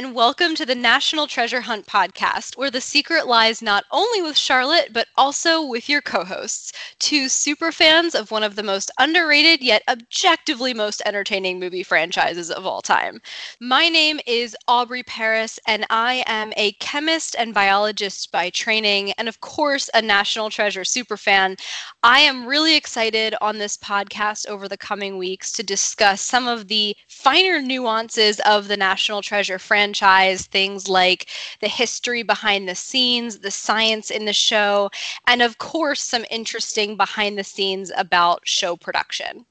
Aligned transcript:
and 0.00 0.14
welcome 0.14 0.54
to 0.54 0.64
the 0.64 0.74
National 0.74 1.26
Treasure 1.26 1.60
Hunt 1.60 1.84
podcast, 1.84 2.56
where 2.56 2.70
the 2.70 2.80
secret 2.80 3.26
lies 3.26 3.60
not 3.60 3.84
only 3.90 4.22
with 4.22 4.34
Charlotte, 4.34 4.94
but 4.94 5.08
also 5.14 5.62
with 5.62 5.90
your 5.90 6.00
co 6.00 6.24
hosts, 6.24 6.72
two 6.98 7.28
super 7.28 7.70
fans 7.70 8.14
of 8.14 8.30
one 8.30 8.42
of 8.42 8.56
the 8.56 8.62
most 8.62 8.90
underrated 8.98 9.62
yet 9.62 9.82
objectively 9.88 10.72
most 10.72 11.02
entertaining 11.04 11.60
movie 11.60 11.82
franchises 11.82 12.50
of 12.50 12.64
all 12.64 12.80
time. 12.80 13.20
My 13.60 13.90
name 13.90 14.20
is 14.26 14.56
Aubrey 14.66 15.02
Paris, 15.02 15.60
and 15.66 15.84
I 15.90 16.24
am 16.26 16.54
a 16.56 16.72
chemist 16.80 17.36
and 17.38 17.52
biologist 17.52 18.32
by 18.32 18.48
training, 18.48 19.12
and 19.18 19.28
of 19.28 19.42
course, 19.42 19.90
a 19.92 20.00
National 20.00 20.48
Treasure 20.48 20.84
super 20.84 21.18
fan. 21.18 21.56
I 22.02 22.20
am 22.20 22.46
really 22.46 22.74
excited 22.74 23.34
on 23.42 23.58
this 23.58 23.76
podcast 23.76 24.46
over 24.46 24.66
the 24.66 24.78
coming 24.78 25.18
weeks 25.18 25.52
to 25.52 25.62
discuss 25.62 26.22
some 26.22 26.48
of 26.48 26.68
the 26.68 26.96
finer 27.06 27.60
nuances 27.60 28.40
of 28.46 28.66
the 28.68 28.78
National 28.78 29.20
Treasure 29.20 29.58
franchise 29.58 29.89
franchise, 29.90 30.46
things 30.46 30.88
like 30.88 31.26
the 31.60 31.68
history 31.68 32.22
behind 32.22 32.68
the 32.68 32.74
scenes, 32.76 33.40
the 33.40 33.50
science 33.50 34.08
in 34.08 34.24
the 34.24 34.32
show, 34.32 34.88
and 35.26 35.42
of 35.42 35.58
course, 35.58 36.00
some 36.00 36.24
interesting 36.30 36.96
behind 36.96 37.36
the 37.36 37.42
scenes 37.42 37.90
about 37.96 38.40
show 38.44 38.76
production. 38.76 39.44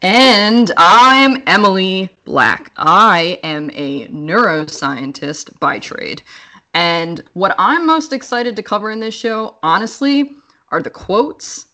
And 0.00 0.72
I'm 0.78 1.42
Emily 1.46 2.08
Black. 2.24 2.72
I 2.78 3.38
am 3.42 3.70
a 3.74 4.08
neuroscientist 4.08 5.58
by 5.60 5.78
trade. 5.78 6.22
And 6.72 7.22
what 7.34 7.54
I'm 7.58 7.86
most 7.86 8.12
excited 8.12 8.56
to 8.56 8.62
cover 8.62 8.90
in 8.90 9.00
this 9.00 9.14
show, 9.14 9.58
honestly, 9.62 10.30
are 10.70 10.80
the 10.80 10.90
quotes 10.90 11.68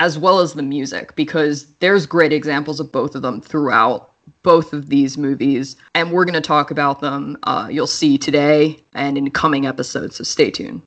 as 0.00 0.18
well 0.18 0.40
as 0.40 0.54
the 0.54 0.64
music, 0.64 1.14
because 1.14 1.72
there's 1.78 2.06
great 2.06 2.32
examples 2.32 2.80
of 2.80 2.90
both 2.90 3.14
of 3.14 3.22
them 3.22 3.40
throughout 3.40 4.11
both 4.42 4.72
of 4.72 4.88
these 4.88 5.16
movies, 5.16 5.76
and 5.94 6.12
we're 6.12 6.24
going 6.24 6.34
to 6.34 6.40
talk 6.40 6.70
about 6.70 7.00
them. 7.00 7.38
Uh, 7.44 7.68
you'll 7.70 7.86
see 7.86 8.18
today 8.18 8.78
and 8.94 9.16
in 9.16 9.30
coming 9.30 9.66
episodes, 9.66 10.16
so 10.16 10.24
stay 10.24 10.50
tuned. 10.50 10.82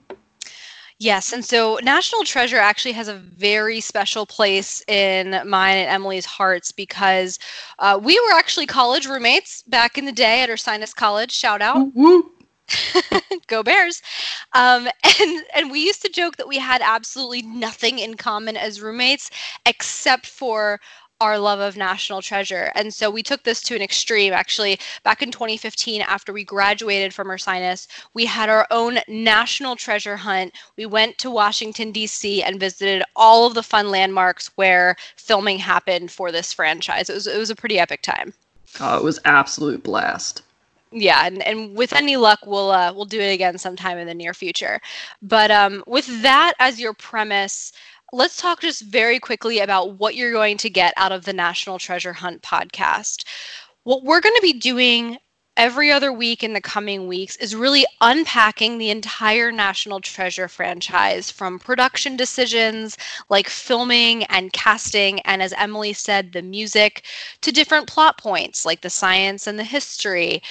Yes, 0.97 1.33
and 1.33 1.43
so 1.43 1.77
National 1.83 2.23
Treasure 2.23 2.57
actually 2.57 2.93
has 2.93 3.09
a 3.09 3.15
very 3.15 3.81
special 3.81 4.25
place 4.25 4.81
in 4.87 5.31
mine 5.45 5.77
and 5.77 5.89
Emily's 5.89 6.25
hearts 6.25 6.71
because 6.71 7.37
uh, 7.79 7.99
we 8.01 8.17
were 8.17 8.37
actually 8.37 8.65
college 8.65 9.05
roommates 9.05 9.61
back 9.63 9.97
in 9.97 10.05
the 10.05 10.13
day 10.13 10.41
at 10.41 10.49
Ursinus 10.49 10.95
College. 10.95 11.31
Shout 11.31 11.61
out. 11.61 11.89
Go 13.47 13.61
Bears. 13.61 14.01
Um, 14.53 14.87
and 15.19 15.43
and 15.53 15.69
we 15.69 15.83
used 15.83 16.01
to 16.03 16.09
joke 16.09 16.37
that 16.37 16.47
we 16.47 16.57
had 16.57 16.81
absolutely 16.81 17.41
nothing 17.41 17.99
in 17.99 18.15
common 18.15 18.55
as 18.55 18.81
roommates 18.81 19.29
except 19.65 20.25
for 20.25 20.79
our 21.21 21.39
love 21.39 21.59
of 21.59 21.77
National 21.77 22.21
Treasure. 22.21 22.71
And 22.75 22.93
so 22.93 23.09
we 23.09 23.23
took 23.23 23.43
this 23.43 23.61
to 23.63 23.75
an 23.75 23.81
extreme. 23.81 24.33
Actually, 24.33 24.79
back 25.03 25.21
in 25.21 25.31
2015, 25.31 26.01
after 26.01 26.33
we 26.33 26.43
graduated 26.43 27.13
from 27.13 27.27
Ursinus, 27.27 27.87
we 28.13 28.25
had 28.25 28.49
our 28.49 28.67
own 28.71 28.99
National 29.07 29.75
Treasure 29.75 30.17
hunt. 30.17 30.53
We 30.77 30.85
went 30.85 31.17
to 31.19 31.31
Washington, 31.31 31.91
D.C., 31.91 32.43
and 32.43 32.59
visited 32.59 33.03
all 33.15 33.47
of 33.47 33.53
the 33.53 33.63
fun 33.63 33.89
landmarks 33.89 34.51
where 34.55 34.95
filming 35.15 35.59
happened 35.59 36.11
for 36.11 36.31
this 36.31 36.51
franchise. 36.51 37.09
It 37.09 37.13
was, 37.13 37.27
it 37.27 37.37
was 37.37 37.49
a 37.49 37.55
pretty 37.55 37.79
epic 37.79 38.01
time. 38.01 38.33
Oh, 38.79 38.97
it 38.97 39.03
was 39.03 39.19
absolute 39.23 39.83
blast 39.83 40.41
yeah 40.95 41.25
and, 41.25 41.43
and 41.43 41.75
with 41.75 41.93
any 41.93 42.15
luck 42.15 42.39
we'll 42.45 42.71
uh, 42.71 42.91
we'll 42.93 43.05
do 43.05 43.19
it 43.19 43.33
again 43.33 43.57
sometime 43.57 43.97
in 43.97 44.07
the 44.07 44.13
near 44.13 44.33
future 44.33 44.79
but 45.21 45.51
um, 45.51 45.83
with 45.87 46.05
that 46.21 46.53
as 46.59 46.79
your 46.79 46.93
premise 46.93 47.73
let's 48.13 48.37
talk 48.37 48.61
just 48.61 48.81
very 48.83 49.19
quickly 49.19 49.59
about 49.59 49.99
what 49.99 50.15
you're 50.15 50.31
going 50.31 50.57
to 50.57 50.69
get 50.69 50.93
out 50.97 51.11
of 51.11 51.25
the 51.25 51.33
National 51.33 51.79
Treasure 51.79 52.13
Hunt 52.13 52.41
podcast. 52.41 53.25
What 53.83 54.03
we're 54.03 54.21
going 54.21 54.35
to 54.35 54.41
be 54.41 54.53
doing 54.53 55.17
every 55.57 55.89
other 55.91 56.11
week 56.11 56.43
in 56.43 56.53
the 56.53 56.61
coming 56.61 57.07
weeks 57.07 57.35
is 57.37 57.55
really 57.55 57.85
unpacking 58.01 58.77
the 58.77 58.89
entire 58.89 59.51
National 59.51 60.01
Treasure 60.01 60.47
franchise 60.47 61.31
from 61.31 61.59
production 61.59 62.17
decisions 62.17 62.97
like 63.29 63.47
filming 63.47 64.25
and 64.25 64.51
casting, 64.51 65.19
and 65.21 65.41
as 65.41 65.53
Emily 65.53 65.93
said, 65.93 66.33
the 66.33 66.41
music, 66.41 67.05
to 67.41 67.51
different 67.51 67.87
plot 67.87 68.17
points 68.17 68.65
like 68.65 68.81
the 68.81 68.89
science 68.89 69.47
and 69.47 69.57
the 69.57 69.63
history, 69.63 70.41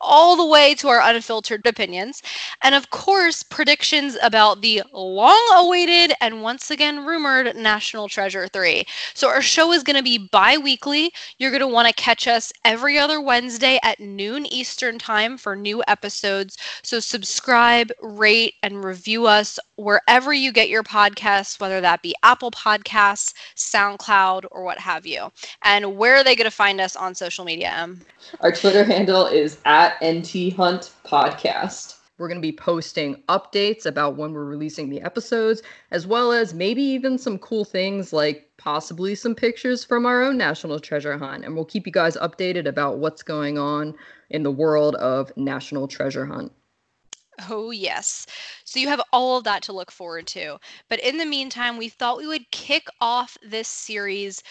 all 0.00 0.36
the 0.36 0.44
way 0.44 0.74
to 0.74 0.88
our 0.88 1.00
unfiltered 1.02 1.66
opinions. 1.66 2.22
And 2.62 2.74
of 2.74 2.90
course, 2.90 3.42
predictions 3.42 4.16
about 4.22 4.62
the 4.62 4.82
long 4.92 5.48
awaited 5.54 6.12
and 6.20 6.42
once 6.42 6.70
again 6.70 7.04
rumored 7.04 7.56
National 7.56 8.08
Treasure 8.08 8.48
3. 8.48 8.84
So, 9.14 9.28
our 9.28 9.42
show 9.42 9.72
is 9.72 9.82
going 9.82 9.96
to 9.96 10.02
be 10.02 10.18
bi 10.18 10.58
weekly. 10.58 11.12
You're 11.38 11.50
going 11.50 11.60
to 11.60 11.66
want 11.66 11.88
to 11.88 11.94
catch 11.94 12.26
us 12.26 12.52
every 12.64 12.98
other 12.98 13.20
Wednesday 13.20 13.78
at 13.82 14.00
noon 14.00 14.46
Eastern 14.46 14.98
Time 14.98 15.36
for 15.36 15.54
new 15.54 15.82
episodes. 15.88 16.56
So, 16.82 17.00
subscribe, 17.00 17.90
rate, 18.00 18.54
and 18.62 18.84
review 18.84 19.26
us 19.26 19.58
wherever 19.76 20.32
you 20.32 20.52
get 20.52 20.68
your 20.68 20.82
podcasts, 20.82 21.58
whether 21.60 21.80
that 21.80 22.02
be 22.02 22.14
Apple 22.22 22.50
Podcasts, 22.50 23.34
SoundCloud, 23.56 24.44
or 24.50 24.62
what 24.62 24.78
have 24.78 25.06
you. 25.06 25.30
And 25.62 25.96
where 25.96 26.16
are 26.16 26.24
they 26.24 26.36
going 26.36 26.44
to 26.44 26.50
find 26.50 26.80
us 26.80 26.96
on 26.96 27.14
social 27.14 27.44
media, 27.44 27.72
Em? 27.74 28.00
Our 28.40 28.52
Twitter 28.52 28.84
handle 28.84 29.26
is 29.26 29.58
at 29.64 29.89
NT 30.02 30.54
Hunt 30.54 30.92
Podcast. 31.04 31.96
We're 32.18 32.28
going 32.28 32.38
to 32.38 32.42
be 32.42 32.52
posting 32.52 33.22
updates 33.28 33.86
about 33.86 34.16
when 34.16 34.34
we're 34.34 34.44
releasing 34.44 34.90
the 34.90 35.00
episodes, 35.00 35.62
as 35.90 36.06
well 36.06 36.32
as 36.32 36.52
maybe 36.52 36.82
even 36.82 37.16
some 37.16 37.38
cool 37.38 37.64
things 37.64 38.12
like 38.12 38.50
possibly 38.58 39.14
some 39.14 39.34
pictures 39.34 39.84
from 39.84 40.04
our 40.04 40.22
own 40.22 40.36
National 40.36 40.78
Treasure 40.78 41.16
Hunt. 41.16 41.44
And 41.44 41.54
we'll 41.54 41.64
keep 41.64 41.86
you 41.86 41.92
guys 41.92 42.18
updated 42.18 42.66
about 42.66 42.98
what's 42.98 43.22
going 43.22 43.56
on 43.56 43.94
in 44.28 44.42
the 44.42 44.50
world 44.50 44.96
of 44.96 45.34
National 45.36 45.88
Treasure 45.88 46.26
Hunt. 46.26 46.52
Oh, 47.48 47.70
yes. 47.70 48.26
So 48.64 48.78
you 48.78 48.88
have 48.88 49.00
all 49.12 49.38
of 49.38 49.44
that 49.44 49.62
to 49.62 49.72
look 49.72 49.90
forward 49.90 50.26
to. 50.28 50.58
But 50.90 51.00
in 51.00 51.16
the 51.16 51.24
meantime, 51.24 51.78
we 51.78 51.88
thought 51.88 52.18
we 52.18 52.26
would 52.26 52.50
kick 52.50 52.88
off 53.00 53.38
this 53.42 53.68
series 53.68 54.42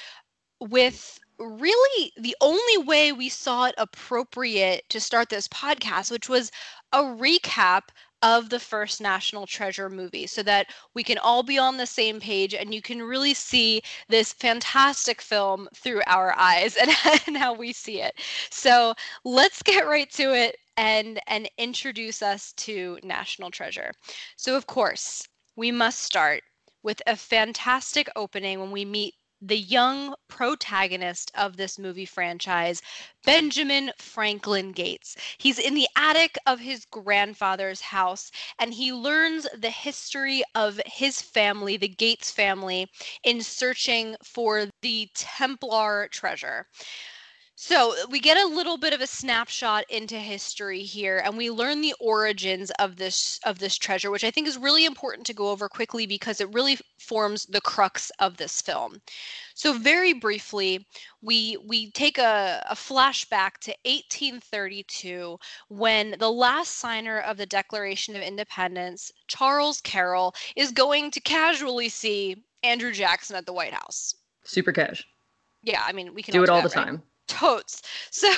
with 0.59 1.19
really 1.39 2.11
the 2.17 2.35
only 2.41 2.77
way 2.77 3.11
we 3.11 3.29
saw 3.29 3.65
it 3.65 3.75
appropriate 3.77 4.87
to 4.89 4.99
start 4.99 5.29
this 5.29 5.47
podcast, 5.47 6.11
which 6.11 6.29
was 6.29 6.51
a 6.91 7.01
recap 7.01 7.83
of 8.21 8.49
the 8.49 8.59
first 8.59 8.99
National 8.99 9.47
Treasure 9.47 9.89
movie 9.89 10.27
so 10.27 10.43
that 10.43 10.67
we 10.93 11.03
can 11.03 11.17
all 11.17 11.41
be 11.41 11.57
on 11.57 11.77
the 11.77 11.85
same 11.85 12.19
page 12.19 12.53
and 12.53 12.73
you 12.73 12.81
can 12.81 13.01
really 13.01 13.33
see 13.33 13.81
this 14.09 14.33
fantastic 14.33 15.21
film 15.21 15.69
through 15.73 16.01
our 16.05 16.37
eyes 16.37 16.75
and, 16.81 16.91
and 17.27 17.37
how 17.37 17.53
we 17.53 17.71
see 17.71 18.01
it. 18.01 18.13
So 18.49 18.93
let's 19.23 19.61
get 19.63 19.87
right 19.87 20.09
to 20.11 20.33
it 20.33 20.57
and 20.75 21.19
and 21.27 21.49
introduce 21.57 22.21
us 22.21 22.53
to 22.53 22.99
National 23.03 23.51
Treasure. 23.51 23.91
So 24.35 24.55
of 24.55 24.67
course, 24.67 25.27
we 25.55 25.71
must 25.71 26.01
start 26.01 26.43
with 26.83 27.01
a 27.07 27.15
fantastic 27.15 28.09
opening 28.15 28.59
when 28.59 28.71
we 28.71 28.85
meet 28.85 29.13
the 29.41 29.57
young 29.57 30.15
protagonist 30.27 31.31
of 31.35 31.57
this 31.57 31.79
movie 31.79 32.05
franchise, 32.05 32.81
Benjamin 33.23 33.91
Franklin 33.97 34.71
Gates. 34.71 35.15
He's 35.37 35.59
in 35.59 35.75
the 35.75 35.87
attic 35.95 36.37
of 36.45 36.59
his 36.59 36.85
grandfather's 36.85 37.81
house 37.81 38.31
and 38.59 38.73
he 38.73 38.91
learns 38.91 39.47
the 39.57 39.69
history 39.69 40.43
of 40.55 40.79
his 40.85 41.21
family, 41.21 41.77
the 41.77 41.87
Gates 41.87 42.31
family, 42.31 42.87
in 43.23 43.41
searching 43.41 44.15
for 44.23 44.67
the 44.81 45.09
Templar 45.13 46.09
treasure. 46.11 46.67
So 47.61 47.91
uh, 47.91 48.05
we 48.09 48.21
get 48.21 48.37
a 48.37 48.47
little 48.47 48.77
bit 48.77 48.93
of 48.93 49.01
a 49.01 49.05
snapshot 49.05 49.83
into 49.89 50.15
history 50.15 50.81
here, 50.81 51.21
and 51.25 51.37
we 51.37 51.51
learn 51.51 51.81
the 51.81 51.93
origins 51.99 52.71
of 52.79 52.95
this 52.95 53.37
of 53.43 53.59
this 53.59 53.77
treasure, 53.77 54.09
which 54.09 54.23
I 54.23 54.31
think 54.31 54.47
is 54.47 54.57
really 54.57 54.85
important 54.85 55.27
to 55.27 55.33
go 55.33 55.49
over 55.49 55.67
quickly 55.67 56.07
because 56.07 56.39
it 56.39 56.47
really 56.53 56.77
forms 57.01 57.45
the 57.47 57.59
crux 57.59 58.13
of 58.19 58.37
this 58.37 58.61
film. 58.61 59.01
So 59.55 59.77
very 59.77 60.13
briefly, 60.13 60.87
we 61.21 61.57
we 61.67 61.91
take 61.91 62.17
a, 62.17 62.65
a 62.69 62.75
flashback 62.75 63.57
to 63.63 63.71
1832 63.83 65.37
when 65.67 66.15
the 66.17 66.31
last 66.31 66.77
signer 66.77 67.19
of 67.19 67.35
the 67.35 67.45
Declaration 67.45 68.15
of 68.15 68.21
Independence, 68.21 69.11
Charles 69.27 69.81
Carroll, 69.81 70.33
is 70.55 70.71
going 70.71 71.11
to 71.11 71.19
casually 71.19 71.89
see 71.89 72.41
Andrew 72.63 72.93
Jackson 72.93 73.35
at 73.35 73.45
the 73.45 73.53
White 73.53 73.73
House. 73.73 74.15
Super 74.45 74.71
cash. 74.71 75.05
Yeah, 75.61 75.83
I 75.85 75.91
mean 75.91 76.13
we 76.13 76.23
can 76.23 76.31
do 76.31 76.41
it 76.41 76.47
all 76.47 76.61
that, 76.61 76.71
the 76.71 76.79
right? 76.79 76.85
time 76.85 77.03
totes. 77.29 77.81
So, 78.11 78.33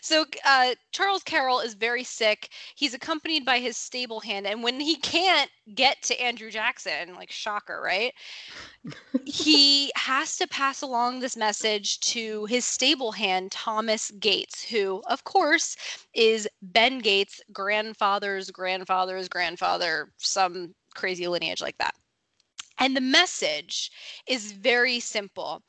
so 0.00 0.24
uh, 0.44 0.74
Charles 0.92 1.22
Carroll 1.24 1.60
is 1.60 1.74
very 1.74 2.04
sick. 2.04 2.50
He's 2.76 2.94
accompanied 2.94 3.44
by 3.44 3.58
his 3.58 3.76
stable 3.76 4.20
hand, 4.20 4.46
and 4.46 4.62
when 4.62 4.78
he 4.78 4.96
can't 4.96 5.50
get 5.74 6.02
to 6.02 6.20
Andrew 6.20 6.50
Jackson, 6.50 7.14
like 7.14 7.32
shocker, 7.32 7.80
right? 7.82 8.12
he 9.24 9.90
has 9.96 10.36
to 10.36 10.46
pass 10.48 10.82
along 10.82 11.20
this 11.20 11.36
message 11.36 12.00
to 12.00 12.44
his 12.46 12.64
stable 12.64 13.12
hand, 13.12 13.50
Thomas 13.52 14.10
Gates, 14.12 14.62
who, 14.62 15.02
of 15.08 15.24
course, 15.24 15.76
is 16.14 16.48
Ben 16.60 16.98
Gates' 16.98 17.40
grandfather's 17.52 18.50
grandfather's 18.50 19.28
grandfather, 19.28 20.12
some 20.18 20.74
crazy 20.94 21.28
lineage 21.28 21.60
like 21.60 21.78
that. 21.78 21.94
And 22.78 22.96
the 22.96 23.00
message 23.00 23.92
is 24.26 24.52
very 24.52 24.98
simple 24.98 25.62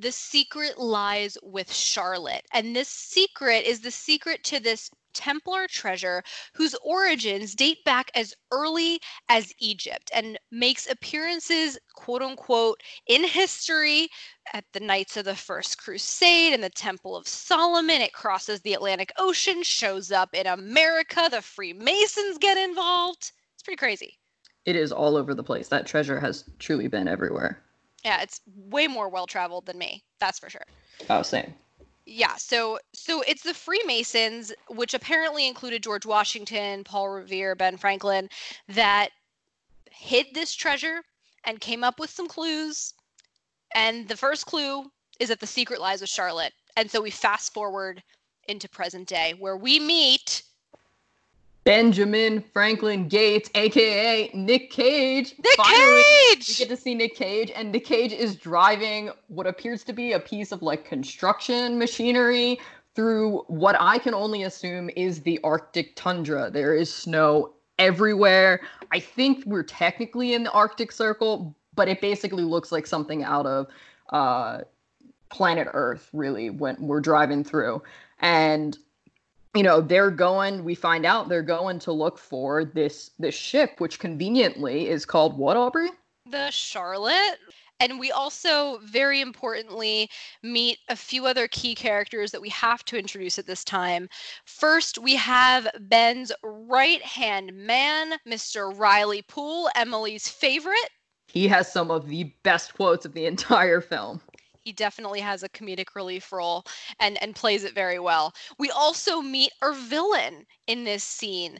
the 0.00 0.12
secret 0.12 0.78
lies 0.78 1.36
with 1.42 1.72
Charlotte. 1.72 2.46
And 2.52 2.74
this 2.74 2.88
secret 2.88 3.64
is 3.66 3.80
the 3.80 3.90
secret 3.90 4.42
to 4.44 4.60
this 4.60 4.90
Templar 5.12 5.66
treasure 5.66 6.22
whose 6.54 6.74
origins 6.84 7.54
date 7.56 7.84
back 7.84 8.10
as 8.14 8.32
early 8.52 9.00
as 9.28 9.52
Egypt 9.58 10.10
and 10.14 10.38
makes 10.52 10.88
appearances, 10.88 11.76
quote 11.94 12.22
unquote, 12.22 12.80
in 13.06 13.24
history 13.24 14.08
at 14.52 14.64
the 14.72 14.80
Knights 14.80 15.16
of 15.16 15.24
the 15.24 15.34
First 15.34 15.78
Crusade 15.78 16.52
and 16.52 16.62
the 16.62 16.70
Temple 16.70 17.16
of 17.16 17.26
Solomon. 17.26 18.00
It 18.00 18.12
crosses 18.12 18.60
the 18.60 18.74
Atlantic 18.74 19.12
Ocean, 19.18 19.64
shows 19.64 20.12
up 20.12 20.30
in 20.32 20.46
America. 20.46 21.28
The 21.30 21.42
Freemasons 21.42 22.38
get 22.38 22.56
involved. 22.56 23.32
It's 23.54 23.64
pretty 23.64 23.78
crazy. 23.78 24.16
It 24.64 24.76
is 24.76 24.92
all 24.92 25.16
over 25.16 25.34
the 25.34 25.42
place. 25.42 25.68
That 25.68 25.86
treasure 25.86 26.20
has 26.20 26.44
truly 26.58 26.86
been 26.86 27.08
everywhere. 27.08 27.64
Yeah, 28.04 28.22
it's 28.22 28.40
way 28.56 28.86
more 28.86 29.08
well 29.08 29.26
traveled 29.26 29.66
than 29.66 29.78
me. 29.78 30.02
That's 30.20 30.38
for 30.38 30.48
sure. 30.50 30.64
Oh, 31.08 31.22
same. 31.22 31.54
Yeah, 32.06 32.36
so 32.36 32.78
so 32.92 33.22
it's 33.22 33.42
the 33.42 33.54
Freemasons, 33.54 34.52
which 34.68 34.94
apparently 34.94 35.46
included 35.46 35.82
George 35.82 36.06
Washington, 36.06 36.82
Paul 36.82 37.08
Revere, 37.10 37.54
Ben 37.54 37.76
Franklin, 37.76 38.28
that 38.68 39.10
hid 39.90 40.26
this 40.34 40.54
treasure 40.54 41.02
and 41.44 41.60
came 41.60 41.84
up 41.84 42.00
with 42.00 42.10
some 42.10 42.26
clues. 42.26 42.94
And 43.74 44.08
the 44.08 44.16
first 44.16 44.46
clue 44.46 44.90
is 45.20 45.28
that 45.28 45.40
the 45.40 45.46
secret 45.46 45.80
lies 45.80 46.00
with 46.00 46.10
Charlotte. 46.10 46.52
And 46.76 46.90
so 46.90 47.00
we 47.00 47.10
fast 47.10 47.52
forward 47.52 48.02
into 48.48 48.68
present 48.68 49.06
day 49.06 49.34
where 49.38 49.56
we 49.56 49.78
meet 49.78 50.42
Benjamin 51.64 52.42
Franklin 52.52 53.06
Gates, 53.06 53.50
aka 53.54 54.30
Nick 54.32 54.70
Cage. 54.70 55.34
Nick 55.38 55.56
Finally, 55.56 56.02
Cage. 56.30 56.48
We 56.48 56.54
get 56.54 56.68
to 56.68 56.76
see 56.76 56.94
Nick 56.94 57.14
Cage, 57.14 57.52
and 57.54 57.70
Nick 57.70 57.84
Cage 57.84 58.12
is 58.12 58.36
driving 58.36 59.10
what 59.28 59.46
appears 59.46 59.84
to 59.84 59.92
be 59.92 60.12
a 60.12 60.20
piece 60.20 60.52
of 60.52 60.62
like 60.62 60.84
construction 60.84 61.78
machinery 61.78 62.58
through 62.94 63.44
what 63.48 63.76
I 63.78 63.98
can 63.98 64.14
only 64.14 64.42
assume 64.44 64.90
is 64.96 65.20
the 65.20 65.38
Arctic 65.44 65.94
tundra. 65.96 66.50
There 66.50 66.74
is 66.74 66.92
snow 66.92 67.52
everywhere. 67.78 68.62
I 68.90 69.00
think 69.00 69.44
we're 69.46 69.62
technically 69.62 70.34
in 70.34 70.44
the 70.44 70.50
Arctic 70.52 70.92
Circle, 70.92 71.54
but 71.74 71.88
it 71.88 72.00
basically 72.00 72.42
looks 72.42 72.72
like 72.72 72.86
something 72.86 73.22
out 73.22 73.46
of 73.46 73.68
uh, 74.10 74.60
planet 75.30 75.68
Earth, 75.72 76.08
really, 76.12 76.50
when 76.50 76.76
we're 76.78 77.00
driving 77.00 77.44
through. 77.44 77.82
And 78.18 78.76
you 79.54 79.62
know 79.62 79.80
they're 79.80 80.10
going 80.10 80.64
we 80.64 80.74
find 80.74 81.04
out 81.04 81.28
they're 81.28 81.42
going 81.42 81.78
to 81.78 81.92
look 81.92 82.18
for 82.18 82.64
this 82.64 83.10
this 83.18 83.34
ship 83.34 83.72
which 83.78 83.98
conveniently 83.98 84.88
is 84.88 85.04
called 85.04 85.36
what 85.36 85.56
aubrey 85.56 85.90
the 86.30 86.50
Charlotte. 86.50 87.38
And 87.80 87.98
we 87.98 88.10
also, 88.12 88.78
very 88.84 89.22
importantly, 89.22 90.10
meet 90.42 90.78
a 90.90 90.96
few 90.96 91.26
other 91.26 91.48
key 91.48 91.74
characters 91.74 92.30
that 92.30 92.40
we 92.42 92.50
have 92.50 92.84
to 92.84 92.98
introduce 92.98 93.38
at 93.38 93.46
this 93.46 93.64
time. 93.64 94.08
First, 94.44 94.98
we 94.98 95.16
have 95.16 95.66
Ben's 95.80 96.30
right 96.42 97.02
hand 97.02 97.54
man, 97.54 98.18
Mr. 98.28 98.76
Riley 98.78 99.22
Poole, 99.22 99.70
Emily's 99.74 100.28
favorite. 100.28 100.90
he 101.26 101.48
has 101.48 101.72
some 101.72 101.90
of 101.90 102.08
the 102.08 102.34
best 102.42 102.74
quotes 102.74 103.06
of 103.06 103.14
the 103.14 103.24
entire 103.26 103.80
film 103.80 104.20
He 104.70 104.74
definitely 104.74 105.18
has 105.18 105.42
a 105.42 105.48
comedic 105.48 105.96
relief 105.96 106.30
role 106.30 106.62
and, 107.00 107.20
and 107.20 107.34
plays 107.34 107.64
it 107.64 107.74
very 107.74 107.98
well. 107.98 108.32
We 108.56 108.70
also 108.70 109.20
meet 109.20 109.50
our 109.62 109.72
villain 109.72 110.46
in 110.68 110.84
this 110.84 111.02
scene. 111.02 111.58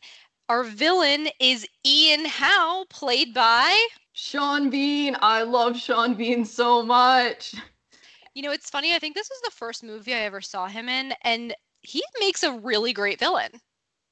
Our 0.48 0.62
villain 0.62 1.26
is 1.40 1.66
Ian 1.84 2.24
Howe, 2.24 2.84
played 2.88 3.34
by 3.34 3.84
sean 4.12 4.70
bean 4.70 5.16
i 5.22 5.42
love 5.42 5.76
sean 5.76 6.14
bean 6.14 6.44
so 6.44 6.84
much 6.84 7.54
You 8.34 8.42
know, 8.42 8.52
it's 8.52 8.70
funny. 8.70 8.94
I 8.94 9.00
think 9.00 9.16
this 9.16 9.28
was 9.28 9.40
the 9.44 9.50
first 9.50 9.82
movie 9.82 10.14
I 10.14 10.18
ever 10.18 10.40
saw 10.40 10.68
him 10.68 10.88
in, 10.88 11.12
and 11.24 11.52
he 11.82 12.00
makes 12.20 12.44
a 12.44 12.52
really 12.52 12.92
great 12.92 13.18
villain. 13.18 13.50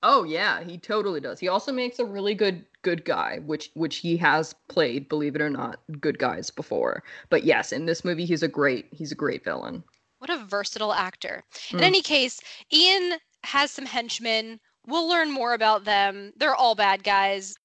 Oh 0.03 0.23
yeah 0.25 0.63
he 0.63 0.79
totally 0.79 1.21
does 1.21 1.39
he 1.41 1.49
also 1.49 1.73
makes 1.73 1.99
a 1.99 2.05
really 2.05 2.35
good 2.35 2.65
good 2.83 3.05
guy 3.05 3.39
which 3.45 3.71
which 3.75 3.97
he 3.97 4.17
has 4.17 4.55
played 4.69 5.09
believe 5.09 5.35
it 5.35 5.43
or 5.43 5.51
not 5.51 5.81
good 6.01 6.19
guys 6.19 6.51
before 6.51 7.03
but 7.31 7.45
yes 7.45 7.73
in 7.73 7.87
this 7.87 8.05
movie 8.05 8.25
he's 8.25 8.43
a 8.43 8.49
great 8.49 8.87
he's 8.93 9.13
a 9.13 9.17
great 9.17 9.45
villain 9.45 9.83
What 10.19 10.31
a 10.31 10.37
versatile 10.39 10.93
actor. 10.93 11.45
In 11.77 11.85
Mm. 11.85 11.85
any 11.85 12.03
case, 12.03 12.41
Ian 12.73 13.19
has 13.45 13.71
some 13.71 13.87
henchmen. 13.87 14.61
We'll 14.87 15.09
learn 15.09 15.31
more 15.31 15.55
about 15.55 15.85
them. 15.85 16.33
They're 16.37 16.55
all 16.55 16.75
bad 16.75 17.03
guys. 17.05 17.57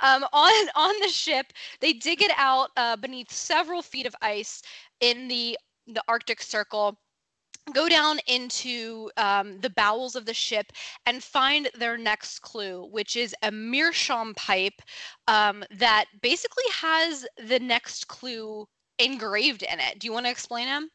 Um, 0.00 0.24
on 0.32 0.68
on 0.74 0.94
the 1.00 1.08
ship, 1.08 1.52
they 1.80 1.92
dig 1.92 2.22
it 2.22 2.32
out 2.36 2.70
uh, 2.76 2.96
beneath 2.96 3.30
several 3.32 3.82
feet 3.82 4.06
of 4.06 4.14
ice 4.22 4.62
in 5.00 5.28
the 5.28 5.58
the 5.86 6.02
Arctic 6.08 6.42
Circle. 6.42 6.98
Go 7.72 7.88
down 7.88 8.18
into 8.26 9.10
um, 9.16 9.60
the 9.60 9.70
bowels 9.70 10.16
of 10.16 10.26
the 10.26 10.34
ship 10.34 10.72
and 11.06 11.22
find 11.22 11.70
their 11.78 11.96
next 11.96 12.40
clue, 12.40 12.88
which 12.90 13.16
is 13.16 13.34
a 13.42 13.50
meerschaum 13.50 14.34
pipe 14.34 14.82
um, 15.28 15.62
that 15.78 16.06
basically 16.20 16.64
has 16.72 17.26
the 17.46 17.60
next 17.60 18.08
clue 18.08 18.66
engraved 18.98 19.62
in 19.62 19.78
it. 19.78 19.98
Do 19.98 20.06
you 20.06 20.12
want 20.12 20.26
to 20.26 20.30
explain 20.32 20.66
him? 20.66 20.90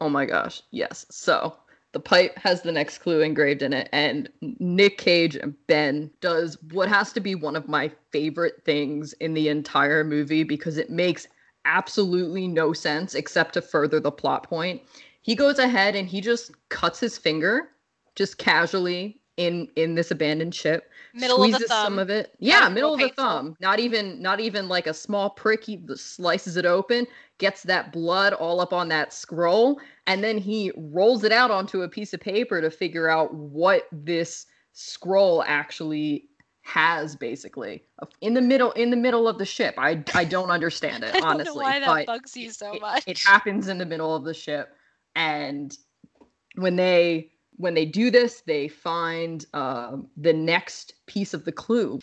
Oh 0.00 0.08
my 0.08 0.24
gosh, 0.24 0.62
yes. 0.70 1.06
So 1.10 1.56
the 1.92 2.00
pipe 2.00 2.36
has 2.38 2.62
the 2.62 2.72
next 2.72 2.98
clue 2.98 3.20
engraved 3.20 3.62
in 3.62 3.72
it, 3.72 3.88
and 3.92 4.28
Nick 4.58 4.98
Cage 4.98 5.36
and 5.36 5.54
Ben 5.66 6.10
does 6.20 6.58
what 6.72 6.88
has 6.88 7.12
to 7.12 7.20
be 7.20 7.34
one 7.34 7.56
of 7.56 7.68
my 7.68 7.90
favorite 8.10 8.62
things 8.64 9.12
in 9.14 9.34
the 9.34 9.48
entire 9.48 10.04
movie 10.04 10.42
because 10.42 10.76
it 10.76 10.90
makes 10.90 11.26
absolutely 11.64 12.46
no 12.46 12.72
sense 12.72 13.14
except 13.14 13.54
to 13.54 13.62
further 13.62 14.00
the 14.00 14.10
plot 14.10 14.42
point. 14.42 14.82
He 15.24 15.34
goes 15.34 15.58
ahead 15.58 15.96
and 15.96 16.06
he 16.06 16.20
just 16.20 16.50
cuts 16.68 17.00
his 17.00 17.16
finger 17.16 17.70
just 18.14 18.36
casually 18.36 19.22
in 19.38 19.68
in 19.74 19.94
this 19.94 20.10
abandoned 20.10 20.54
ship 20.54 20.90
Middle 21.14 21.42
of 21.42 21.50
the 21.50 21.56
squeezes 21.56 21.70
some 21.70 21.98
of 21.98 22.10
it. 22.10 22.36
Yeah 22.40 22.60
That's 22.60 22.74
middle 22.74 22.92
of 22.92 23.00
the 23.00 23.06
painful. 23.06 23.24
thumb. 23.24 23.56
Not 23.58 23.80
even 23.80 24.20
not 24.20 24.38
even 24.38 24.68
like 24.68 24.86
a 24.86 24.92
small 24.92 25.30
prick 25.30 25.64
he 25.64 25.80
slices 25.96 26.58
it 26.58 26.66
open 26.66 27.06
gets 27.38 27.62
that 27.62 27.90
blood 27.90 28.34
all 28.34 28.60
up 28.60 28.74
on 28.74 28.88
that 28.88 29.14
scroll 29.14 29.80
and 30.06 30.22
then 30.22 30.36
he 30.36 30.70
rolls 30.76 31.24
it 31.24 31.32
out 31.32 31.50
onto 31.50 31.82
a 31.82 31.88
piece 31.88 32.12
of 32.12 32.20
paper 32.20 32.60
to 32.60 32.70
figure 32.70 33.08
out 33.08 33.32
what 33.32 33.88
this 33.90 34.44
scroll 34.74 35.42
actually 35.46 36.28
has 36.64 37.16
basically. 37.16 37.82
In 38.20 38.34
the 38.34 38.42
middle 38.42 38.72
in 38.72 38.90
the 38.90 38.96
middle 38.96 39.26
of 39.26 39.38
the 39.38 39.46
ship. 39.46 39.74
I 39.78 40.04
i 40.12 40.26
don't 40.26 40.50
understand 40.50 41.02
it 41.02 41.10
I 41.14 41.20
don't 41.20 41.28
honestly 41.30 41.54
know 41.54 41.62
why 41.62 41.80
that 41.80 42.06
bugs 42.06 42.36
you 42.36 42.50
so 42.50 42.74
it, 42.74 42.82
much. 42.82 43.04
it 43.06 43.18
happens 43.18 43.68
in 43.68 43.78
the 43.78 43.86
middle 43.86 44.14
of 44.14 44.24
the 44.24 44.34
ship 44.34 44.76
and 45.14 45.76
when 46.56 46.76
they 46.76 47.30
when 47.56 47.74
they 47.74 47.84
do 47.84 48.10
this 48.10 48.42
they 48.46 48.68
find 48.68 49.46
um, 49.54 50.08
the 50.16 50.32
next 50.32 50.94
piece 51.06 51.34
of 51.34 51.44
the 51.44 51.52
clue. 51.52 51.98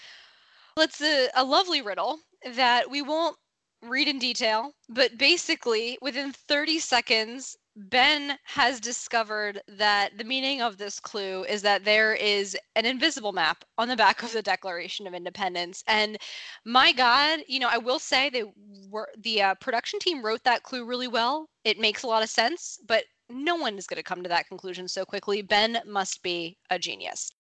Well, 0.78 0.86
it's 0.86 1.02
a, 1.02 1.30
a 1.36 1.44
lovely 1.44 1.82
riddle 1.82 2.20
that 2.56 2.90
we 2.90 3.02
won't 3.02 3.36
read 3.82 4.08
in 4.08 4.20
detail, 4.20 4.74
but 4.90 5.18
basically, 5.18 5.98
within 6.02 6.32
30 6.32 6.80
seconds, 6.80 7.58
Ben 7.76 8.38
has 8.44 8.82
discovered 8.82 9.62
that 9.68 10.18
the 10.18 10.26
meaning 10.26 10.62
of 10.62 10.78
this 10.78 11.00
clue 11.00 11.46
is 11.46 11.62
that 11.62 11.86
there 11.86 12.14
is 12.14 12.58
an 12.76 12.86
invisible 12.86 13.32
map 13.32 13.64
on 13.78 13.88
the 13.88 13.96
back 13.96 14.24
of 14.24 14.34
the 14.34 14.42
Declaration 14.42 15.08
of 15.08 15.14
Independence. 15.14 15.82
And 15.88 16.18
my 16.66 16.92
God, 16.92 17.40
you 17.48 17.60
know, 17.60 17.70
I 17.70 17.78
will 17.78 18.00
say 18.00 18.30
they 18.30 18.44
were 18.90 19.10
the 19.18 19.42
uh, 19.42 19.56
production 19.56 20.00
team 20.00 20.24
wrote 20.24 20.44
that 20.44 20.64
clue 20.64 20.86
really 20.86 21.08
well. 21.08 21.48
It 21.64 21.80
makes 21.80 22.04
a 22.04 22.08
lot 22.08 22.24
of 22.24 22.30
sense, 22.30 22.78
but 22.88 23.06
no 23.30 23.56
one 23.56 23.78
is 23.78 23.88
going 23.88 23.98
to 23.98 24.04
come 24.04 24.22
to 24.24 24.30
that 24.30 24.48
conclusion 24.48 24.88
so 24.90 25.06
quickly. 25.06 25.42
Ben 25.42 25.82
must 25.86 26.22
be 26.24 26.58
a 26.70 26.78
genius 26.78 27.32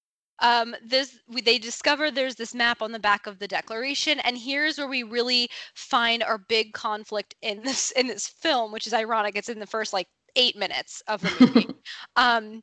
um, 0.41 0.75
this 0.83 1.19
they 1.43 1.57
discover 1.57 2.09
there's 2.09 2.35
this 2.35 2.53
map 2.53 2.81
on 2.81 2.91
the 2.91 2.99
back 2.99 3.27
of 3.27 3.39
the 3.39 3.47
declaration 3.47 4.19
and 4.21 4.37
here's 4.37 4.77
where 4.77 4.87
we 4.87 5.03
really 5.03 5.49
find 5.75 6.23
our 6.23 6.37
big 6.37 6.73
conflict 6.73 7.35
in 7.41 7.61
this 7.61 7.91
in 7.91 8.07
this 8.07 8.27
film 8.27 8.71
which 8.71 8.87
is 8.87 8.93
ironic 8.93 9.35
it's 9.35 9.49
in 9.49 9.59
the 9.59 9.67
first 9.67 9.93
like 9.93 10.07
eight 10.35 10.57
minutes 10.57 11.01
of 11.07 11.21
the 11.21 11.31
movie. 11.39 11.67
Um, 12.15 12.61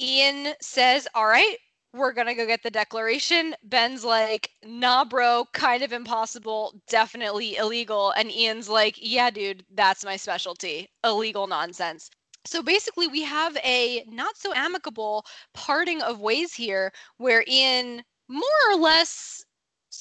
ian 0.00 0.54
says 0.60 1.06
all 1.14 1.26
right 1.26 1.56
we're 1.94 2.12
gonna 2.12 2.34
go 2.34 2.46
get 2.46 2.62
the 2.62 2.70
declaration. 2.70 3.54
Ben's 3.62 4.04
like 4.04 4.50
nah 4.64 5.04
bro 5.04 5.44
kind 5.52 5.82
of 5.82 5.92
impossible 5.92 6.74
definitely 6.88 7.56
illegal. 7.56 8.12
And 8.16 8.30
ian's 8.30 8.68
like 8.68 8.96
yeah 9.00 9.30
dude 9.30 9.64
that's 9.74 10.04
my 10.04 10.16
specialty 10.16 10.88
illegal 11.04 11.46
nonsense. 11.46 12.10
So 12.46 12.62
basically 12.62 13.06
we 13.08 13.22
have 13.22 13.56
a 13.64 14.04
not 14.08 14.36
so 14.36 14.52
amicable 14.54 15.24
parting 15.54 16.02
of 16.02 16.20
ways 16.20 16.52
here 16.52 16.92
where 17.18 17.44
Ian 17.48 18.02
more 18.28 18.42
or 18.70 18.76
less 18.76 19.44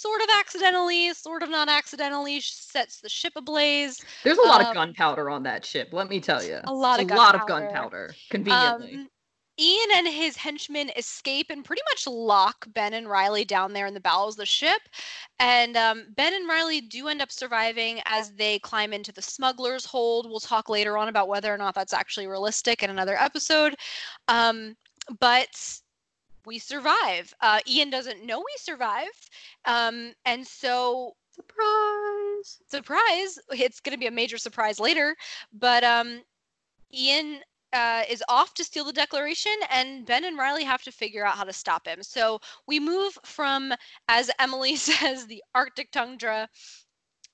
sort 0.04 0.22
of 0.22 0.28
accidentally, 0.40 1.14
sort 1.14 1.42
of 1.44 1.50
not 1.50 1.70
accidentally 1.70 2.40
sets 2.42 3.00
the 3.02 3.10
ship 3.10 3.34
ablaze. 3.36 3.96
there's 4.24 4.38
a 4.38 4.42
lot 4.52 4.62
Um, 4.62 4.68
of 4.68 4.74
gunpowder 4.74 5.30
on 5.30 5.44
that 5.44 5.62
ship 5.66 5.90
let 5.92 6.08
me 6.10 6.20
tell 6.20 6.44
you 6.44 6.60
A 6.66 6.74
lot 6.74 7.00
of 7.00 7.10
a 7.10 7.16
lot 7.16 7.36
of 7.36 7.42
gunpowder. 7.48 7.70
gunpowder 7.72 8.16
conveniently 8.30 8.94
Um, 8.96 9.10
Ian 9.60 9.90
and 9.98 10.08
his 10.08 10.36
henchmen 10.36 10.90
escape 10.98 11.52
and 11.52 11.64
pretty 11.64 11.84
much 11.92 12.08
lock 12.08 12.66
Ben 12.74 12.94
and 12.94 13.08
Riley 13.08 13.46
down 13.46 13.72
there 13.72 13.86
in 13.86 13.94
the 13.94 14.00
bowels 14.10 14.34
of 14.34 14.40
the 14.40 14.46
ship. 14.48 14.82
And 15.38 15.78
um, 15.78 16.08
Ben 16.18 16.34
and 16.34 16.48
Riley 16.50 16.82
do 16.82 17.08
end 17.08 17.22
up 17.22 17.32
surviving 17.32 18.02
as 18.06 18.32
they 18.34 18.58
climb 18.60 18.94
into 18.94 19.12
the 19.12 19.22
smuggler's 19.22 19.86
hold. 19.86 20.28
We'll 20.28 20.40
talk 20.40 20.70
later 20.70 20.98
on 20.98 21.08
about 21.08 21.28
whether 21.28 21.54
or 21.54 21.58
not 21.60 21.76
that's 21.76 21.94
actually 21.94 22.26
realistic 22.26 22.82
in 22.82 22.90
another 22.90 23.16
episode. 23.16 23.76
Um, 24.28 24.76
but 25.20 25.54
we 26.46 26.60
survive. 26.60 27.34
Uh, 27.42 27.60
Ian 27.68 27.90
doesn't 27.90 28.26
know 28.26 28.40
we 28.40 28.54
survive. 28.58 29.10
Um, 29.66 30.14
and 30.26 30.46
so 30.46 31.14
Surprise! 31.34 32.62
surprise 32.68 33.40
it's 33.50 33.80
going 33.80 33.94
to 33.94 34.00
be 34.00 34.06
a 34.06 34.12
major 34.12 34.38
surprise 34.38 34.80
later 34.80 35.16
but 35.52 35.84
um 35.84 36.22
ian 36.94 37.40
uh, 37.72 38.04
is 38.08 38.24
off 38.30 38.54
to 38.54 38.64
steal 38.64 38.86
the 38.86 38.94
declaration 38.94 39.54
and 39.72 40.06
ben 40.06 40.26
and 40.26 40.38
riley 40.38 40.64
have 40.64 40.84
to 40.84 40.92
figure 40.92 41.26
out 41.26 41.36
how 41.36 41.44
to 41.44 41.54
stop 41.54 41.88
him 41.88 42.04
so 42.04 42.38
we 42.68 42.80
move 42.80 43.18
from 43.26 43.74
as 44.10 44.30
emily 44.40 44.76
says 44.90 45.26
the 45.26 45.42
arctic 45.56 45.92
tundra 45.92 46.48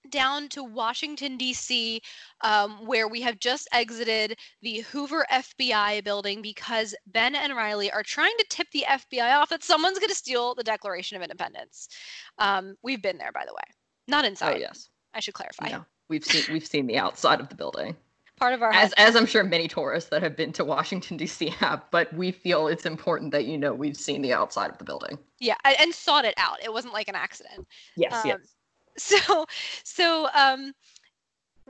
down 0.10 0.48
to 0.50 0.64
washington 0.64 1.38
d.c 1.38 2.02
um, 2.42 2.86
where 2.86 3.08
we 3.08 3.22
have 3.22 3.40
just 3.40 3.68
exited 3.74 4.38
the 4.62 4.80
hoover 4.80 5.26
fbi 5.32 6.04
building 6.04 6.42
because 6.42 6.96
ben 7.08 7.36
and 7.36 7.56
riley 7.56 7.92
are 7.92 8.04
trying 8.04 8.34
to 8.38 8.46
tip 8.50 8.68
the 8.72 8.86
fbi 8.88 9.36
off 9.36 9.50
that 9.50 9.64
someone's 9.64 10.00
going 10.00 10.10
to 10.10 10.16
steal 10.16 10.56
the 10.56 10.64
declaration 10.64 11.16
of 11.18 11.22
independence 11.24 11.90
um, 12.38 12.76
we've 12.82 13.02
been 13.02 13.18
there 13.18 13.32
by 13.34 13.44
the 13.46 13.54
way 13.54 13.74
not 14.08 14.26
inside 14.26 14.56
Oh 14.56 14.60
yes. 14.60 14.90
I 15.14 15.20
should 15.20 15.34
clarify. 15.34 15.70
No, 15.70 15.86
we've 16.08 16.24
seen 16.24 16.44
we've 16.52 16.66
seen 16.66 16.88
the 16.88 16.98
outside 16.98 17.40
of 17.40 17.50
the 17.50 17.56
building, 17.56 17.96
Part 18.38 18.54
of 18.54 18.62
our 18.62 18.72
as 18.72 18.94
as 18.94 19.16
I'm 19.16 19.26
sure 19.26 19.44
many 19.44 19.68
tourists 19.68 20.10
that 20.12 20.22
have 20.22 20.36
been 20.36 20.52
to 20.54 20.64
Washington 20.64 21.18
D.C. 21.18 21.50
have. 21.50 21.84
But 21.92 22.14
we 22.14 22.32
feel 22.32 22.68
it's 22.68 22.86
important 22.86 23.32
that 23.32 23.46
you 23.46 23.58
know 23.58 23.74
we've 23.74 23.98
seen 23.98 24.22
the 24.22 24.34
outside 24.34 24.70
of 24.70 24.78
the 24.78 24.84
building. 24.84 25.18
yeah, 25.40 25.56
and, 25.66 25.76
and 25.80 25.94
sought 25.94 26.26
it 26.26 26.36
out. 26.38 26.58
It 26.64 26.72
wasn't 26.72 26.94
like 26.94 27.08
an 27.08 27.16
accident. 27.16 27.68
Yes, 27.96 28.14
Um, 28.14 28.22
yes. 28.26 28.56
So, 29.00 29.46
so 29.84 30.28
um, 30.36 30.74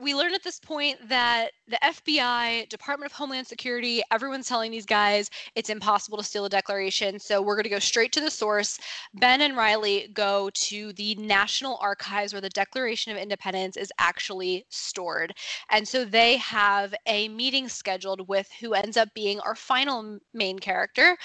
we 0.00 0.14
learn 0.14 0.34
at 0.34 0.42
this 0.42 0.58
point 0.58 0.96
that 1.08 1.50
the 1.68 1.78
FBI, 1.84 2.68
Department 2.68 3.10
of 3.12 3.16
Homeland 3.16 3.46
Security, 3.46 4.02
everyone's 4.10 4.48
telling 4.48 4.70
these 4.70 4.86
guys 4.86 5.30
it's 5.54 5.68
impossible 5.68 6.16
to 6.16 6.24
steal 6.24 6.46
a 6.46 6.48
declaration. 6.48 7.18
So 7.18 7.42
we're 7.42 7.54
going 7.54 7.64
to 7.64 7.70
go 7.70 7.78
straight 7.78 8.12
to 8.12 8.20
the 8.20 8.30
source. 8.30 8.78
Ben 9.14 9.42
and 9.42 9.56
Riley 9.56 10.08
go 10.14 10.50
to 10.54 10.92
the 10.94 11.14
National 11.16 11.78
Archives 11.82 12.32
where 12.32 12.40
the 12.40 12.48
Declaration 12.50 13.12
of 13.12 13.18
Independence 13.18 13.76
is 13.76 13.92
actually 13.98 14.64
stored. 14.70 15.34
And 15.70 15.86
so 15.86 16.04
they 16.04 16.38
have 16.38 16.94
a 17.06 17.28
meeting 17.28 17.68
scheduled 17.68 18.26
with 18.26 18.50
who 18.60 18.72
ends 18.72 18.96
up 18.96 19.08
being 19.14 19.38
our 19.40 19.54
final 19.54 20.18
main 20.32 20.58
character, 20.58 21.16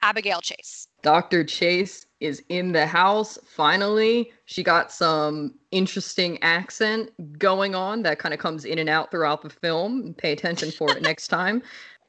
Abigail 0.00 0.40
Chase. 0.40 0.88
Dr. 1.02 1.44
Chase 1.44 2.06
is 2.20 2.42
in 2.48 2.72
the 2.72 2.86
house. 2.86 3.36
Finally, 3.44 4.32
she 4.44 4.62
got 4.62 4.92
some 4.92 5.54
interesting 5.72 6.40
accent 6.42 7.10
going 7.38 7.74
on 7.74 8.02
that 8.04 8.20
kind 8.20 8.32
of 8.32 8.38
comes 8.38 8.64
in 8.64 8.78
and 8.78 8.88
out 8.88 9.10
throughout 9.10 9.42
the 9.42 9.50
film. 9.50 10.14
Pay 10.14 10.32
attention 10.32 10.70
for 10.70 10.96
it 10.96 11.02
next 11.02 11.28
time. 11.28 11.62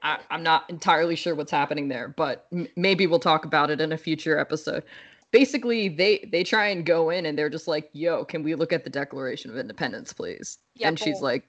I, 0.04 0.20
I'm 0.30 0.44
not 0.44 0.70
entirely 0.70 1.16
sure 1.16 1.34
what's 1.34 1.52
happening 1.52 1.88
there, 1.88 2.10
but 2.10 2.46
m- 2.52 2.68
maybe 2.76 3.08
we'll 3.08 3.20
talk 3.20 3.46
about 3.46 3.72
it 3.72 3.82
in 3.82 3.92
a 3.92 3.98
future 3.98 4.38
episode. 4.38 4.84
Basically, 5.32 5.90
they 5.90 6.30
they 6.32 6.44
try 6.44 6.68
and 6.68 6.86
go 6.86 7.10
in 7.10 7.26
and 7.26 7.36
they're 7.38 7.50
just 7.50 7.68
like, 7.68 7.90
"Yo, 7.94 8.24
can 8.24 8.44
we 8.44 8.54
look 8.54 8.72
at 8.72 8.84
the 8.84 8.90
Declaration 8.90 9.50
of 9.50 9.58
Independence, 9.58 10.14
please?" 10.14 10.60
And 10.82 11.00
she's 11.00 11.22
like, 11.22 11.48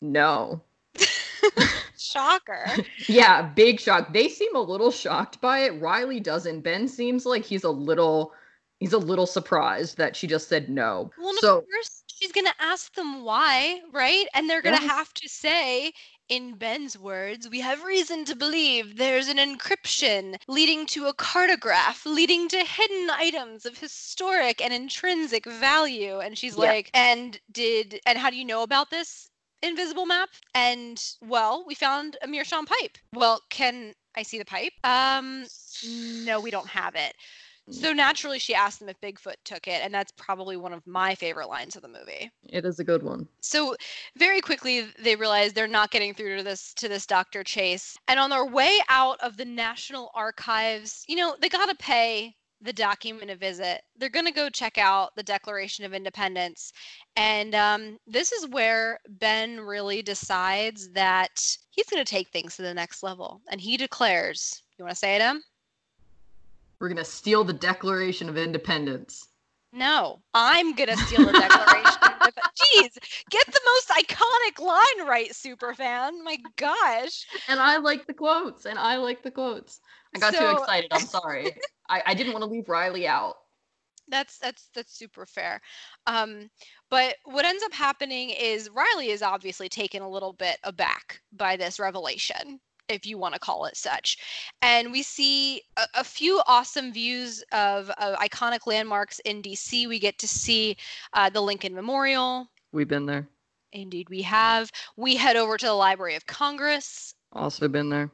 "No." 0.00 0.62
Shocker. 1.98 2.66
yeah, 3.08 3.42
big 3.42 3.80
shock. 3.80 4.12
They 4.12 4.28
seem 4.28 4.54
a 4.56 4.60
little 4.60 4.90
shocked 4.90 5.40
by 5.40 5.60
it. 5.60 5.80
Riley 5.80 6.20
doesn't. 6.20 6.60
Ben 6.62 6.88
seems 6.88 7.24
like 7.26 7.44
he's 7.44 7.64
a 7.64 7.70
little 7.70 8.32
he's 8.80 8.92
a 8.92 8.98
little 8.98 9.26
surprised 9.26 9.96
that 9.98 10.16
she 10.16 10.26
just 10.26 10.48
said 10.48 10.68
no. 10.68 11.10
Well, 11.16 11.32
so 11.32 11.58
of 11.64 11.70
course, 11.70 12.04
she's 12.06 12.32
going 12.32 12.46
to 12.46 12.54
ask 12.60 12.94
them 12.94 13.22
why, 13.24 13.82
right? 13.92 14.26
And 14.34 14.48
they're 14.48 14.62
going 14.62 14.74
to 14.76 14.80
Yes. 14.80 14.90
have 14.90 15.12
to 15.14 15.28
say, 15.28 15.92
in 16.28 16.54
Ben's 16.56 16.98
words, 16.98 17.48
we 17.48 17.60
have 17.60 17.84
reason 17.84 18.24
to 18.26 18.34
believe 18.36 18.96
there's 18.96 19.28
an 19.28 19.38
encryption 19.38 20.36
leading 20.48 20.86
to 20.86 21.06
a 21.06 21.14
cartograph, 21.14 22.04
leading 22.06 22.48
to 22.48 22.58
hidden 22.64 23.10
items 23.10 23.64
of 23.66 23.78
historic 23.78 24.60
and 24.60 24.72
intrinsic 24.72 25.44
value. 25.46 26.18
And 26.20 26.36
she's 26.38 26.56
Yeah. 26.56 26.74
like, 26.74 26.90
and 26.94 27.40
did, 27.50 28.00
and 28.06 28.18
how 28.18 28.30
do 28.30 28.36
you 28.36 28.44
know 28.44 28.62
about 28.62 28.90
this 28.90 29.30
invisible 29.62 30.06
map? 30.06 30.30
And 30.54 31.02
well, 31.22 31.64
we 31.66 31.74
found 31.74 32.16
a 32.22 32.26
Meerschaum 32.26 32.66
pipe. 32.66 32.98
Well, 33.12 33.40
can 33.50 33.94
I 34.16 34.22
see 34.22 34.38
the 34.38 34.44
pipe? 34.44 34.72
Um, 34.84 35.46
no, 36.24 36.40
we 36.40 36.50
don't 36.50 36.68
have 36.68 36.94
it. 36.94 37.14
So 37.68 37.92
naturally, 37.92 38.38
she 38.38 38.54
asked 38.54 38.78
them 38.78 38.88
if 38.88 39.00
Bigfoot 39.00 39.34
took 39.44 39.66
it, 39.66 39.80
and 39.82 39.92
that's 39.92 40.12
probably 40.12 40.56
one 40.56 40.72
of 40.72 40.86
my 40.86 41.16
favorite 41.16 41.48
lines 41.48 41.74
of 41.74 41.82
the 41.82 41.88
movie. 41.88 42.30
it 42.44 42.64
is 42.64 42.78
a 42.78 42.84
good 42.84 43.02
one. 43.02 43.26
So 43.40 43.74
very 44.16 44.40
quickly, 44.40 44.86
they 45.00 45.16
realize 45.16 45.52
they're 45.52 45.66
not 45.66 45.90
getting 45.90 46.14
through 46.14 46.36
to 46.36 46.42
this 46.44 46.72
to 46.74 46.88
this 46.88 47.06
Dr. 47.06 47.42
Chase, 47.42 47.96
and 48.06 48.20
on 48.20 48.30
their 48.30 48.46
way 48.46 48.78
out 48.88 49.18
of 49.20 49.36
the 49.36 49.44
National 49.44 50.12
Archives, 50.14 51.04
you 51.08 51.16
know, 51.16 51.36
they 51.40 51.48
gotta 51.48 51.74
pay 51.74 52.36
the 52.60 52.72
document 52.72 53.30
a 53.30 53.36
visit. 53.36 53.82
They're 53.96 54.08
gonna 54.08 54.32
go 54.32 54.48
check 54.48 54.78
out 54.78 55.14
the 55.16 55.22
Declaration 55.22 55.84
of 55.84 55.94
Independence, 55.94 56.72
and 57.16 57.54
um, 57.54 57.98
this 58.06 58.32
is 58.32 58.48
where 58.48 58.98
Ben 59.08 59.60
really 59.60 60.02
decides 60.02 60.90
that 60.92 61.56
he's 61.70 61.88
gonna 61.88 62.04
take 62.04 62.28
things 62.28 62.56
to 62.56 62.62
the 62.62 62.74
next 62.74 63.02
level, 63.02 63.40
and 63.50 63.60
he 63.60 63.76
declares, 63.76 64.62
"You 64.78 64.84
want 64.84 64.94
to 64.94 64.98
say 64.98 65.16
it, 65.16 65.22
Em?" 65.22 65.42
We're 66.78 66.88
gonna 66.88 67.04
steal 67.04 67.44
the 67.44 67.52
Declaration 67.52 68.28
of 68.28 68.36
Independence. 68.36 69.28
No, 69.72 70.22
I'm 70.34 70.74
gonna 70.74 70.96
steal 70.96 71.26
the 71.26 71.32
Declaration. 71.32 72.00
Jeez, 72.34 72.98
get 73.30 73.46
the 73.46 73.60
most 73.64 73.88
iconic 73.88 74.64
line 74.64 75.06
right, 75.06 75.30
superfan. 75.30 76.22
My 76.24 76.38
gosh. 76.56 77.26
And 77.48 77.60
I 77.60 77.78
like 77.78 78.06
the 78.06 78.14
quotes, 78.14 78.66
and 78.66 78.78
I 78.78 78.96
like 78.96 79.22
the 79.22 79.30
quotes. 79.30 79.80
I 80.14 80.18
got 80.18 80.34
too 80.34 80.60
excited. 80.60 80.88
I'm 80.92 81.00
sorry. 81.00 81.56
I, 81.88 82.02
I 82.06 82.14
didn't 82.14 82.32
want 82.32 82.44
to 82.44 82.50
leave 82.50 82.68
Riley 82.68 83.06
out. 83.06 83.34
That's 84.08 84.38
that's 84.38 84.70
that's 84.74 84.96
super 84.96 85.26
fair. 85.26 85.60
Um, 86.06 86.48
but 86.90 87.16
what 87.24 87.44
ends 87.44 87.64
up 87.64 87.72
happening 87.72 88.30
is 88.30 88.70
Riley 88.70 89.10
is 89.10 89.20
obviously 89.20 89.68
taken 89.68 90.00
a 90.02 90.08
little 90.08 90.32
bit 90.32 90.58
aback 90.62 91.20
by 91.32 91.56
this 91.56 91.80
revelation, 91.80 92.60
if 92.88 93.06
you 93.06 93.18
want 93.18 93.34
to 93.34 93.40
call 93.40 93.66
it 93.66 93.76
such. 93.76 94.18
And 94.62 94.92
we 94.92 95.02
see 95.02 95.62
a, 95.76 95.86
a 95.94 96.04
few 96.04 96.40
awesome 96.46 96.92
views 96.92 97.42
of, 97.52 97.90
of 97.90 98.16
iconic 98.16 98.66
landmarks 98.66 99.18
in 99.20 99.42
DC. 99.42 99.88
We 99.88 99.98
get 99.98 100.18
to 100.18 100.28
see 100.28 100.76
uh, 101.12 101.30
the 101.30 101.40
Lincoln 101.40 101.74
Memorial. 101.74 102.48
We've 102.72 102.88
been 102.88 103.06
there. 103.06 103.28
Indeed, 103.72 104.08
we 104.08 104.22
have. 104.22 104.70
We 104.96 105.16
head 105.16 105.36
over 105.36 105.56
to 105.56 105.66
the 105.66 105.72
Library 105.72 106.14
of 106.14 106.26
Congress. 106.26 107.14
Also 107.32 107.68
been 107.68 107.90
there. 107.90 108.10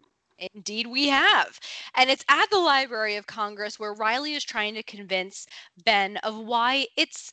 Indeed, 0.54 0.88
we 0.88 1.08
have. 1.08 1.60
And 1.94 2.10
it's 2.10 2.24
at 2.28 2.50
the 2.50 2.58
Library 2.58 3.16
of 3.16 3.26
Congress 3.26 3.78
where 3.78 3.94
Riley 3.94 4.34
is 4.34 4.42
trying 4.42 4.74
to 4.74 4.82
convince 4.82 5.46
Ben 5.84 6.16
of 6.18 6.36
why 6.36 6.86
it's 6.96 7.32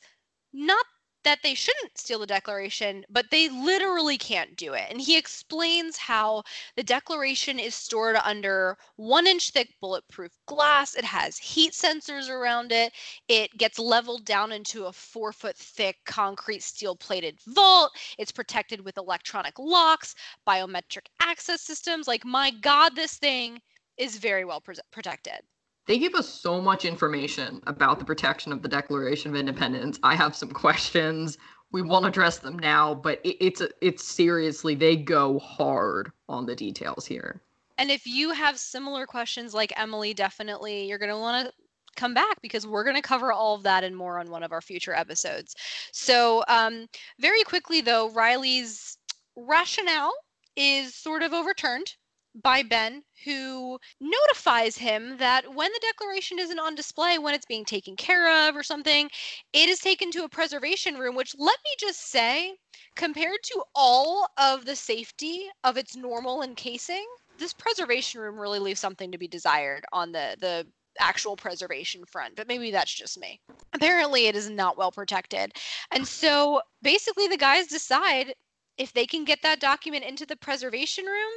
not 0.52 0.84
that 1.24 1.40
they 1.42 1.54
shouldn't 1.54 1.98
steal 1.98 2.18
the 2.18 2.26
Declaration, 2.26 3.04
but 3.10 3.30
they 3.30 3.48
literally 3.48 4.16
can't 4.16 4.56
do 4.56 4.72
it. 4.74 4.86
And 4.90 5.00
he 5.00 5.16
explains 5.16 5.96
how 5.96 6.42
the 6.76 6.82
Declaration 6.82 7.58
is 7.58 7.74
stored 7.74 8.16
under 8.24 8.76
one 8.96 9.26
inch 9.26 9.50
thick 9.50 9.74
bulletproof 9.80 10.32
glass. 10.46 10.94
It 10.94 11.04
has 11.04 11.36
heat 11.38 11.72
sensors 11.72 12.30
around 12.30 12.72
it. 12.72 12.92
It 13.28 13.56
gets 13.56 13.78
leveled 13.78 14.24
down 14.24 14.52
into 14.52 14.86
a 14.86 14.92
four 14.92 15.32
foot 15.32 15.56
thick 15.56 15.96
concrete 16.06 16.62
steel 16.62 16.96
plated 16.96 17.38
vault. 17.46 17.92
It's 18.18 18.32
protected 18.32 18.84
with 18.84 18.96
electronic 18.98 19.58
locks 19.58 20.14
biometric 20.46 21.06
access 21.20 21.60
systems. 21.60 22.08
Like, 22.08 22.24
my 22.24 22.50
God, 22.50 22.96
this 22.96 23.16
thing 23.16 23.60
is 23.96 24.16
very 24.16 24.44
well 24.44 24.60
pre- 24.60 24.76
protected. 24.90 25.40
They 25.90 25.98
give 25.98 26.14
us 26.14 26.28
so 26.28 26.60
much 26.60 26.84
information 26.84 27.60
about 27.66 27.98
the 27.98 28.04
protection 28.04 28.52
of 28.52 28.62
the 28.62 28.68
Declaration 28.68 29.32
of 29.32 29.36
Independence. 29.36 29.98
I 30.04 30.14
have 30.14 30.36
some 30.36 30.52
questions. 30.52 31.36
We 31.72 31.82
won't 31.82 32.06
address 32.06 32.38
them 32.38 32.56
now, 32.60 32.94
but 32.94 33.20
it, 33.24 33.44
it's 33.44 33.60
a, 33.60 33.70
it's 33.80 34.04
seriously 34.04 34.76
they 34.76 34.94
go 34.94 35.40
hard 35.40 36.12
on 36.28 36.46
the 36.46 36.54
details 36.54 37.06
here. 37.06 37.42
And 37.76 37.90
if 37.90 38.06
you 38.06 38.30
have 38.30 38.56
similar 38.56 39.04
questions 39.04 39.52
like 39.52 39.72
Emily, 39.76 40.14
definitely 40.14 40.86
you're 40.86 40.96
going 40.96 41.10
to 41.10 41.18
want 41.18 41.48
to 41.48 41.52
come 41.96 42.14
back 42.14 42.40
because 42.40 42.68
we're 42.68 42.84
going 42.84 42.94
to 42.94 43.02
cover 43.02 43.32
all 43.32 43.56
of 43.56 43.64
that 43.64 43.82
and 43.82 43.96
more 43.96 44.20
on 44.20 44.30
one 44.30 44.44
of 44.44 44.52
our 44.52 44.60
future 44.60 44.94
episodes. 44.94 45.56
So, 45.90 46.44
um, 46.46 46.86
very 47.18 47.42
quickly, 47.42 47.80
though, 47.80 48.12
Riley's 48.12 48.96
rationale 49.34 50.12
is 50.54 50.94
sort 50.94 51.24
of 51.24 51.32
overturned 51.32 51.96
by 52.34 52.62
Ben, 52.62 53.02
who 53.24 53.78
notifies 54.00 54.76
him 54.78 55.16
that 55.18 55.54
when 55.54 55.70
the 55.72 55.80
declaration 55.82 56.38
isn't 56.38 56.58
on 56.58 56.74
display, 56.74 57.18
when 57.18 57.34
it's 57.34 57.46
being 57.46 57.64
taken 57.64 57.96
care 57.96 58.48
of 58.48 58.56
or 58.56 58.62
something, 58.62 59.10
it 59.52 59.68
is 59.68 59.80
taken 59.80 60.10
to 60.12 60.24
a 60.24 60.28
preservation 60.28 60.96
room, 60.96 61.16
which 61.16 61.34
let 61.38 61.58
me 61.64 61.70
just 61.78 62.10
say, 62.10 62.56
compared 62.96 63.42
to 63.44 63.62
all 63.74 64.28
of 64.38 64.64
the 64.64 64.76
safety 64.76 65.46
of 65.64 65.76
its 65.76 65.96
normal 65.96 66.42
encasing, 66.42 67.06
this 67.38 67.52
preservation 67.52 68.20
room 68.20 68.38
really 68.38 68.58
leaves 68.58 68.80
something 68.80 69.10
to 69.10 69.18
be 69.18 69.28
desired 69.28 69.84
on 69.92 70.12
the 70.12 70.36
the 70.40 70.66
actual 70.98 71.36
preservation 71.36 72.04
front 72.04 72.34
but 72.36 72.48
maybe 72.48 72.70
that's 72.70 72.92
just 72.92 73.18
me. 73.18 73.40
Apparently 73.72 74.26
it 74.26 74.36
is 74.36 74.50
not 74.50 74.76
well 74.76 74.92
protected. 74.92 75.52
And 75.92 76.06
so 76.06 76.60
basically 76.82 77.28
the 77.28 77.36
guys 77.36 77.68
decide 77.68 78.34
if 78.76 78.92
they 78.92 79.06
can 79.06 79.24
get 79.24 79.38
that 79.42 79.60
document 79.60 80.04
into 80.04 80.26
the 80.26 80.36
preservation 80.36 81.06
room 81.06 81.32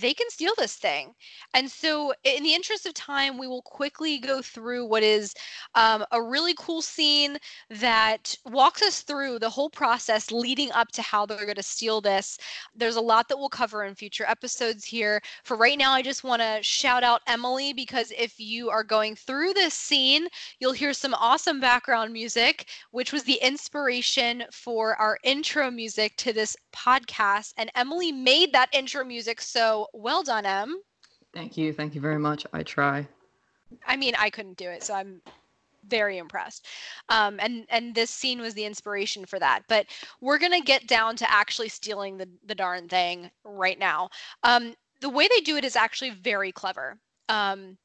they 0.00 0.14
can 0.14 0.30
steal 0.30 0.54
this 0.56 0.76
thing. 0.76 1.12
And 1.52 1.70
so, 1.70 2.14
in 2.24 2.42
the 2.42 2.54
interest 2.54 2.86
of 2.86 2.94
time, 2.94 3.36
we 3.36 3.46
will 3.46 3.62
quickly 3.62 4.18
go 4.18 4.40
through 4.40 4.86
what 4.86 5.02
is 5.02 5.34
um, 5.74 6.04
a 6.12 6.22
really 6.22 6.54
cool 6.56 6.80
scene 6.80 7.36
that 7.68 8.34
walks 8.46 8.80
us 8.80 9.02
through 9.02 9.38
the 9.38 9.50
whole 9.50 9.68
process 9.68 10.30
leading 10.32 10.72
up 10.72 10.90
to 10.92 11.02
how 11.02 11.26
they're 11.26 11.44
going 11.44 11.56
to 11.56 11.62
steal 11.62 12.00
this. 12.00 12.38
There's 12.74 12.96
a 12.96 13.00
lot 13.02 13.28
that 13.28 13.36
we'll 13.36 13.50
cover 13.50 13.84
in 13.84 13.94
future 13.94 14.24
episodes 14.26 14.84
here. 14.84 15.20
For 15.44 15.56
right 15.58 15.78
now, 15.78 15.92
I 15.92 16.00
just 16.00 16.24
want 16.24 16.40
to 16.40 16.60
shout 16.62 17.04
out 17.04 17.20
Emily 17.26 17.74
because 17.74 18.12
if 18.16 18.40
you 18.40 18.70
are 18.70 18.84
going 18.84 19.14
through 19.14 19.52
this 19.52 19.74
scene, 19.74 20.26
you'll 20.58 20.72
hear 20.72 20.94
some 20.94 21.14
awesome 21.14 21.60
background 21.60 22.12
music, 22.12 22.68
which 22.92 23.12
was 23.12 23.24
the 23.24 23.38
inspiration 23.42 24.44
for 24.52 24.96
our 24.96 25.18
intro 25.22 25.70
music 25.70 26.16
to 26.16 26.32
this 26.32 26.56
podcast. 26.74 27.52
And 27.58 27.70
Emily 27.74 28.10
made 28.10 28.52
that 28.54 28.70
intro 28.72 29.04
music 29.04 29.40
so 29.42 29.81
well 29.92 30.22
done, 30.22 30.46
Em. 30.46 30.80
Thank 31.32 31.56
you. 31.56 31.72
Thank 31.72 31.94
you 31.94 32.00
very 32.00 32.18
much. 32.18 32.46
I 32.52 32.62
try. 32.62 33.06
I 33.86 33.96
mean, 33.96 34.14
I 34.18 34.30
couldn't 34.30 34.58
do 34.58 34.68
it, 34.68 34.82
so 34.82 34.94
I'm 34.94 35.22
very 35.88 36.18
impressed. 36.18 36.66
Um, 37.08 37.38
and 37.40 37.66
and 37.68 37.94
this 37.94 38.10
scene 38.10 38.40
was 38.40 38.54
the 38.54 38.64
inspiration 38.64 39.24
for 39.24 39.38
that. 39.38 39.62
But 39.68 39.86
we're 40.20 40.38
gonna 40.38 40.60
get 40.60 40.86
down 40.86 41.16
to 41.16 41.30
actually 41.30 41.68
stealing 41.68 42.16
the 42.18 42.28
the 42.46 42.54
darn 42.54 42.88
thing 42.88 43.30
right 43.44 43.78
now. 43.78 44.10
Um, 44.42 44.74
the 45.00 45.08
way 45.08 45.28
they 45.28 45.40
do 45.40 45.56
it 45.56 45.64
is 45.64 45.76
actually 45.76 46.10
very 46.10 46.52
clever. 46.52 46.98
Um, 47.28 47.78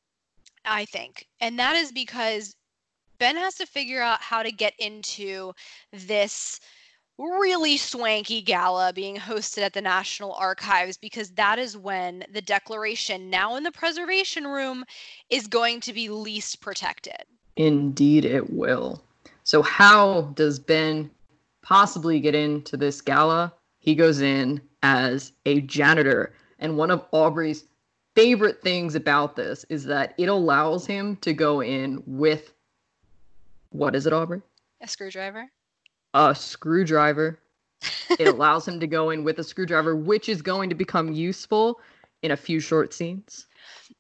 I 0.65 0.85
think, 0.85 1.25
and 1.39 1.57
that 1.59 1.75
is 1.75 1.91
because 1.91 2.55
Ben 3.19 3.37
has 3.37 3.55
to 3.55 3.65
figure 3.65 4.01
out 4.01 4.21
how 4.21 4.43
to 4.43 4.51
get 4.51 4.73
into 4.79 5.53
this 5.91 6.59
really 7.17 7.77
swanky 7.77 8.41
gala 8.41 8.93
being 8.93 9.17
hosted 9.17 9.63
at 9.63 9.73
the 9.73 9.81
National 9.81 10.33
Archives 10.33 10.97
because 10.97 11.31
that 11.31 11.57
is 11.59 11.77
when 11.77 12.23
the 12.31 12.41
Declaration, 12.41 13.29
now 13.29 13.55
in 13.55 13.63
the 13.63 13.71
preservation 13.71 14.45
room, 14.45 14.85
is 15.29 15.47
going 15.47 15.81
to 15.81 15.93
be 15.93 16.09
least 16.09 16.61
protected. 16.61 17.23
Indeed, 17.55 18.25
it 18.25 18.53
will. 18.53 19.01
So, 19.43 19.61
how 19.61 20.33
does 20.35 20.59
Ben 20.59 21.09
possibly 21.61 22.19
get 22.19 22.35
into 22.35 22.77
this 22.77 23.01
gala? 23.01 23.53
He 23.79 23.95
goes 23.95 24.21
in 24.21 24.61
as 24.83 25.31
a 25.45 25.61
janitor. 25.61 26.33
And 26.59 26.77
one 26.77 26.91
of 26.91 27.05
Aubrey's 27.11 27.63
favorite 28.15 28.61
things 28.61 28.95
about 28.95 29.35
this 29.35 29.63
is 29.69 29.85
that 29.85 30.13
it 30.17 30.27
allows 30.27 30.85
him 30.85 31.15
to 31.17 31.33
go 31.33 31.61
in 31.61 32.03
with 32.05 32.51
what 33.69 33.95
is 33.95 34.07
it, 34.07 34.13
Aubrey? 34.13 34.41
A 34.81 34.87
screwdriver 34.87 35.49
a 36.13 36.33
screwdriver. 36.35 37.39
it 38.19 38.27
allows 38.33 38.67
him 38.67 38.79
to 38.79 38.87
go 38.87 39.09
in 39.11 39.23
with 39.23 39.39
a 39.39 39.43
screwdriver, 39.43 39.95
which 39.95 40.29
is 40.29 40.41
going 40.41 40.69
to 40.69 40.75
become 40.75 41.11
useful 41.11 41.79
in 42.23 42.31
a 42.31 42.37
few 42.37 42.59
short 42.59 42.93
scenes. 42.93 43.47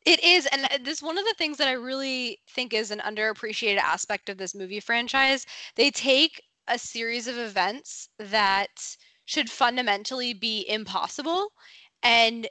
It 0.05 0.23
is, 0.23 0.47
and 0.47 0.85
this 0.85 1.01
one 1.01 1.17
of 1.17 1.25
the 1.25 1.35
things 1.37 1.57
that 1.57 1.67
I 1.67 1.73
really 1.73 2.39
think 2.49 2.73
is 2.73 2.91
an 2.91 2.99
underappreciated 2.99 3.77
aspect 3.77 4.29
of 4.29 4.37
this 4.37 4.55
movie 4.55 4.79
franchise. 4.79 5.45
They 5.75 5.91
take 5.91 6.41
a 6.67 6.79
series 6.79 7.27
of 7.27 7.37
events 7.37 8.09
that 8.19 8.97
should 9.25 9.49
fundamentally 9.49 10.33
be 10.33 10.65
impossible, 10.67 11.51
and 12.03 12.47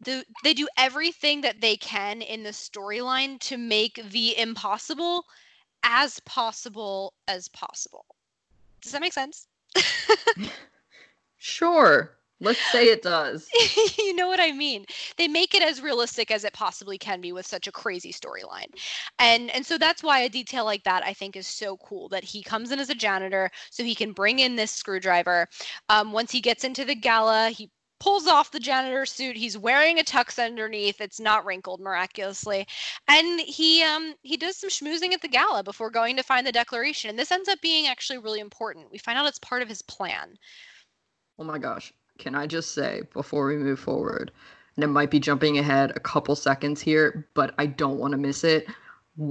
the, 0.00 0.24
they 0.42 0.54
do 0.54 0.68
everything 0.76 1.40
that 1.42 1.60
they 1.60 1.76
can 1.76 2.22
in 2.22 2.42
the 2.42 2.50
storyline 2.50 3.38
to 3.40 3.56
make 3.56 4.00
the 4.10 4.38
impossible 4.38 5.24
as 5.82 6.20
possible 6.20 7.14
as 7.28 7.48
possible. 7.48 8.06
Does 8.84 8.92
that 8.92 9.00
make 9.00 9.12
sense? 9.12 9.48
sure. 11.38 12.16
Let's 12.40 12.60
say 12.70 12.88
it 12.88 13.00
does. 13.02 13.48
you 13.98 14.14
know 14.14 14.28
what 14.28 14.40
I 14.40 14.52
mean? 14.52 14.84
They 15.16 15.28
make 15.28 15.54
it 15.54 15.62
as 15.62 15.80
realistic 15.80 16.30
as 16.30 16.44
it 16.44 16.52
possibly 16.52 16.98
can 16.98 17.20
be 17.20 17.32
with 17.32 17.46
such 17.46 17.66
a 17.66 17.72
crazy 17.72 18.12
storyline. 18.12 18.66
And 19.18 19.50
and 19.50 19.64
so 19.64 19.78
that's 19.78 20.02
why 20.02 20.20
a 20.20 20.28
detail 20.28 20.64
like 20.64 20.84
that 20.84 21.04
I 21.04 21.14
think 21.14 21.36
is 21.36 21.46
so 21.46 21.78
cool 21.78 22.08
that 22.10 22.24
he 22.24 22.42
comes 22.42 22.70
in 22.70 22.78
as 22.78 22.90
a 22.90 22.94
janitor 22.94 23.50
so 23.70 23.82
he 23.82 23.94
can 23.94 24.12
bring 24.12 24.40
in 24.40 24.56
this 24.56 24.72
screwdriver. 24.72 25.48
Um, 25.88 26.12
once 26.12 26.30
he 26.32 26.40
gets 26.40 26.64
into 26.64 26.84
the 26.84 26.94
gala, 26.94 27.48
he 27.48 27.70
pulls 28.04 28.26
off 28.26 28.50
the 28.50 28.60
janitor 28.60 29.06
suit. 29.06 29.34
He's 29.34 29.56
wearing 29.56 29.98
a 29.98 30.02
tux 30.02 30.38
underneath. 30.38 31.00
It's 31.00 31.18
not 31.18 31.46
wrinkled 31.46 31.80
miraculously. 31.80 32.66
And 33.08 33.40
he 33.40 33.82
um 33.82 34.14
he 34.20 34.36
does 34.36 34.58
some 34.58 34.68
schmoozing 34.68 35.14
at 35.14 35.22
the 35.22 35.28
gala 35.28 35.62
before 35.62 35.88
going 35.88 36.14
to 36.18 36.22
find 36.22 36.46
the 36.46 36.52
declaration. 36.52 37.08
And 37.08 37.18
this 37.18 37.32
ends 37.32 37.48
up 37.48 37.62
being 37.62 37.86
actually 37.86 38.18
really 38.18 38.40
important. 38.40 38.92
We 38.92 38.98
find 38.98 39.18
out 39.18 39.26
it's 39.26 39.38
part 39.38 39.62
of 39.62 39.68
his 39.70 39.80
plan. 39.80 40.36
Oh 41.38 41.44
my 41.44 41.56
gosh. 41.58 41.94
Can 42.18 42.34
I 42.34 42.46
just 42.46 42.72
say 42.72 43.02
before 43.14 43.46
we 43.46 43.56
move 43.56 43.80
forward, 43.80 44.30
and 44.76 44.84
it 44.84 44.88
might 44.88 45.10
be 45.10 45.18
jumping 45.18 45.58
ahead 45.58 45.92
a 45.96 46.00
couple 46.00 46.36
seconds 46.36 46.82
here, 46.82 47.26
but 47.32 47.54
I 47.58 47.66
don't 47.66 47.98
want 47.98 48.12
to 48.12 48.18
miss 48.18 48.44
it. 48.44 48.66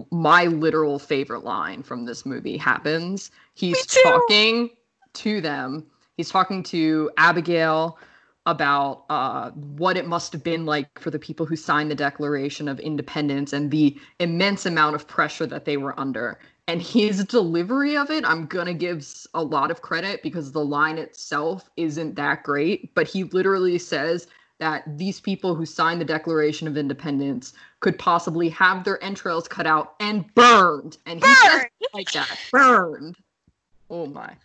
My 0.10 0.46
literal 0.46 0.98
favorite 0.98 1.44
line 1.44 1.84
from 1.84 2.06
this 2.06 2.26
movie 2.26 2.58
happens. 2.58 3.30
He's 3.54 3.86
talking 3.86 4.72
to 5.14 5.42
them. 5.42 5.86
He's 6.18 6.30
talking 6.30 6.64
to 6.64 7.12
Abigail, 7.18 7.98
about 8.46 9.06
uh, 9.10 9.52
what 9.52 9.96
it 9.98 10.06
must 10.06 10.34
have 10.34 10.44
been 10.44 10.66
like 10.66 11.00
for 11.00 11.10
the 11.10 11.20
people 11.20 11.46
who 11.46 11.56
signed 11.56 11.90
the 11.90 11.96
Declaration 11.96 12.68
of 12.68 12.80
Independence 12.80 13.54
and 13.54 13.72
the 13.72 13.98
immense 14.20 14.66
amount 14.66 14.96
of 14.96 15.08
pressure 15.08 15.46
that 15.46 15.66
they 15.66 15.78
were 15.78 15.98
under. 16.00 16.40
And 16.68 16.82
his 16.82 17.24
delivery 17.26 17.98
of 17.98 18.10
it, 18.10 18.26
I'm 18.26 18.46
going 18.46 18.68
to 18.68 18.74
give 18.74 19.06
a 19.34 19.44
lot 19.44 19.72
of 19.72 19.82
credit 19.82 20.24
because 20.24 20.52
the 20.52 20.64
line 20.64 20.98
itself 20.98 21.70
isn't 21.78 22.16
that 22.16 22.44
great. 22.44 22.94
But 22.96 23.08
he 23.08 23.26
literally 23.26 23.78
says 23.78 24.28
that 24.60 24.84
these 24.98 25.20
people 25.20 25.56
who 25.56 25.66
signed 25.66 26.00
the 26.00 26.06
Declaration 26.06 26.68
of 26.68 26.78
Independence 26.78 27.54
could 27.82 28.00
possibly 28.00 28.50
have 28.50 28.84
their 28.84 29.02
entrails 29.04 29.48
cut 29.48 29.68
out 29.68 29.96
and 30.00 30.34
burned. 30.36 30.98
And 31.06 31.20
he 31.20 31.22
burned. 31.22 31.42
says 31.44 31.66
like 31.94 32.12
that 32.12 32.40
burned. 32.52 33.18
Oh 33.94 34.08
my. 34.08 34.36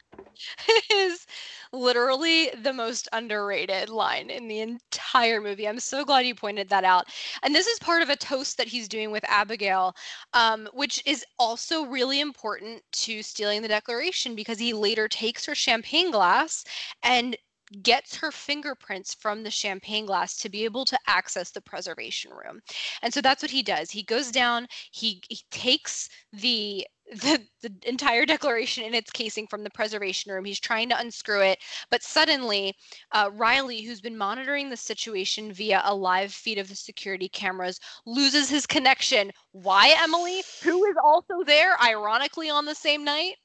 is 0.91 1.27
literally 1.73 2.51
the 2.63 2.73
most 2.73 3.09
underrated 3.13 3.89
line 3.89 4.29
in 4.29 4.47
the 4.47 4.61
entire 4.61 5.41
movie. 5.41 5.67
I'm 5.67 5.81
so 5.81 6.05
glad 6.05 6.27
you 6.27 6.35
pointed 6.35 6.69
that 6.69 6.85
out. 6.85 7.07
And 7.43 7.55
this 7.55 7.67
is 7.67 7.79
part 7.79 8.03
of 8.03 8.11
a 8.11 8.17
toast 8.17 8.59
that 8.59 8.69
he's 8.69 8.89
doing 8.89 9.11
with 9.11 9.25
Abigail, 9.27 9.95
um, 10.35 10.69
which 10.75 11.03
is 11.07 11.25
also 11.39 11.87
really 11.87 12.21
important 12.21 12.83
to 12.93 13.23
stealing 13.23 13.63
the 13.63 13.69
Declaration 13.69 14.35
because 14.35 14.59
he 14.59 14.75
later 14.75 15.09
takes 15.09 15.47
her 15.47 15.55
champagne 15.55 16.11
glass 16.11 16.63
and 17.03 17.35
gets 17.83 18.17
her 18.17 18.31
fingerprints 18.31 19.15
from 19.15 19.43
the 19.43 19.51
champagne 19.51 20.07
glass 20.07 20.37
to 20.39 20.49
be 20.51 20.65
able 20.65 20.85
to 20.85 20.99
access 21.07 21.51
the 21.51 21.61
preservation 21.61 22.33
room. 22.33 22.61
And 23.03 23.13
so 23.13 23.21
that's 23.21 23.43
what 23.43 23.51
he 23.51 23.63
does. 23.63 23.91
He 23.91 24.03
goes 24.03 24.31
down, 24.31 24.67
he, 24.91 25.23
he 25.29 25.41
takes 25.51 26.09
the 26.33 26.87
the, 27.11 27.41
the 27.63 27.73
entire 27.87 28.27
declaration 28.27 28.85
in 28.85 28.95
its 28.95 29.11
casing 29.11 29.47
from 29.47 29.65
the 29.65 29.71
preservation 29.71 30.33
room. 30.33 30.45
He's 30.45 30.61
trying 30.61 30.89
to 30.91 30.99
unscrew 30.99 31.41
it, 31.41 31.59
but 31.91 32.03
suddenly, 32.03 32.75
uh, 33.13 33.31
Riley, 33.33 33.83
who's 33.83 34.01
been 34.01 34.17
monitoring 34.17 34.71
the 34.71 34.77
situation 34.77 35.53
via 35.53 35.83
a 35.85 35.95
live 35.95 36.33
feed 36.33 36.59
of 36.59 36.69
the 36.69 36.77
security 36.77 37.29
cameras, 37.29 37.81
loses 38.07 38.49
his 38.51 38.67
connection. 38.67 39.31
Why, 39.53 39.95
Emily? 39.99 40.43
Who 40.63 40.85
is 40.85 40.97
also 41.03 41.43
there, 41.45 41.81
ironically, 41.83 42.51
on 42.51 42.65
the 42.65 42.75
same 42.75 43.05
night? 43.05 43.37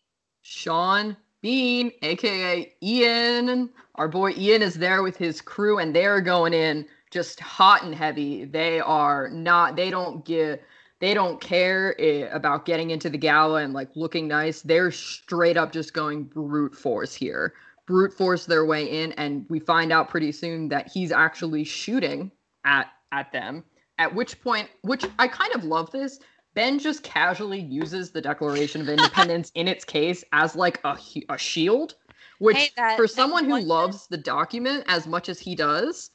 Sean 0.41 1.15
Bean, 1.41 1.91
aka 2.01 2.73
Ian. 2.81 3.69
Our 3.95 4.07
boy 4.07 4.31
Ian 4.31 4.61
is 4.61 4.75
there 4.75 5.03
with 5.03 5.17
his 5.17 5.41
crew, 5.41 5.79
and 5.79 5.95
they're 5.95 6.21
going 6.21 6.53
in 6.53 6.85
just 7.11 7.39
hot 7.39 7.83
and 7.83 7.93
heavy. 7.93 8.45
They 8.45 8.79
are 8.79 9.29
not, 9.29 9.75
they 9.75 9.89
don't 9.89 10.25
get 10.25 10.63
they 11.03 11.13
don't 11.13 11.41
care 11.41 11.97
about 12.31 12.65
getting 12.65 12.91
into 12.91 13.09
the 13.09 13.17
gala 13.17 13.61
and 13.61 13.73
like 13.73 13.89
looking 13.93 14.25
nice. 14.25 14.61
They're 14.61 14.89
straight 14.89 15.57
up 15.57 15.73
just 15.73 15.93
going 15.93 16.23
brute 16.23 16.73
force 16.73 17.13
here. 17.13 17.55
Brute 17.85 18.13
force 18.13 18.45
their 18.45 18.63
way 18.63 18.85
in, 18.85 19.11
and 19.13 19.45
we 19.49 19.59
find 19.59 19.91
out 19.91 20.07
pretty 20.07 20.31
soon 20.31 20.69
that 20.69 20.89
he's 20.89 21.11
actually 21.11 21.65
shooting 21.65 22.31
at 22.63 22.87
at 23.11 23.33
them. 23.33 23.65
At 23.97 24.15
which 24.15 24.41
point, 24.41 24.69
which 24.83 25.05
I 25.19 25.27
kind 25.27 25.53
of 25.53 25.65
love 25.65 25.91
this. 25.91 26.19
Ben 26.53 26.79
just 26.79 27.03
casually 27.03 27.59
uses 27.59 28.11
the 28.11 28.21
Declaration 28.21 28.79
of 28.79 28.87
Independence 28.97 29.51
in 29.55 29.67
its 29.67 29.83
case 29.83 30.23
as 30.31 30.55
like 30.55 30.79
a 30.85 30.97
a 31.27 31.37
shield, 31.37 31.95
which 32.39 32.55
hey, 32.55 32.69
that, 32.77 32.95
for 32.95 33.07
someone 33.07 33.43
who 33.43 33.59
loves 33.59 34.07
the 34.07 34.17
document 34.17 34.85
as 34.87 35.05
much 35.05 35.27
as 35.27 35.37
he 35.37 35.53
does, 35.53 36.11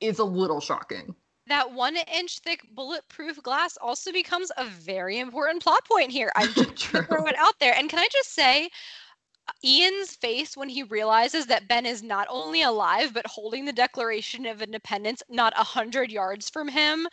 is 0.00 0.18
a 0.18 0.24
little 0.24 0.60
shocking 0.60 1.14
that 1.46 1.72
one 1.72 1.96
inch 1.96 2.38
thick 2.40 2.66
bulletproof 2.74 3.42
glass 3.42 3.76
also 3.76 4.12
becomes 4.12 4.50
a 4.56 4.64
very 4.64 5.18
important 5.18 5.62
plot 5.62 5.84
point 5.86 6.10
here. 6.10 6.32
I'm 6.36 6.52
just 6.54 6.56
going 6.92 7.04
to 7.04 7.08
throw 7.08 7.26
it 7.26 7.36
out 7.38 7.58
there. 7.60 7.74
And 7.76 7.88
can 7.88 7.98
I 7.98 8.08
just 8.12 8.32
say, 8.34 8.70
Ian's 9.62 10.16
face 10.16 10.56
when 10.56 10.70
he 10.70 10.82
realizes 10.84 11.46
that 11.46 11.68
Ben 11.68 11.84
is 11.84 12.02
not 12.02 12.26
only 12.30 12.62
alive, 12.62 13.12
but 13.12 13.26
holding 13.26 13.66
the 13.66 13.72
Declaration 13.72 14.46
of 14.46 14.62
Independence 14.62 15.22
not 15.28 15.52
a 15.56 15.62
hundred 15.62 16.10
yards 16.10 16.48
from 16.48 16.68
him 16.68 17.06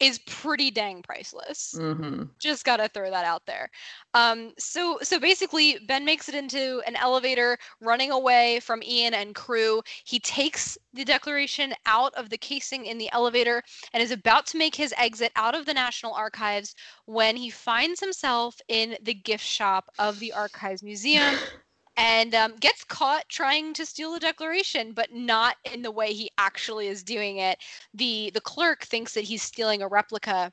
is 0.00 0.18
pretty 0.26 0.70
dang 0.70 1.02
priceless. 1.02 1.78
hmm 1.78 2.28
Just 2.38 2.64
gotta 2.64 2.88
throw 2.88 3.10
that 3.10 3.24
out 3.24 3.46
there. 3.46 3.70
Um, 4.14 4.52
so 4.58 4.98
so 5.02 5.18
basically, 5.18 5.78
Ben 5.86 6.04
makes 6.04 6.28
it 6.28 6.34
into 6.34 6.82
an 6.86 6.96
elevator, 6.96 7.58
running 7.80 8.10
away 8.10 8.60
from 8.60 8.82
Ian 8.82 9.14
and 9.14 9.34
crew. 9.34 9.82
He 10.04 10.20
takes 10.20 10.76
the 10.92 11.04
Declaration 11.04 11.74
out 11.86 12.14
of 12.14 12.30
the 12.30 12.38
casing 12.38 12.86
in 12.86 12.98
the 12.98 13.10
elevator 13.12 13.62
and 13.92 14.02
is 14.02 14.10
about 14.10 14.46
to 14.48 14.58
make 14.58 14.74
his 14.74 14.94
exit 14.98 15.32
out 15.36 15.54
of 15.54 15.66
the 15.66 15.74
National 15.74 16.12
Archives 16.14 16.74
when 17.06 17.36
he 17.36 17.50
finds 17.50 18.00
himself 18.00 18.60
in 18.68 18.96
the 19.02 19.14
gift 19.14 19.44
shop 19.44 19.90
of 19.98 20.18
the 20.18 20.32
Archives 20.32 20.82
Museum. 20.82 21.40
And 21.96 22.34
um, 22.34 22.56
gets 22.56 22.84
caught 22.84 23.28
trying 23.28 23.72
to 23.74 23.86
steal 23.86 24.12
the 24.12 24.20
Declaration, 24.20 24.92
but 24.92 25.12
not 25.12 25.56
in 25.72 25.80
the 25.82 25.90
way 25.90 26.12
he 26.12 26.30
actually 26.36 26.88
is 26.88 27.02
doing 27.02 27.38
it. 27.38 27.58
the 27.94 28.30
The 28.34 28.40
clerk 28.40 28.84
thinks 28.84 29.14
that 29.14 29.24
he's 29.24 29.42
stealing 29.42 29.82
a 29.82 29.88
replica, 29.88 30.52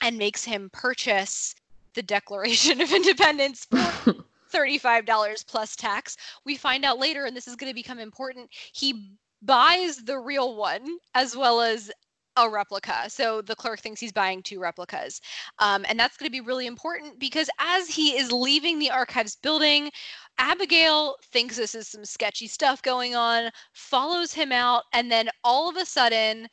and 0.00 0.18
makes 0.18 0.44
him 0.44 0.70
purchase 0.72 1.54
the 1.94 2.02
Declaration 2.02 2.80
of 2.82 2.92
Independence 2.92 3.66
for 3.66 4.14
$35 4.52 5.46
plus 5.46 5.76
tax. 5.76 6.16
We 6.44 6.56
find 6.56 6.84
out 6.84 6.98
later, 6.98 7.24
and 7.24 7.36
this 7.36 7.48
is 7.48 7.56
going 7.56 7.70
to 7.70 7.74
become 7.74 7.98
important, 7.98 8.50
he 8.72 9.16
buys 9.42 9.98
the 9.98 10.18
real 10.18 10.56
one 10.56 10.98
as 11.14 11.36
well 11.36 11.60
as 11.60 11.90
a 12.36 12.48
replica. 12.48 13.08
So 13.08 13.40
the 13.40 13.54
clerk 13.54 13.80
thinks 13.80 14.00
he's 14.00 14.12
buying 14.12 14.42
two 14.42 14.60
replicas. 14.60 15.20
Um, 15.58 15.84
and 15.88 15.98
that's 15.98 16.16
going 16.16 16.28
to 16.28 16.32
be 16.32 16.40
really 16.40 16.66
important 16.66 17.18
because 17.18 17.48
as 17.58 17.88
he 17.88 18.16
is 18.16 18.32
leaving 18.32 18.78
the 18.78 18.90
archives 18.90 19.36
building, 19.36 19.90
Abigail 20.38 21.16
thinks 21.32 21.56
this 21.56 21.74
is 21.74 21.88
some 21.88 22.04
sketchy 22.04 22.46
stuff 22.46 22.82
going 22.82 23.14
on, 23.14 23.50
follows 23.72 24.32
him 24.32 24.52
out, 24.52 24.84
and 24.92 25.10
then 25.10 25.28
all 25.44 25.68
of 25.68 25.76
a 25.76 25.86
sudden, 25.86 26.48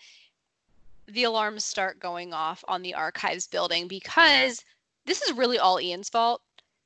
the 1.07 1.23
alarms 1.23 1.65
start 1.65 1.99
going 1.99 2.33
off 2.33 2.63
on 2.67 2.81
the 2.81 2.93
archives 2.93 3.47
building 3.47 3.87
because 3.87 4.63
this 5.05 5.21
is 5.23 5.35
really 5.35 5.57
all 5.57 5.79
Ian's 5.79 6.09
fault. 6.09 6.41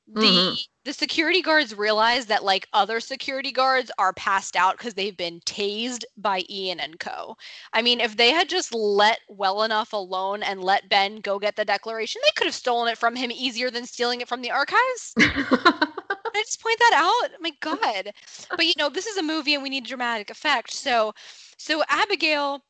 The 0.08 0.44
Mhm. 0.44 0.66
the 0.84 0.94
security 0.94 1.42
guards 1.42 1.74
realize 1.76 2.28
that 2.28 2.44
like 2.44 2.68
other 2.74 3.00
security 3.00 3.52
guards 3.52 3.92
are 3.98 4.14
passed 4.14 4.56
out 4.56 4.78
because 4.78 4.94
they've 4.94 5.16
been 5.18 5.40
tased 5.42 6.04
by 6.16 6.44
Ian 6.50 6.80
and 6.80 7.00
Co. 7.00 7.38
I 7.74 7.82
mean, 7.82 8.00
if 8.00 8.16
they 8.16 8.30
had 8.32 8.50
just 8.50 8.74
let 8.74 9.20
well 9.28 9.64
enough 9.64 9.94
alone 9.94 10.44
and 10.44 10.64
let 10.64 10.90
Ben 10.90 11.18
go 11.22 11.40
get 11.40 11.56
the 11.56 11.66
declaration, 11.66 12.22
they 12.24 12.32
could 12.36 12.46
have 12.48 12.56
stolen 12.56 12.88
it 12.90 12.98
from 13.00 13.16
him 13.16 13.32
easier 13.32 13.70
than 13.72 13.86
stealing 13.86 14.22
it 14.22 14.28
from 14.28 14.42
the 14.42 14.52
archives. 14.52 15.18
I 16.36 16.42
just 16.44 16.62
point 16.62 16.80
that 16.80 16.94
out. 16.96 17.40
My 17.42 17.52
God. 17.62 18.12
But 18.56 18.66
you 18.66 18.74
know, 18.78 18.90
this 18.90 19.06
is 19.08 19.18
a 19.18 19.24
movie 19.24 19.54
and 19.54 19.64
we 19.64 19.70
need 19.70 19.86
dramatic 19.86 20.30
effect. 20.30 20.72
So 20.72 21.14
so 21.58 21.84
Abigail, 21.90 22.62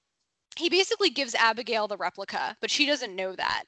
he 0.58 0.70
basically 0.70 1.10
gives 1.10 1.36
Abigail 1.36 1.88
the 1.88 1.98
replica, 1.98 2.58
but 2.62 2.72
she 2.72 2.86
doesn't 2.86 3.16
know 3.16 3.36
that. 3.36 3.64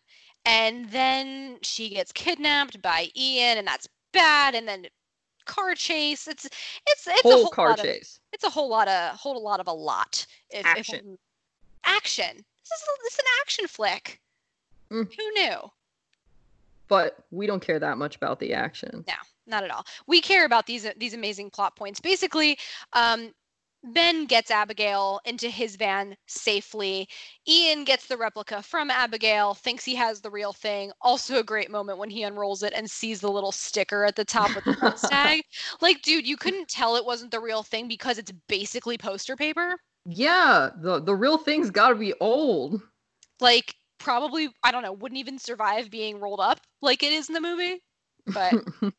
And 0.48 0.90
then 0.92 1.58
she 1.62 1.90
gets 1.90 2.12
kidnapped 2.14 2.82
by 2.82 3.10
Ian, 3.16 3.58
and 3.58 3.68
that's 3.68 3.88
bad. 4.14 4.56
And 4.56 4.68
then 4.68 4.88
car 5.46 5.76
chase. 5.76 6.28
It's 6.28 6.46
it's 6.46 6.56
it's 6.88 7.08
a 7.08 7.12
Whole 7.22 7.32
whole 7.44 7.50
car 7.52 7.70
lot 7.72 7.80
of, 7.80 7.86
chase. 7.86 8.20
it's 8.32 8.44
a 8.46 8.50
whole 8.50 8.70
lot 8.70 8.88
of 8.88 9.16
whole 9.18 9.44
lot 9.44 9.60
of 9.60 9.68
a 9.68 9.74
lot. 9.74 10.26
If, 10.50 10.62
if 10.62 10.66
Action. 10.66 10.96
I'm- 10.96 11.18
action. 11.86 12.36
This 12.36 12.80
is 12.82 12.88
a, 12.88 13.04
this 13.04 13.14
is 13.14 13.20
an 13.20 13.26
action 13.42 13.68
flick. 13.68 14.20
Mm. 14.92 15.14
Who 15.16 15.32
knew? 15.34 15.72
But 16.90 17.18
we 17.32 17.48
don't 17.48 17.62
care 17.62 17.80
that 17.80 17.98
much 17.98 18.16
about 18.16 18.40
the 18.40 18.54
action. 18.54 19.04
No, 19.08 19.14
not 19.46 19.64
at 19.64 19.72
all. 19.72 19.86
We 20.08 20.22
care 20.22 20.46
about 20.46 20.66
these 20.66 20.88
these 20.98 21.14
amazing 21.14 21.50
plot 21.50 21.76
points. 21.76 22.00
Basically, 22.00 22.58
um, 22.94 23.34
Ben 23.94 24.26
gets 24.26 24.52
Abigail 24.52 25.20
into 25.26 25.50
his 25.50 25.76
van 25.76 26.16
safely. 26.28 27.08
Ian 27.48 27.84
gets 27.84 28.08
the 28.08 28.18
replica 28.18 28.62
from 28.62 28.92
Abigail, 28.92 29.54
thinks 29.54 29.86
he 29.86 29.96
has 29.96 30.22
the 30.22 30.30
real 30.30 30.54
thing. 30.54 30.92
Also, 31.02 31.40
a 31.40 31.44
great 31.44 31.72
moment 31.72 31.98
when 31.98 32.10
he 32.10 32.24
unrolls 32.24 32.64
it 32.64 32.74
and 32.76 32.90
sees 32.90 33.22
the 33.22 33.32
little 33.32 33.52
sticker 33.52 34.04
at 34.06 34.16
the 34.16 34.26
top 34.26 34.54
with 34.56 34.64
the 34.66 34.74
price 34.78 35.08
tag. 35.08 35.44
Like, 35.82 36.02
dude, 36.02 36.28
you 36.28 36.38
couldn't 36.38 36.68
tell 36.68 36.96
it 36.96 37.06
wasn't 37.06 37.32
the 37.32 37.40
real 37.40 37.64
thing 37.64 37.88
because 37.88 38.18
it's 38.18 38.32
basically 38.48 38.98
poster 38.98 39.36
paper. 39.36 39.78
Yeah, 40.06 40.70
the 40.78 41.02
the 41.02 41.16
real 41.16 41.38
thing's 41.38 41.70
got 41.70 41.90
to 41.90 41.96
be 41.96 42.14
old. 42.20 42.82
Like, 43.40 43.76
probably, 44.00 44.50
I 44.64 44.72
don't 44.72 44.84
know, 44.84 44.94
wouldn't 44.94 45.20
even 45.20 45.38
survive 45.38 45.90
being 45.90 46.20
rolled 46.20 46.40
up 46.40 46.60
like 46.82 47.04
it 47.04 47.12
is 47.12 47.30
in 47.30 47.34
the 47.34 47.42
movie. 47.42 47.82
But 48.28 48.54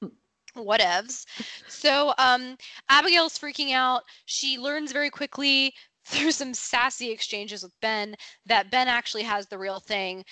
whatevs. 0.54 1.24
So 1.68 2.12
um, 2.18 2.56
Abigail's 2.88 3.38
freaking 3.38 3.72
out. 3.72 4.02
She 4.26 4.58
learns 4.58 4.92
very 4.92 5.10
quickly 5.10 5.74
through 6.08 6.32
some 6.32 6.54
sassy 6.54 7.10
exchanges 7.10 7.62
with 7.62 7.78
Ben 7.82 8.14
that 8.46 8.70
Ben 8.70 8.88
actually 8.88 9.24
has 9.24 9.46
the 9.46 9.58
real 9.58 9.78
thing. 9.78 10.24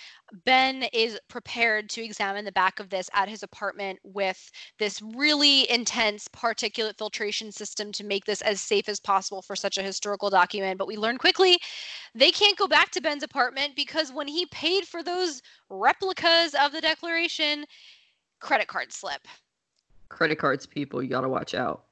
Ben 0.46 0.84
is 0.84 1.20
prepared 1.28 1.90
to 1.90 2.02
examine 2.02 2.46
the 2.46 2.52
back 2.52 2.80
of 2.80 2.88
this 2.88 3.10
at 3.12 3.28
his 3.28 3.42
apartment 3.42 3.98
with 4.02 4.50
this 4.78 5.02
really 5.02 5.70
intense 5.70 6.28
particulate 6.28 6.96
filtration 6.96 7.52
system 7.52 7.92
to 7.92 8.04
make 8.04 8.24
this 8.24 8.40
as 8.40 8.62
safe 8.62 8.88
as 8.88 8.98
possible 9.00 9.42
for 9.42 9.54
such 9.54 9.76
a 9.76 9.82
historical 9.82 10.30
document. 10.30 10.78
But 10.78 10.88
we 10.88 10.96
learn 10.96 11.18
quickly 11.18 11.58
they 12.14 12.30
can't 12.30 12.56
go 12.56 12.66
back 12.66 12.90
to 12.92 13.02
Ben's 13.02 13.22
apartment 13.22 13.76
because 13.76 14.10
when 14.10 14.28
he 14.28 14.46
paid 14.46 14.86
for 14.86 15.02
those 15.02 15.42
replicas 15.68 16.54
of 16.54 16.72
the 16.72 16.80
Declaration, 16.80 17.66
credit 18.40 18.66
card 18.66 18.92
slip. 18.92 19.26
Credit 20.08 20.36
cards, 20.38 20.66
people, 20.66 21.02
you 21.02 21.08
gotta 21.08 21.28
watch 21.28 21.54
out. 21.54 21.84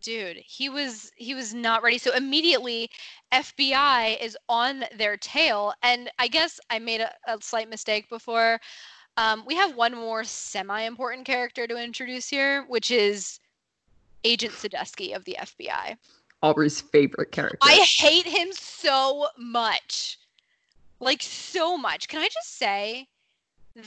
dude 0.00 0.36
he 0.46 0.68
was 0.68 1.10
he 1.16 1.34
was 1.34 1.52
not 1.54 1.82
ready. 1.82 1.98
So 1.98 2.14
immediately 2.14 2.90
fbi 3.32 4.22
is 4.22 4.36
on 4.48 4.84
their 4.96 5.16
tail. 5.16 5.72
And 5.82 6.10
i 6.18 6.28
guess 6.28 6.60
i 6.70 6.78
made 6.78 7.00
a, 7.00 7.10
a 7.26 7.38
slight 7.40 7.68
mistake 7.68 8.08
before. 8.08 8.60
Um, 9.18 9.44
we 9.46 9.54
have 9.54 9.74
one 9.74 9.94
more 9.94 10.24
semi-important 10.24 11.26
character 11.26 11.66
to 11.66 11.82
introduce 11.82 12.28
here 12.28 12.64
which 12.68 12.90
is 12.90 13.40
agent 14.24 14.52
sadusky 14.52 15.14
of 15.16 15.24
the 15.24 15.36
fbi 15.40 15.96
Aubrey's 16.42 16.80
favorite 16.80 17.32
character. 17.32 17.58
i 17.62 17.74
hate 17.98 18.26
him 18.26 18.48
so 18.52 19.28
much. 19.38 20.18
Like 21.00 21.22
so 21.22 21.76
much. 21.76 22.08
Can 22.08 22.20
i 22.20 22.28
just 22.28 22.56
say 22.58 23.08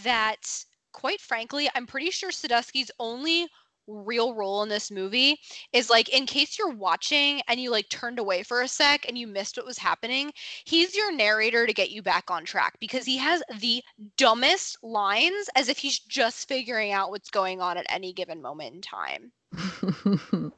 that 0.03 0.65
quite 0.91 1.21
frankly 1.21 1.69
i'm 1.75 1.85
pretty 1.87 2.11
sure 2.11 2.31
sadusky's 2.31 2.91
only 2.99 3.47
real 3.89 4.33
role 4.33 4.63
in 4.63 4.69
this 4.69 4.91
movie 4.91 5.37
is 5.73 5.89
like 5.89 6.09
in 6.09 6.25
case 6.25 6.57
you're 6.57 6.69
watching 6.69 7.41
and 7.47 7.59
you 7.59 7.71
like 7.71 7.89
turned 7.89 8.19
away 8.19 8.43
for 8.43 8.61
a 8.61 8.67
sec 8.67 9.05
and 9.07 9.17
you 9.17 9.27
missed 9.27 9.57
what 9.57 9.65
was 9.65 9.77
happening 9.77 10.31
he's 10.65 10.95
your 10.95 11.11
narrator 11.11 11.65
to 11.65 11.73
get 11.73 11.89
you 11.89 12.01
back 12.01 12.29
on 12.29 12.45
track 12.45 12.75
because 12.79 13.05
he 13.05 13.17
has 13.17 13.41
the 13.59 13.83
dumbest 14.17 14.77
lines 14.83 15.49
as 15.55 15.69
if 15.69 15.77
he's 15.77 15.99
just 15.99 16.47
figuring 16.47 16.91
out 16.91 17.09
what's 17.09 17.29
going 17.29 17.61
on 17.61 17.77
at 17.77 17.85
any 17.89 18.13
given 18.13 18.41
moment 18.41 18.75
in 18.75 18.81
time. 18.81 19.31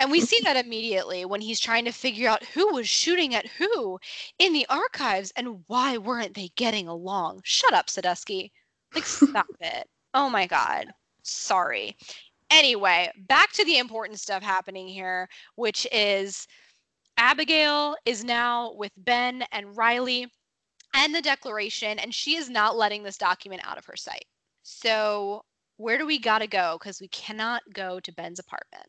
And 0.00 0.10
we 0.10 0.22
see 0.22 0.40
that 0.42 0.56
immediately 0.56 1.26
when 1.26 1.42
he's 1.42 1.60
trying 1.60 1.84
to 1.84 1.92
figure 1.92 2.30
out 2.30 2.42
who 2.42 2.72
was 2.72 2.88
shooting 2.88 3.34
at 3.34 3.46
who 3.46 3.98
in 4.38 4.54
the 4.54 4.64
archives 4.70 5.34
and 5.36 5.62
why 5.66 5.98
weren't 5.98 6.32
they 6.32 6.50
getting 6.56 6.88
along. 6.88 7.42
Shut 7.44 7.74
up 7.74 7.88
sadusky. 7.88 8.52
Like 8.94 9.04
stop 9.04 9.46
it. 9.60 9.86
Oh 10.14 10.30
my 10.30 10.46
god. 10.46 10.86
Sorry 11.22 11.94
anyway, 12.50 13.10
back 13.28 13.52
to 13.52 13.64
the 13.64 13.78
important 13.78 14.20
stuff 14.20 14.42
happening 14.42 14.88
here, 14.88 15.28
which 15.56 15.86
is 15.92 16.46
Abigail 17.18 17.96
is 18.04 18.24
now 18.24 18.72
with 18.74 18.92
Ben 18.98 19.44
and 19.52 19.76
Riley 19.76 20.26
and 20.94 21.14
the 21.14 21.22
Declaration, 21.22 21.98
and 21.98 22.14
she 22.14 22.36
is 22.36 22.48
not 22.48 22.76
letting 22.76 23.02
this 23.02 23.18
document 23.18 23.62
out 23.64 23.78
of 23.78 23.84
her 23.86 23.96
sight. 23.96 24.24
So, 24.62 25.44
where 25.76 25.98
do 25.98 26.06
we 26.06 26.18
got 26.18 26.38
to 26.38 26.46
go? 26.46 26.76
Because 26.78 27.00
we 27.00 27.08
cannot 27.08 27.62
go 27.72 28.00
to 28.00 28.12
Ben's 28.12 28.38
apartment. 28.38 28.86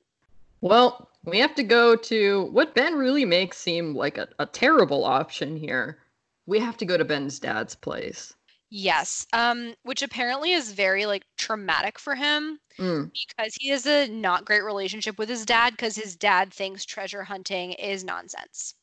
well, 0.61 1.09
we 1.23 1.37
have 1.39 1.53
to 1.55 1.63
go 1.63 1.95
to 1.95 2.45
what 2.51 2.73
Ben 2.73 2.95
really 2.95 3.25
makes 3.25 3.57
seem 3.57 3.93
like 3.93 4.17
a, 4.17 4.27
a 4.39 4.45
terrible 4.45 5.03
option 5.03 5.55
here. 5.57 5.99
We 6.45 6.59
have 6.59 6.77
to 6.77 6.85
go 6.85 6.97
to 6.97 7.05
Ben's 7.05 7.39
dad's 7.39 7.75
place. 7.75 8.33
Yes, 8.69 9.25
um, 9.31 9.75
which 9.83 10.01
apparently 10.01 10.51
is 10.51 10.73
very 10.73 11.05
like 11.05 11.23
traumatic 11.37 11.97
for 11.99 12.15
him 12.15 12.59
Mm. 12.77 13.11
because 13.11 13.55
he 13.55 13.69
has 13.69 13.87
a 13.87 14.07
not 14.07 14.45
great 14.45 14.63
relationship 14.63 15.17
with 15.17 15.29
his 15.29 15.45
dad 15.45 15.71
because 15.71 15.95
his 15.95 16.15
dad 16.15 16.53
thinks 16.53 16.85
treasure 16.85 17.23
hunting 17.23 17.71
is 17.73 18.03
nonsense. 18.03 18.75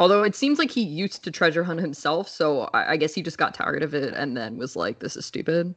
Although 0.00 0.24
it 0.24 0.34
seems 0.34 0.58
like 0.58 0.72
he 0.72 0.82
used 0.82 1.22
to 1.22 1.30
treasure 1.30 1.62
hunt 1.62 1.80
himself, 1.80 2.28
so 2.28 2.62
I, 2.74 2.92
I 2.92 2.96
guess 2.96 3.14
he 3.14 3.22
just 3.22 3.38
got 3.38 3.54
tired 3.54 3.82
of 3.84 3.94
it 3.94 4.12
and 4.14 4.36
then 4.36 4.56
was 4.56 4.74
like, 4.74 4.98
"This 4.98 5.16
is 5.16 5.24
stupid." 5.26 5.74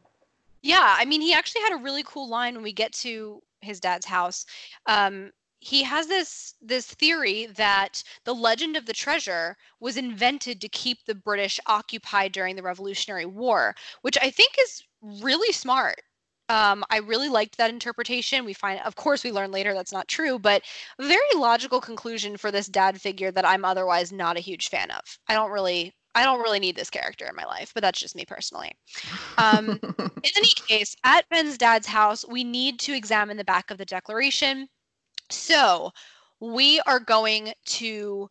Yeah, 0.64 0.96
I 0.98 1.06
mean, 1.06 1.22
he 1.22 1.34
actually 1.34 1.62
had 1.62 1.74
a 1.74 1.84
really 1.84 2.04
cool 2.04 2.28
line 2.28 2.56
when 2.56 2.64
we 2.64 2.74
get 2.74 2.92
to 2.94 3.42
his 3.62 3.80
dad's 3.80 4.06
house. 4.06 4.46
Um, 4.88 5.32
he 5.60 5.84
has 5.84 6.08
this 6.08 6.56
this 6.62 6.88
theory 6.88 7.48
that 7.48 8.04
the 8.26 8.34
legend 8.36 8.78
of 8.78 8.86
the 8.86 8.94
treasure 8.94 9.58
was 9.80 9.98
invented 9.98 10.62
to 10.62 10.70
keep 10.70 11.06
the 11.06 11.16
British 11.16 11.60
occupied 11.66 12.32
during 12.32 12.56
the 12.56 12.64
Revolutionary 12.64 13.26
War, 13.26 13.76
which 14.02 14.18
I 14.22 14.30
think 14.30 14.56
is 14.60 14.84
really 15.02 15.52
smart. 15.52 16.02
Um, 16.50 16.86
I 16.90 17.00
really 17.00 17.28
liked 17.28 17.58
that 17.58 17.70
interpretation. 17.70 18.46
We 18.46 18.54
find, 18.54 18.80
of 18.86 18.96
course, 18.96 19.24
we 19.24 19.34
learn 19.34 19.52
later 19.52 19.74
that's 19.74 19.92
not 19.92 20.08
true, 20.08 20.40
but 20.40 20.64
very 21.00 21.20
logical 21.36 21.82
conclusion 21.82 22.38
for 22.38 22.52
this 22.52 22.68
dad 22.68 23.02
figure 23.02 23.32
that 23.32 23.46
I'm 23.46 23.66
otherwise 23.66 24.14
not 24.14 24.38
a 24.38 24.42
huge 24.42 24.70
fan 24.70 24.90
of. 24.92 25.02
I 25.28 25.34
don't 25.34 25.52
really, 25.52 25.94
I 26.16 26.24
don't 26.24 26.42
really 26.42 26.60
need 26.60 26.78
this 26.78 26.90
character 26.90 27.26
in 27.26 27.36
my 27.36 27.44
life, 27.44 27.74
but 27.74 27.84
that's 27.84 28.00
just 28.00 28.16
me 28.16 28.24
personally. 28.26 28.72
Um, 29.38 29.80
in 29.98 30.32
any 30.38 30.54
case, 30.68 30.96
at 31.04 31.28
Ben's 31.30 31.58
dad's 31.58 31.88
house, 31.88 32.24
we 32.26 32.46
need 32.46 32.80
to 32.80 32.94
examine 32.94 33.36
the 33.36 33.44
back 33.44 33.70
of 33.70 33.78
the 33.78 33.86
declaration. 33.86 34.70
So 35.30 35.92
we 36.40 36.80
are 36.82 37.00
going 37.00 37.54
to 37.66 38.30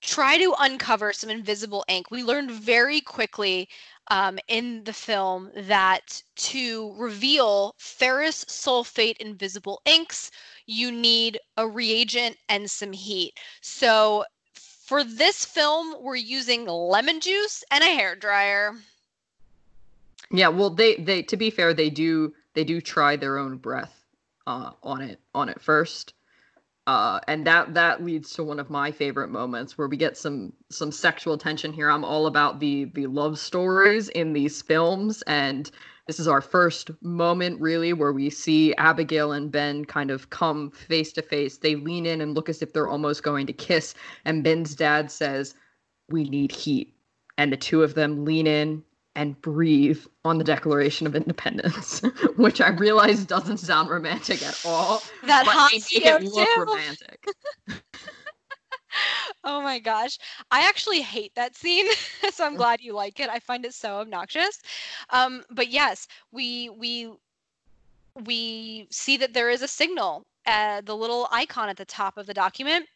try 0.00 0.38
to 0.38 0.54
uncover 0.58 1.12
some 1.12 1.30
invisible 1.30 1.84
ink. 1.88 2.10
We 2.10 2.22
learned 2.22 2.50
very 2.50 3.00
quickly 3.00 3.68
um, 4.08 4.38
in 4.46 4.84
the 4.84 4.92
film 4.92 5.50
that 5.56 6.22
to 6.36 6.94
reveal 6.96 7.74
ferrous 7.78 8.44
sulfate 8.44 9.16
invisible 9.16 9.80
inks, 9.84 10.30
you 10.66 10.92
need 10.92 11.40
a 11.56 11.66
reagent 11.66 12.36
and 12.48 12.70
some 12.70 12.92
heat. 12.92 13.38
So 13.60 14.24
for 14.54 15.02
this 15.02 15.44
film, 15.44 15.96
we're 16.00 16.16
using 16.16 16.66
lemon 16.66 17.20
juice 17.20 17.64
and 17.70 17.82
a 17.82 17.86
hair 17.88 18.14
dryer. 18.14 18.74
Yeah, 20.30 20.48
well, 20.48 20.70
they 20.70 20.96
they 20.96 21.22
to 21.22 21.36
be 21.36 21.50
fair, 21.50 21.74
they 21.74 21.90
do 21.90 22.34
they 22.54 22.64
do 22.64 22.80
try 22.80 23.16
their 23.16 23.38
own 23.38 23.56
breath 23.56 24.04
uh, 24.46 24.72
on 24.82 25.02
it 25.02 25.20
on 25.34 25.48
it 25.48 25.60
first. 25.60 26.14
Uh, 26.86 27.18
and 27.26 27.46
that 27.46 27.74
that 27.74 28.04
leads 28.04 28.32
to 28.32 28.44
one 28.44 28.60
of 28.60 28.70
my 28.70 28.92
favorite 28.92 29.28
moments 29.30 29.76
where 29.76 29.88
we 29.88 29.96
get 29.96 30.16
some 30.16 30.52
some 30.70 30.92
sexual 30.92 31.36
tension 31.38 31.72
here. 31.72 31.90
I'm 31.90 32.04
all 32.04 32.26
about 32.28 32.60
the 32.60 32.84
the 32.94 33.08
love 33.08 33.38
stories 33.40 34.08
in 34.10 34.32
these 34.34 34.62
films, 34.62 35.22
and 35.22 35.70
this 36.06 36.20
is 36.20 36.28
our 36.28 36.40
first 36.40 36.90
moment 37.02 37.60
really 37.60 37.92
where 37.92 38.12
we 38.12 38.30
see 38.30 38.72
Abigail 38.76 39.32
and 39.32 39.50
Ben 39.50 39.84
kind 39.84 40.12
of 40.12 40.30
come 40.30 40.70
face 40.70 41.12
to 41.14 41.22
face. 41.22 41.58
They 41.58 41.74
lean 41.74 42.06
in 42.06 42.20
and 42.20 42.34
look 42.36 42.48
as 42.48 42.62
if 42.62 42.72
they're 42.72 42.88
almost 42.88 43.24
going 43.24 43.48
to 43.48 43.52
kiss, 43.52 43.94
and 44.24 44.44
Ben's 44.44 44.76
dad 44.76 45.10
says, 45.10 45.56
"We 46.08 46.28
need 46.28 46.52
heat," 46.52 46.94
and 47.38 47.52
the 47.52 47.56
two 47.56 47.82
of 47.82 47.94
them 47.94 48.24
lean 48.24 48.46
in 48.46 48.84
and 49.16 49.40
breathe 49.40 50.04
on 50.24 50.38
the 50.38 50.44
Declaration 50.44 51.06
of 51.06 51.16
Independence, 51.16 52.00
which 52.36 52.60
I 52.60 52.68
realize 52.68 53.24
doesn't 53.24 53.56
sound 53.56 53.90
romantic 53.90 54.42
at 54.42 54.60
all. 54.64 55.02
That 55.24 55.46
but 55.46 55.70
they 55.72 55.78
make 55.78 56.22
it 56.22 56.32
look 56.32 56.48
CO2. 56.48 56.66
romantic. 56.66 57.26
Oh 59.44 59.60
my 59.62 59.78
gosh. 59.78 60.18
I 60.50 60.66
actually 60.66 61.02
hate 61.02 61.34
that 61.34 61.56
scene, 61.56 61.86
so 62.32 62.44
I'm 62.44 62.56
glad 62.56 62.80
you 62.80 62.94
like 62.94 63.20
it. 63.20 63.28
I 63.28 63.38
find 63.38 63.64
it 63.64 63.74
so 63.74 63.96
obnoxious. 63.96 64.60
Um, 65.10 65.44
but 65.50 65.68
yes, 65.68 66.08
we 66.32 66.70
we 66.70 67.12
we 68.24 68.86
see 68.90 69.16
that 69.18 69.34
there 69.34 69.50
is 69.50 69.62
a 69.62 69.68
signal, 69.68 70.24
uh, 70.46 70.80
the 70.80 70.96
little 70.96 71.28
icon 71.30 71.68
at 71.68 71.76
the 71.76 71.84
top 71.84 72.16
of 72.16 72.26
the 72.26 72.34
document. 72.34 72.86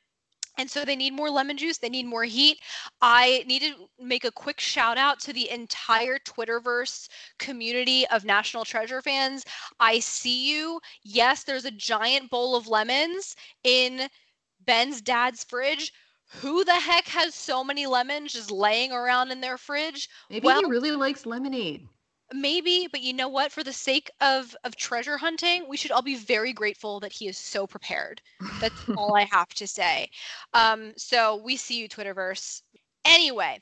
And 0.61 0.71
so 0.71 0.85
they 0.85 0.95
need 0.95 1.15
more 1.15 1.31
lemon 1.31 1.57
juice. 1.57 1.79
They 1.79 1.89
need 1.89 2.05
more 2.05 2.25
heat. 2.25 2.59
I 3.01 3.45
need 3.47 3.63
to 3.63 3.89
make 3.99 4.27
a 4.27 4.31
quick 4.31 4.61
shout 4.61 4.99
out 4.99 5.19
to 5.21 5.33
the 5.33 5.51
entire 5.51 6.19
Twitterverse 6.19 7.09
community 7.39 8.07
of 8.09 8.27
National 8.27 8.67
Treasure 8.67 9.01
fans. 9.01 9.43
I 9.81 10.01
see 10.01 10.51
you. 10.51 10.79
Yes, 11.03 11.45
there's 11.45 11.65
a 11.65 11.71
giant 11.71 12.29
bowl 12.29 12.55
of 12.55 12.69
lemons 12.69 13.37
in 13.65 14.11
Ben's 14.67 15.01
dad's 15.01 15.45
fridge. 15.45 15.95
Who 16.43 16.63
the 16.63 16.75
heck 16.75 17.09
has 17.09 17.35
so 17.35 17.65
many 17.65 17.87
lemons 17.87 18.35
just 18.35 18.51
laying 18.51 18.93
around 18.93 19.31
in 19.31 19.41
their 19.41 19.57
fridge? 19.57 20.11
Maybe 20.29 20.45
Well- 20.45 20.61
he 20.61 20.67
really 20.71 20.93
likes 20.93 21.25
lemonade. 21.25 21.89
Maybe, 22.33 22.89
but 22.91 23.01
you 23.01 23.13
know 23.13 23.29
what? 23.29 23.51
For 23.53 23.65
the 23.65 23.73
sake 23.73 24.11
of 24.21 24.57
of 24.65 24.77
treasure 24.77 25.19
hunting, 25.19 25.69
we 25.69 25.77
should 25.77 25.91
all 25.91 26.03
be 26.03 26.17
very 26.17 26.53
grateful 26.53 27.01
that 27.01 27.13
he 27.13 27.27
is 27.27 27.37
so 27.37 27.67
prepared. 27.67 28.23
That's 28.61 28.85
all 28.97 29.17
I 29.17 29.25
have 29.25 29.49
to 29.55 29.67
say. 29.67 30.11
Um, 30.55 30.93
so 30.97 31.37
we 31.37 31.57
see 31.57 31.79
you, 31.79 31.89
Twitterverse. 31.89 32.63
Anyway, 33.05 33.61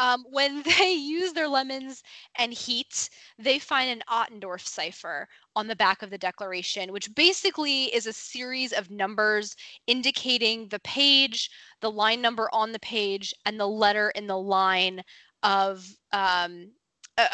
um, 0.00 0.24
when 0.30 0.62
they 0.78 0.92
use 0.92 1.32
their 1.32 1.48
lemons 1.48 2.02
and 2.36 2.52
heat, 2.52 3.10
they 3.38 3.58
find 3.58 3.90
an 3.90 4.02
Ottendorf 4.10 4.66
cipher 4.66 5.28
on 5.54 5.66
the 5.66 5.76
back 5.76 6.02
of 6.02 6.10
the 6.10 6.18
declaration, 6.18 6.92
which 6.92 7.14
basically 7.14 7.84
is 7.94 8.06
a 8.06 8.12
series 8.12 8.72
of 8.72 8.90
numbers 8.90 9.54
indicating 9.86 10.68
the 10.68 10.80
page, 10.80 11.50
the 11.80 11.90
line 11.90 12.20
number 12.20 12.48
on 12.52 12.72
the 12.72 12.78
page, 12.80 13.34
and 13.44 13.58
the 13.58 13.68
letter 13.68 14.10
in 14.10 14.26
the 14.26 14.38
line 14.38 15.02
of 15.42 15.86
um, 16.12 16.70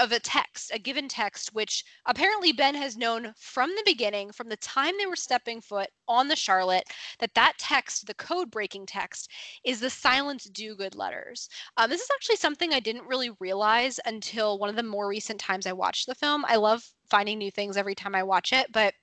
of 0.01 0.12
a 0.12 0.20
text, 0.20 0.70
a 0.73 0.79
given 0.79 1.09
text, 1.09 1.55
which 1.55 1.85
apparently 2.07 2.53
Ben 2.53 2.75
has 2.75 2.97
known 2.97 3.33
from 3.37 3.70
the 3.70 3.83
beginning, 3.85 4.33
from 4.33 4.49
the 4.49 4.57
time 4.57 4.94
they 4.99 5.07
were 5.07 5.16
stepping 5.16 5.61
foot 5.61 5.88
on 6.09 6.29
the 6.29 6.37
Charlotte, 6.37 6.85
that 7.18 7.35
that 7.35 7.55
text, 7.59 8.07
the 8.07 8.14
code 8.14 8.51
breaking 8.51 8.87
text, 8.87 9.31
is 9.64 9.81
the 9.81 9.90
Silence 9.90 10.49
Dogood 10.51 10.97
letters. 10.97 11.49
Um, 11.77 11.90
this 11.90 12.01
is 12.01 12.11
actually 12.14 12.37
something 12.37 12.73
I 12.73 12.81
didn't 12.81 13.07
really 13.07 13.31
realize 13.40 14.01
until 14.07 14.59
one 14.59 14.70
of 14.70 14.77
the 14.77 14.83
more 14.83 15.09
recent 15.09 15.38
times 15.38 15.66
I 15.66 15.73
watched 15.73 16.07
the 16.07 16.14
film. 16.14 16.44
I 16.49 16.57
love 16.57 16.85
finding 17.11 17.38
new 17.38 17.51
things 17.51 17.77
every 17.77 17.94
time 17.94 18.14
I 18.14 18.23
watch 18.23 18.53
it, 18.53 18.73
but 18.73 18.94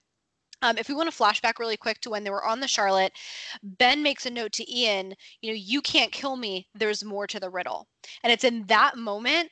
um, 0.63 0.77
if 0.77 0.89
we 0.89 0.95
want 0.95 1.11
to 1.11 1.17
flashback 1.17 1.59
really 1.59 1.77
quick 1.77 1.99
to 2.01 2.09
when 2.09 2.23
they 2.23 2.29
were 2.29 2.45
on 2.45 2.59
the 2.59 2.67
Charlotte, 2.67 3.13
Ben 3.63 4.03
makes 4.03 4.25
a 4.25 4.29
note 4.29 4.51
to 4.53 4.71
Ian, 4.71 5.15
you 5.41 5.51
know, 5.51 5.57
you 5.59 5.81
can't 5.81 6.11
kill 6.11 6.35
me. 6.35 6.67
There's 6.75 7.03
more 7.03 7.25
to 7.27 7.39
the 7.39 7.49
riddle. 7.49 7.87
And 8.23 8.31
it's 8.31 8.43
in 8.43 8.65
that 8.67 8.95
moment 8.95 9.49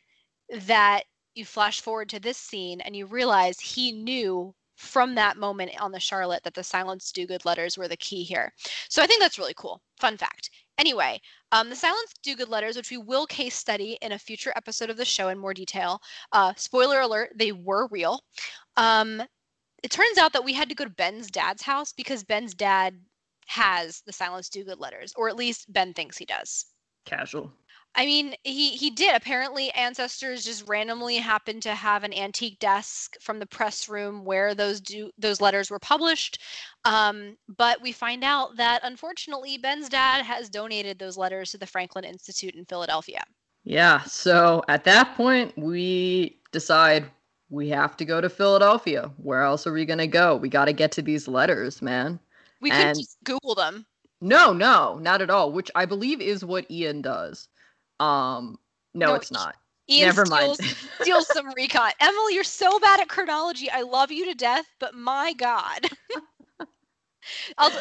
that 0.68 1.04
you 1.39 1.45
flash 1.45 1.82
forward 1.82 2.10
to 2.10 2.19
this 2.19 2.38
scene 2.38 2.82
and 2.82 2.95
you 2.95 3.08
realize 3.08 3.60
he 3.60 3.91
knew 3.91 4.54
from 4.75 5.15
that 5.15 5.38
moment 5.38 5.71
on 5.82 5.91
the 5.91 5.99
Charlotte 5.99 6.43
that 6.43 6.54
the 6.54 6.63
Silence 6.63 7.12
Dogood 7.12 7.43
letters 7.43 7.78
were 7.78 7.88
the 7.88 7.97
key 7.97 8.23
here. 8.23 8.54
So 8.88 9.02
I 9.02 9.08
think 9.08 9.21
that's 9.21 9.38
really 9.39 9.54
cool. 9.58 9.82
Fun 9.99 10.15
fact. 10.15 10.52
Anyway, 10.78 11.19
um, 11.52 11.69
the 11.69 11.75
silence 11.75 12.13
do 12.23 12.38
good 12.38 12.47
letters, 12.47 12.78
which 12.78 12.89
we 12.89 12.97
will 12.97 13.25
case 13.25 13.56
study 13.56 13.97
in 14.02 14.13
a 14.13 14.19
future 14.19 14.54
episode 14.56 14.89
of 14.89 14.95
the 14.95 15.04
show 15.04 15.28
in 15.28 15.38
more 15.38 15.54
detail. 15.54 15.99
Uh, 16.32 16.54
spoiler 16.56 17.02
alert, 17.02 17.32
they 17.36 17.52
were 17.52 17.88
real. 17.88 18.21
Um, 18.78 19.21
it 19.84 19.91
turns 19.91 20.17
out 20.17 20.32
that 20.32 20.45
we 20.45 20.54
had 20.54 20.69
to 20.69 20.75
go 20.75 20.86
to 20.86 20.89
Ben's 20.89 21.30
dad's 21.30 21.62
house 21.62 21.91
because 21.91 22.23
Ben's 22.23 22.54
dad 22.54 22.97
has 23.47 24.02
the 24.06 24.13
Silence 24.13 24.47
Dogood 24.47 24.80
letters, 24.80 25.13
or 25.17 25.28
at 25.28 25.36
least 25.36 25.71
Ben 25.73 25.93
thinks 25.93 26.17
he 26.17 26.25
does. 26.25 26.67
Casual. 27.04 27.52
I 27.95 28.06
mean, 28.06 28.36
he 28.43 28.71
he 28.71 28.91
did. 28.91 29.15
Apparently, 29.15 29.71
ancestors 29.71 30.45
just 30.45 30.67
randomly 30.67 31.17
happened 31.17 31.63
to 31.63 31.73
have 31.73 32.04
an 32.04 32.13
antique 32.13 32.60
desk 32.60 33.15
from 33.19 33.39
the 33.39 33.45
press 33.45 33.89
room 33.89 34.23
where 34.23 34.54
those 34.54 34.80
do 34.80 35.12
those 35.17 35.41
letters 35.41 35.71
were 35.71 35.80
published. 35.80 36.39
Um, 36.86 37.36
but 37.58 37.82
we 37.82 37.91
find 37.91 38.23
out 38.23 38.56
that 38.58 38.82
unfortunately, 38.84 39.58
Ben's 39.58 39.89
dad 39.89 40.23
has 40.23 40.49
donated 40.49 40.99
those 40.99 41.17
letters 41.17 41.52
to 41.52 41.58
the 41.58 41.65
Franklin 41.65 42.06
Institute 42.06 42.56
in 42.56 42.65
Philadelphia. 42.65 43.23
Yeah, 43.63 44.02
so 44.04 44.63
at 44.67 44.84
that 44.86 45.15
point, 45.15 45.58
we 45.58 46.39
decide 46.52 47.06
we 47.49 47.69
have 47.69 47.97
to 47.97 48.06
go 48.06 48.21
to 48.21 48.30
Philadelphia. 48.30 49.12
Where 49.17 49.41
else 49.41 49.65
are 49.67 49.73
we 49.73 49.86
going 49.86 49.99
to 49.99 50.08
go? 50.08 50.36
We 50.36 50.49
got 50.49 50.65
to 50.65 50.73
get 50.73 50.91
to 50.93 51.02
these 51.02 51.28
letters, 51.28 51.82
man. 51.82 52.19
We 52.62 52.69
could 52.69 52.95
just 52.95 53.17
Google 53.23 53.56
them. 53.56 53.86
No, 54.21 54.54
no, 54.54 54.99
not 54.99 55.21
at 55.21 55.30
all, 55.30 55.52
which 55.52 55.71
I 55.75 55.86
believe 55.86 56.21
is 56.21 56.45
what 56.45 56.69
Ian 56.69 57.02
does. 57.02 57.47
Um, 58.00 58.58
no, 58.94 59.08
No, 59.08 59.16
it's 59.16 59.32
not. 59.32 59.56
Ian 59.90 60.08
Never 60.08 60.26
steals, 60.26 60.60
mind. 60.62 60.76
steals 61.02 61.28
some 61.28 61.52
recon. 61.58 61.92
Emily, 62.00 62.36
you're 62.36 62.44
so 62.44 62.80
bad 62.80 63.00
at 63.00 63.10
chronology. 63.10 63.70
I 63.72 63.82
love 63.82 64.12
you 64.12 64.26
to 64.26 64.36
death, 64.36 64.66
but 64.80 64.94
my 64.96 65.34
God. 65.34 65.88
I'll, 67.58 67.72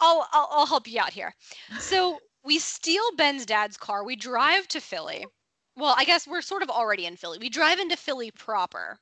I'll, 0.00 0.26
I'll, 0.32 0.48
I'll 0.50 0.66
help 0.66 0.88
you 0.88 1.00
out 1.00 1.12
here. 1.12 1.32
So 1.78 2.18
we 2.44 2.58
steal 2.58 3.02
Ben's 3.16 3.46
dad's 3.46 3.76
car. 3.76 4.04
We 4.04 4.16
drive 4.16 4.68
to 4.68 4.80
Philly. 4.80 5.24
Well, 5.76 5.94
I 5.96 6.04
guess 6.04 6.26
we're 6.26 6.42
sort 6.42 6.62
of 6.62 6.70
already 6.70 7.06
in 7.06 7.16
Philly. 7.16 7.38
We 7.38 7.48
drive 7.50 7.78
into 7.78 7.96
Philly 7.96 8.30
proper, 8.30 8.98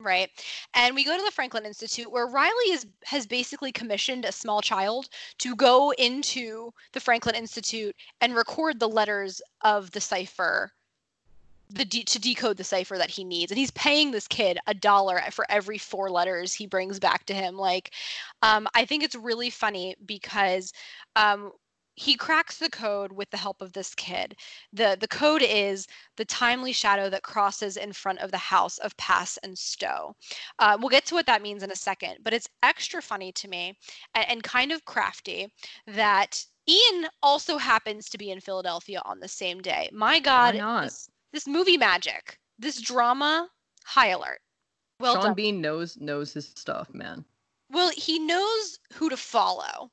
right? 0.00 0.30
And 0.74 0.94
we 0.94 1.04
go 1.04 1.16
to 1.16 1.24
the 1.24 1.30
Franklin 1.30 1.64
Institute 1.64 2.10
where 2.10 2.26
Riley 2.26 2.70
is 2.70 2.86
has 3.04 3.26
basically 3.26 3.72
commissioned 3.72 4.24
a 4.24 4.32
small 4.32 4.60
child 4.60 5.08
to 5.38 5.56
go 5.56 5.92
into 5.98 6.72
the 6.92 7.00
Franklin 7.00 7.34
Institute 7.34 7.94
and 8.20 8.34
record 8.34 8.78
the 8.78 8.88
letters 8.88 9.40
of 9.62 9.90
the 9.90 10.00
cipher 10.00 10.72
the 11.70 11.84
de- 11.84 12.04
to 12.04 12.18
decode 12.18 12.56
the 12.56 12.64
cipher 12.64 12.96
that 12.96 13.10
he 13.10 13.24
needs 13.24 13.52
and 13.52 13.58
he's 13.58 13.70
paying 13.72 14.10
this 14.10 14.26
kid 14.26 14.58
a 14.66 14.74
dollar 14.74 15.20
for 15.30 15.44
every 15.50 15.76
four 15.76 16.10
letters 16.10 16.54
he 16.54 16.66
brings 16.66 16.98
back 16.98 17.26
to 17.26 17.34
him 17.34 17.56
like 17.56 17.92
um, 18.42 18.66
i 18.74 18.84
think 18.84 19.02
it's 19.02 19.14
really 19.14 19.50
funny 19.50 19.94
because 20.06 20.72
um, 21.16 21.52
he 21.98 22.14
cracks 22.16 22.58
the 22.58 22.70
code 22.70 23.12
with 23.12 23.28
the 23.30 23.36
help 23.36 23.60
of 23.60 23.72
this 23.72 23.94
kid 23.94 24.36
the 24.72 24.96
the 25.00 25.08
code 25.08 25.42
is 25.42 25.86
the 26.16 26.24
timely 26.24 26.72
shadow 26.72 27.10
that 27.10 27.22
crosses 27.22 27.76
in 27.76 27.92
front 27.92 28.18
of 28.20 28.30
the 28.30 28.38
house 28.38 28.78
of 28.78 28.96
pass 28.96 29.36
and 29.42 29.58
stow 29.58 30.14
uh, 30.58 30.76
we'll 30.78 30.88
get 30.88 31.04
to 31.06 31.14
what 31.14 31.26
that 31.26 31.42
means 31.42 31.62
in 31.62 31.70
a 31.70 31.76
second 31.76 32.16
but 32.22 32.32
it's 32.32 32.48
extra 32.62 33.02
funny 33.02 33.32
to 33.32 33.48
me 33.48 33.76
and, 34.14 34.28
and 34.28 34.42
kind 34.42 34.72
of 34.72 34.84
crafty 34.84 35.48
that 35.86 36.44
ian 36.68 37.06
also 37.22 37.58
happens 37.58 38.08
to 38.08 38.18
be 38.18 38.30
in 38.30 38.40
philadelphia 38.40 39.02
on 39.04 39.18
the 39.20 39.28
same 39.28 39.60
day 39.60 39.88
my 39.92 40.20
god 40.20 40.54
not? 40.54 40.84
this- 40.84 41.08
this 41.32 41.46
movie 41.46 41.76
magic, 41.76 42.38
this 42.58 42.80
drama, 42.80 43.50
high 43.84 44.08
alert. 44.08 44.40
Well 44.98 45.14
Sean 45.14 45.24
done. 45.24 45.34
Bean 45.34 45.60
knows 45.60 45.96
knows 45.98 46.32
his 46.32 46.46
stuff, 46.56 46.92
man. 46.94 47.24
Well, 47.70 47.90
he 47.90 48.18
knows 48.18 48.78
who 48.94 49.10
to 49.10 49.16
follow. 49.16 49.90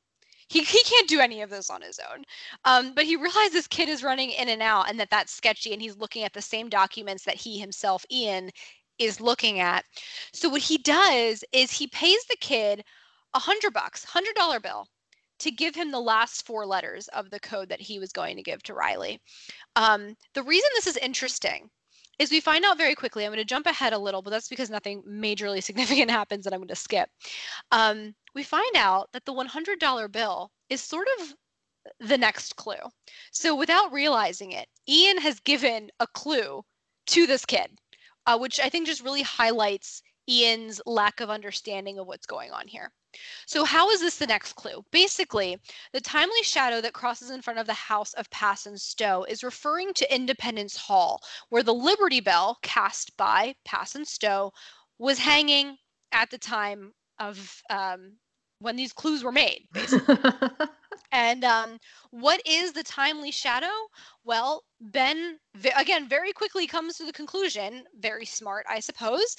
He, 0.47 0.61
he 0.61 0.83
can't 0.83 1.09
do 1.09 1.19
any 1.19 1.41
of 1.41 1.49
this 1.49 1.69
on 1.69 1.81
his 1.81 1.99
own. 2.11 2.23
Um, 2.65 2.93
but 2.93 3.05
he 3.05 3.15
realizes 3.15 3.53
this 3.53 3.67
kid 3.67 3.89
is 3.89 4.03
running 4.03 4.31
in 4.31 4.49
and 4.49 4.61
out 4.61 4.89
and 4.89 4.99
that 4.99 5.09
that's 5.09 5.33
sketchy. 5.33 5.73
And 5.73 5.81
he's 5.81 5.97
looking 5.97 6.23
at 6.23 6.33
the 6.33 6.41
same 6.41 6.69
documents 6.69 7.23
that 7.25 7.35
he 7.35 7.57
himself, 7.57 8.05
Ian, 8.11 8.51
is 8.99 9.19
looking 9.19 9.59
at. 9.59 9.85
So 10.33 10.49
what 10.49 10.61
he 10.61 10.77
does 10.77 11.43
is 11.51 11.71
he 11.71 11.87
pays 11.87 12.23
the 12.25 12.37
kid 12.39 12.83
a 13.33 13.39
hundred 13.39 13.73
bucks, 13.73 14.03
hundred 14.03 14.35
dollar 14.35 14.59
bill 14.59 14.87
to 15.39 15.51
give 15.51 15.75
him 15.75 15.91
the 15.91 15.99
last 15.99 16.45
four 16.45 16.65
letters 16.65 17.07
of 17.09 17.29
the 17.29 17.39
code 17.39 17.69
that 17.69 17.81
he 17.81 17.99
was 17.99 18.11
going 18.11 18.37
to 18.37 18.43
give 18.43 18.63
to 18.63 18.73
Riley. 18.73 19.19
Um, 19.75 20.15
the 20.33 20.43
reason 20.43 20.69
this 20.75 20.87
is 20.87 20.97
interesting 20.97 21.69
is 22.19 22.31
we 22.31 22.39
find 22.39 22.63
out 22.63 22.77
very 22.77 22.95
quickly. 22.95 23.25
I'm 23.25 23.31
going 23.31 23.39
to 23.39 23.45
jump 23.45 23.65
ahead 23.65 23.91
a 23.91 23.97
little, 23.97 24.21
but 24.21 24.29
that's 24.29 24.47
because 24.47 24.69
nothing 24.69 25.03
majorly 25.03 25.61
significant 25.63 26.09
happens 26.09 26.45
that 26.45 26.53
I'm 26.53 26.59
going 26.59 26.69
to 26.69 26.75
skip. 26.75 27.09
Um, 27.71 28.15
we 28.35 28.43
find 28.43 28.75
out 28.75 29.09
that 29.13 29.25
the 29.25 29.33
$100 29.33 30.11
bill 30.11 30.51
is 30.69 30.81
sort 30.81 31.07
of 31.19 31.33
the 31.99 32.17
next 32.17 32.55
clue. 32.57 32.75
So 33.31 33.55
without 33.55 33.93
realizing 33.93 34.51
it, 34.51 34.67
Ian 34.87 35.17
has 35.19 35.39
given 35.39 35.89
a 35.99 36.07
clue 36.07 36.63
to 37.07 37.25
this 37.25 37.45
kid, 37.45 37.79
uh, 38.25 38.37
which 38.37 38.59
I 38.59 38.69
think 38.69 38.87
just 38.87 39.03
really 39.03 39.21
highlights 39.21 40.01
Ian's 40.27 40.81
lack 40.85 41.19
of 41.19 41.29
understanding 41.29 41.99
of 41.99 42.07
what's 42.07 42.25
going 42.25 42.51
on 42.51 42.67
here. 42.67 42.91
So, 43.45 43.63
how 43.63 43.91
is 43.91 44.01
this 44.01 44.17
the 44.17 44.27
next 44.27 44.53
clue? 44.53 44.83
Basically, 44.91 45.57
the 45.93 46.01
timely 46.01 46.43
shadow 46.43 46.81
that 46.81 46.93
crosses 46.93 47.29
in 47.29 47.41
front 47.41 47.59
of 47.59 47.67
the 47.67 47.73
house 47.73 48.13
of 48.15 48.29
Pass 48.29 48.65
and 48.65 48.81
Stow 48.81 49.23
is 49.23 49.43
referring 49.43 49.93
to 49.93 50.13
Independence 50.13 50.75
Hall, 50.75 51.21
where 51.49 51.63
the 51.63 51.73
Liberty 51.73 52.19
Bell, 52.19 52.57
cast 52.61 53.15
by 53.15 53.55
Pass 53.63 53.95
and 53.95 54.05
Stow, 54.05 54.51
was 54.97 55.19
hanging 55.19 55.77
at 56.11 56.29
the 56.29 56.37
time 56.37 56.91
of 57.19 57.61
um, 57.69 58.17
when 58.59 58.75
these 58.75 58.93
clues 58.93 59.23
were 59.23 59.31
made. 59.31 59.67
and 61.11 61.43
um, 61.43 61.77
what 62.11 62.41
is 62.45 62.71
the 62.71 62.83
timely 62.83 63.31
shadow? 63.31 63.71
Well, 64.23 64.63
Ben, 64.81 65.39
again, 65.77 66.07
very 66.07 66.31
quickly 66.31 66.67
comes 66.67 66.97
to 66.97 67.05
the 67.05 67.13
conclusion, 67.13 67.83
very 67.99 68.25
smart, 68.25 68.65
I 68.69 68.79
suppose, 68.79 69.35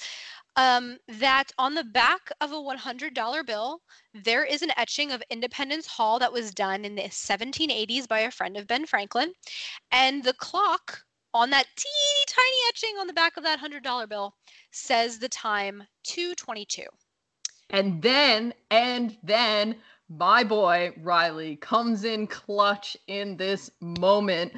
um, 0.55 0.97
that 1.07 1.51
on 1.57 1.75
the 1.75 1.83
back 1.83 2.31
of 2.41 2.51
a 2.51 2.55
$100 2.55 3.45
bill, 3.45 3.81
there 4.13 4.43
is 4.43 4.61
an 4.61 4.71
etching 4.75 5.11
of 5.11 5.23
Independence 5.29 5.85
Hall 5.85 6.19
that 6.19 6.33
was 6.33 6.51
done 6.51 6.83
in 6.85 6.95
the 6.95 7.03
1780s 7.03 8.07
by 8.07 8.19
a 8.19 8.31
friend 8.31 8.57
of 8.57 8.67
Ben 8.67 8.85
Franklin. 8.85 9.33
And 9.91 10.23
the 10.23 10.33
clock 10.33 11.03
on 11.33 11.49
that 11.51 11.67
teeny 11.75 12.25
tiny 12.27 12.57
etching 12.69 12.97
on 12.99 13.07
the 13.07 13.13
back 13.13 13.37
of 13.37 13.43
that 13.43 13.59
$100 13.59 14.09
bill 14.09 14.33
says 14.71 15.19
the 15.19 15.29
time 15.29 15.83
222. 16.03 16.83
And 17.69 18.01
then, 18.01 18.53
and 18.71 19.17
then, 19.23 19.75
my 20.09 20.43
boy 20.43 20.93
Riley 21.01 21.57
comes 21.57 22.05
in 22.05 22.27
clutch 22.27 22.95
in 23.07 23.35
this 23.35 23.69
moment 23.81 24.53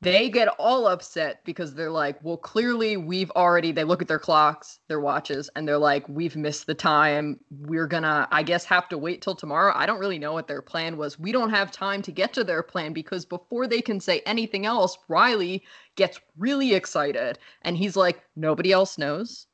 they 0.00 0.28
get 0.28 0.46
all 0.60 0.86
upset 0.86 1.44
because 1.44 1.74
they're 1.74 1.90
like, 1.90 2.22
well, 2.22 2.36
clearly 2.36 2.96
we've 2.96 3.32
already, 3.32 3.72
they 3.72 3.82
look 3.82 4.00
at 4.00 4.06
their 4.06 4.18
clocks, 4.18 4.78
their 4.86 5.00
watches, 5.00 5.50
and 5.56 5.66
they're 5.66 5.76
like, 5.76 6.08
we've 6.08 6.36
missed 6.36 6.66
the 6.66 6.74
time. 6.74 7.40
We're 7.50 7.88
gonna, 7.88 8.28
I 8.30 8.44
guess, 8.44 8.64
have 8.66 8.88
to 8.90 8.98
wait 8.98 9.22
till 9.22 9.34
tomorrow. 9.34 9.72
I 9.74 9.86
don't 9.86 9.98
really 9.98 10.18
know 10.18 10.32
what 10.32 10.46
their 10.46 10.62
plan 10.62 10.96
was. 10.98 11.18
We 11.18 11.32
don't 11.32 11.50
have 11.50 11.72
time 11.72 12.02
to 12.02 12.12
get 12.12 12.32
to 12.34 12.44
their 12.44 12.62
plan 12.62 12.92
because 12.92 13.24
before 13.24 13.66
they 13.66 13.80
can 13.80 13.98
say 13.98 14.20
anything 14.24 14.66
else, 14.66 14.96
Riley 15.08 15.64
gets 15.96 16.20
really 16.36 16.74
excited 16.74 17.40
and 17.62 17.76
he's 17.76 17.96
like, 17.96 18.22
nobody 18.36 18.70
else 18.70 18.98
knows. 18.98 19.47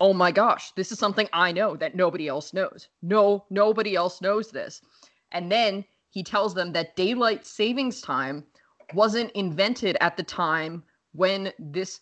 Oh 0.00 0.14
my 0.14 0.32
gosh, 0.32 0.72
this 0.72 0.90
is 0.90 0.98
something 0.98 1.28
I 1.32 1.52
know 1.52 1.76
that 1.76 1.94
nobody 1.94 2.26
else 2.26 2.54
knows. 2.54 2.88
No, 3.02 3.44
nobody 3.50 3.94
else 3.94 4.20
knows 4.22 4.50
this. 4.50 4.80
And 5.30 5.52
then 5.52 5.84
he 6.10 6.22
tells 6.22 6.54
them 6.54 6.72
that 6.72 6.96
daylight 6.96 7.46
savings 7.46 8.00
time 8.00 8.44
wasn't 8.94 9.30
invented 9.32 9.96
at 10.00 10.16
the 10.16 10.22
time 10.22 10.82
when 11.12 11.52
this 11.58 12.00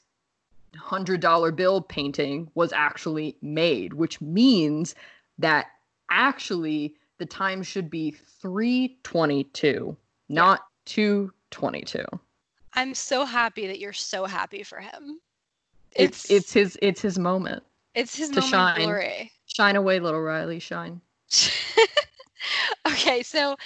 hundred 0.76 1.20
dollar 1.20 1.50
bill 1.50 1.80
painting 1.80 2.50
was 2.54 2.72
actually 2.72 3.37
made, 3.42 3.94
which 3.94 4.20
means 4.20 4.94
that 5.38 5.66
actually 6.11 6.94
the 7.18 7.26
time 7.26 7.62
should 7.62 7.90
be 7.90 8.12
322, 8.40 9.96
not 10.28 10.66
222. 10.84 12.04
I'm 12.74 12.94
so 12.94 13.24
happy 13.24 13.66
that 13.66 13.78
you're 13.78 13.92
so 13.92 14.24
happy 14.24 14.62
for 14.62 14.78
him. 14.78 15.20
It's 15.92 16.24
it's, 16.24 16.30
it's 16.30 16.52
his 16.52 16.78
it's 16.82 17.00
his 17.00 17.18
moment. 17.18 17.62
It's 17.94 18.16
his 18.16 18.31
to 18.31 18.42
shine. 18.42 18.81
glory. 18.81 19.33
Shine 19.46 19.77
away, 19.77 20.01
little 20.01 20.20
Riley, 20.20 20.59
shine. 20.59 21.01
okay, 22.87 23.22
so 23.22 23.57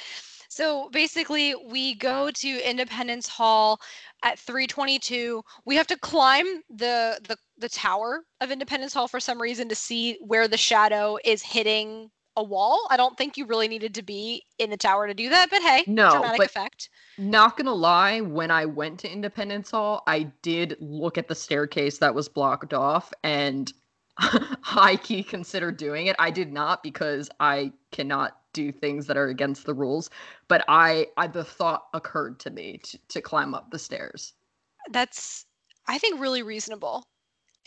so 0.48 0.90
basically, 0.90 1.54
we 1.54 1.94
go 1.94 2.30
to 2.30 2.70
Independence 2.70 3.26
Hall 3.26 3.80
at 4.22 4.38
322. 4.38 5.42
We 5.64 5.76
have 5.76 5.86
to 5.86 5.98
climb 5.98 6.44
the, 6.68 7.18
the 7.26 7.36
the 7.56 7.70
tower 7.70 8.24
of 8.42 8.50
Independence 8.50 8.92
Hall 8.92 9.08
for 9.08 9.18
some 9.18 9.40
reason 9.40 9.68
to 9.70 9.74
see 9.74 10.18
where 10.20 10.48
the 10.48 10.58
shadow 10.58 11.16
is 11.24 11.42
hitting 11.42 12.10
a 12.36 12.42
wall. 12.42 12.86
I 12.90 12.98
don't 12.98 13.16
think 13.16 13.36
you 13.36 13.46
really 13.46 13.68
needed 13.68 13.94
to 13.94 14.02
be 14.02 14.42
in 14.58 14.68
the 14.68 14.76
tower 14.76 15.06
to 15.06 15.14
do 15.14 15.30
that, 15.30 15.48
but 15.50 15.62
hey, 15.62 15.84
no, 15.86 16.10
dramatic 16.10 16.38
but 16.38 16.46
effect. 16.46 16.90
Not 17.16 17.56
gonna 17.56 17.72
lie, 17.72 18.20
when 18.20 18.50
I 18.50 18.66
went 18.66 19.00
to 19.00 19.10
Independence 19.10 19.70
Hall, 19.70 20.02
I 20.06 20.24
did 20.42 20.76
look 20.80 21.16
at 21.16 21.28
the 21.28 21.34
staircase 21.34 21.96
that 21.98 22.14
was 22.14 22.28
blocked 22.28 22.74
off 22.74 23.10
and 23.22 23.72
high 24.18 24.96
key 24.96 25.22
consider 25.22 25.72
doing 25.72 26.06
it. 26.06 26.16
I 26.18 26.30
did 26.30 26.52
not 26.52 26.82
because 26.82 27.30
I 27.40 27.72
cannot 27.90 28.38
do 28.52 28.70
things 28.70 29.06
that 29.06 29.16
are 29.16 29.28
against 29.28 29.64
the 29.64 29.74
rules, 29.74 30.10
but 30.48 30.64
I, 30.68 31.06
I 31.16 31.26
the 31.26 31.44
thought 31.44 31.86
occurred 31.94 32.38
to 32.40 32.50
me 32.50 32.78
to, 32.84 32.98
to 33.08 33.20
climb 33.20 33.54
up 33.54 33.70
the 33.70 33.78
stairs. 33.78 34.34
That's 34.90 35.46
I 35.86 35.98
think 35.98 36.20
really 36.20 36.42
reasonable. 36.42 37.04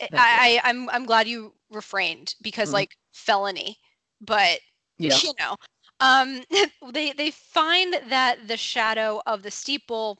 I, 0.00 0.08
I 0.12 0.60
I'm 0.64 0.90
I'm 0.90 1.06
glad 1.06 1.26
you 1.26 1.54
refrained 1.70 2.34
because 2.42 2.68
mm-hmm. 2.68 2.74
like 2.74 2.96
felony, 3.12 3.78
but 4.20 4.60
yeah. 4.98 5.16
you 5.22 5.32
know, 5.38 5.56
um, 6.00 6.42
they 6.92 7.12
they 7.12 7.30
find 7.30 7.96
that 8.08 8.46
the 8.46 8.56
shadow 8.56 9.22
of 9.26 9.42
the 9.42 9.50
steeple 9.50 10.18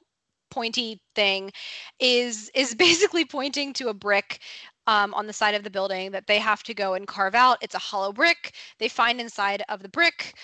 pointy 0.51 1.01
thing 1.15 1.53
is 2.01 2.51
is 2.55 2.75
basically 2.87 3.25
pointing 3.25 3.73
to 3.75 3.89
a 3.89 3.95
brick 3.95 4.41
um, 4.87 5.15
on 5.15 5.27
the 5.27 5.33
side 5.33 5.55
of 5.55 5.63
the 5.63 5.71
building 5.71 6.11
that 6.13 6.27
they 6.27 6.39
have 6.39 6.63
to 6.65 6.75
go 6.75 6.95
and 6.95 7.07
carve 7.07 7.35
out. 7.35 7.59
It's 7.61 7.75
a 7.75 7.79
hollow 7.79 8.13
brick. 8.13 8.55
They 8.79 8.89
find 8.89 9.21
inside 9.21 9.63
of 9.69 9.83
the 9.83 9.89
brick 9.89 10.35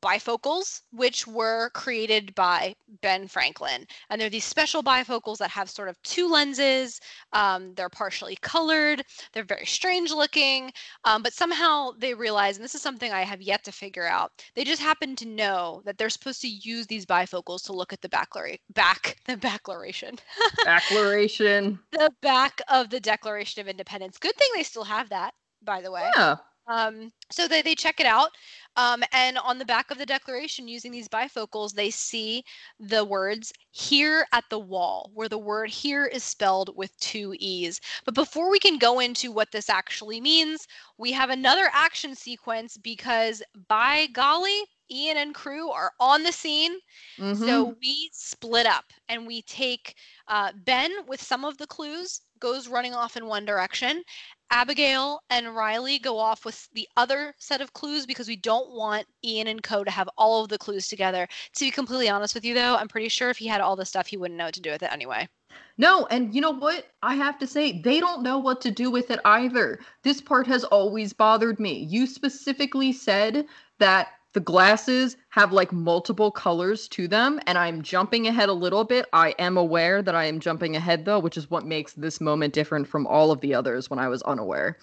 bifocals, 0.00 0.82
which 0.92 1.26
were 1.26 1.70
created 1.70 2.34
by 2.34 2.74
Ben 3.02 3.26
Franklin. 3.26 3.86
And 4.10 4.20
they're 4.20 4.30
these 4.30 4.44
special 4.44 4.82
bifocals 4.82 5.38
that 5.38 5.50
have 5.50 5.70
sort 5.70 5.88
of 5.88 6.00
two 6.02 6.28
lenses. 6.28 7.00
Um, 7.32 7.74
they're 7.74 7.88
partially 7.88 8.36
colored. 8.40 9.02
They're 9.32 9.44
very 9.44 9.66
strange 9.66 10.10
looking. 10.10 10.72
Um, 11.04 11.22
but 11.22 11.32
somehow 11.32 11.92
they 11.98 12.14
realize, 12.14 12.56
and 12.56 12.64
this 12.64 12.74
is 12.74 12.82
something 12.82 13.12
I 13.12 13.22
have 13.22 13.40
yet 13.40 13.64
to 13.64 13.72
figure 13.72 14.06
out, 14.06 14.32
they 14.54 14.64
just 14.64 14.82
happen 14.82 15.16
to 15.16 15.26
know 15.26 15.82
that 15.84 15.98
they're 15.98 16.10
supposed 16.10 16.40
to 16.42 16.48
use 16.48 16.86
these 16.86 17.06
bifocals 17.06 17.64
to 17.64 17.72
look 17.72 17.92
at 17.92 18.00
the 18.00 18.08
back, 18.08 18.28
back 18.74 19.16
the 19.26 19.36
Declaration. 19.36 20.16
Declaration. 20.64 21.78
the 21.92 22.10
back 22.20 22.60
of 22.68 22.90
the 22.90 23.00
Declaration 23.00 23.60
of 23.60 23.68
Independence. 23.68 24.18
Good 24.18 24.36
thing 24.36 24.48
they 24.54 24.62
still 24.62 24.84
have 24.84 25.08
that, 25.10 25.32
by 25.62 25.80
the 25.80 25.90
way. 25.90 26.08
Yeah. 26.16 26.36
Um, 26.68 27.12
so 27.30 27.48
they, 27.48 27.62
they 27.62 27.74
check 27.74 27.98
it 27.98 28.06
out. 28.06 28.30
Um, 28.76 29.02
and 29.12 29.38
on 29.38 29.58
the 29.58 29.64
back 29.64 29.90
of 29.90 29.98
the 29.98 30.06
declaration, 30.06 30.68
using 30.68 30.92
these 30.92 31.08
bifocals, 31.08 31.72
they 31.72 31.90
see 31.90 32.44
the 32.78 33.04
words 33.04 33.52
here 33.70 34.26
at 34.32 34.44
the 34.50 34.58
wall, 34.58 35.10
where 35.14 35.28
the 35.28 35.38
word 35.38 35.70
here 35.70 36.06
is 36.06 36.22
spelled 36.22 36.70
with 36.76 36.96
two 37.00 37.34
E's. 37.40 37.80
But 38.04 38.14
before 38.14 38.50
we 38.50 38.58
can 38.60 38.78
go 38.78 39.00
into 39.00 39.32
what 39.32 39.50
this 39.50 39.68
actually 39.68 40.20
means, 40.20 40.66
we 40.98 41.10
have 41.12 41.30
another 41.30 41.70
action 41.72 42.14
sequence 42.14 42.76
because 42.76 43.42
by 43.68 44.06
golly, 44.12 44.62
Ian 44.90 45.16
and 45.16 45.34
crew 45.34 45.70
are 45.70 45.92
on 46.00 46.22
the 46.22 46.32
scene. 46.32 46.78
Mm-hmm. 47.18 47.44
So 47.44 47.74
we 47.82 48.10
split 48.12 48.66
up 48.66 48.84
and 49.08 49.26
we 49.26 49.42
take 49.42 49.94
uh, 50.28 50.52
Ben 50.64 50.92
with 51.06 51.22
some 51.22 51.44
of 51.44 51.58
the 51.58 51.66
clues, 51.66 52.20
goes 52.40 52.68
running 52.68 52.94
off 52.94 53.16
in 53.16 53.26
one 53.26 53.44
direction, 53.44 54.02
Abigail 54.50 55.20
and 55.28 55.54
Riley 55.54 55.98
go 55.98 56.18
off 56.18 56.44
with 56.44 56.68
the 56.72 56.88
other 56.96 57.34
set 57.38 57.60
of 57.60 57.72
clues 57.74 58.06
because 58.06 58.28
we 58.28 58.36
don't 58.36 58.70
want 58.70 59.06
Ian 59.24 59.46
and 59.46 59.62
Co 59.62 59.84
to 59.84 59.90
have 59.90 60.08
all 60.16 60.42
of 60.42 60.48
the 60.48 60.58
clues 60.58 60.88
together. 60.88 61.28
To 61.54 61.64
be 61.64 61.70
completely 61.70 62.08
honest 62.08 62.34
with 62.34 62.44
you, 62.44 62.54
though, 62.54 62.76
I'm 62.76 62.88
pretty 62.88 63.08
sure 63.08 63.30
if 63.30 63.38
he 63.38 63.46
had 63.46 63.60
all 63.60 63.76
the 63.76 63.84
stuff, 63.84 64.06
he 64.06 64.16
wouldn't 64.16 64.38
know 64.38 64.46
what 64.46 64.54
to 64.54 64.60
do 64.60 64.70
with 64.70 64.82
it 64.82 64.92
anyway. 64.92 65.28
No, 65.76 66.06
and 66.06 66.34
you 66.34 66.40
know 66.40 66.50
what? 66.50 66.86
I 67.02 67.14
have 67.14 67.38
to 67.38 67.46
say, 67.46 67.80
they 67.80 68.00
don't 68.00 68.22
know 68.22 68.38
what 68.38 68.60
to 68.62 68.70
do 68.70 68.90
with 68.90 69.10
it 69.10 69.20
either. 69.24 69.78
This 70.02 70.20
part 70.20 70.46
has 70.46 70.64
always 70.64 71.12
bothered 71.12 71.60
me. 71.60 71.86
You 71.88 72.06
specifically 72.06 72.92
said 72.92 73.46
that 73.78 74.08
the 74.38 74.44
glasses 74.44 75.16
have 75.30 75.52
like 75.52 75.72
multiple 75.72 76.30
colors 76.30 76.86
to 76.86 77.08
them 77.08 77.40
and 77.48 77.58
i'm 77.58 77.82
jumping 77.82 78.28
ahead 78.28 78.48
a 78.48 78.52
little 78.52 78.84
bit. 78.84 79.04
I 79.12 79.34
am 79.36 79.56
aware 79.56 80.00
that 80.00 80.14
i 80.14 80.26
am 80.26 80.38
jumping 80.38 80.76
ahead 80.76 81.04
though 81.04 81.18
which 81.18 81.36
is 81.36 81.50
what 81.50 81.66
makes 81.66 81.94
this 81.94 82.20
moment 82.20 82.54
different 82.54 82.86
from 82.86 83.04
all 83.08 83.32
of 83.32 83.40
the 83.40 83.52
others 83.52 83.90
when 83.90 83.98
i 83.98 84.06
was 84.06 84.22
unaware. 84.22 84.78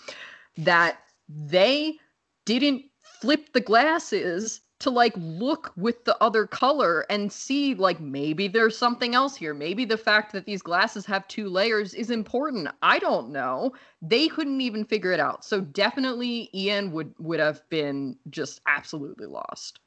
That 0.57 0.97
they 1.29 1.95
didn't 2.43 2.83
flip 3.21 3.53
the 3.53 3.61
glasses 3.61 4.59
to 4.85 4.91
like 4.91 5.13
look 5.17 5.73
with 5.75 6.05
the 6.05 6.15
other 6.21 6.45
color 6.45 7.07
and 7.09 7.31
see 7.31 7.73
like 7.73 7.99
maybe 7.99 8.47
there's 8.47 8.77
something 8.77 9.15
else 9.15 9.35
here. 9.35 9.55
Maybe 9.55 9.83
the 9.83 9.97
fact 9.97 10.31
that 10.33 10.45
these 10.45 10.61
glasses 10.61 11.07
have 11.07 11.27
two 11.27 11.49
layers 11.49 11.95
is 11.95 12.11
important. 12.11 12.67
I 12.83 12.99
don't 12.99 13.31
know. 13.31 13.73
They 14.03 14.27
couldn't 14.27 14.61
even 14.61 14.85
figure 14.85 15.11
it 15.11 15.19
out. 15.19 15.43
So 15.43 15.59
definitely 15.59 16.51
Ian 16.53 16.91
would 16.91 17.15
would 17.17 17.39
have 17.39 17.67
been 17.69 18.15
just 18.29 18.61
absolutely 18.67 19.25
lost. 19.25 19.79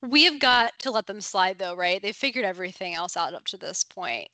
We 0.00 0.24
have 0.24 0.40
got 0.40 0.78
to 0.78 0.90
let 0.90 1.06
them 1.06 1.20
slide 1.20 1.58
though, 1.58 1.76
right? 1.76 2.00
They 2.00 2.12
figured 2.12 2.46
everything 2.46 2.94
else 2.94 3.18
out 3.18 3.34
up 3.34 3.44
to 3.48 3.58
this 3.58 3.84
point. 3.84 4.28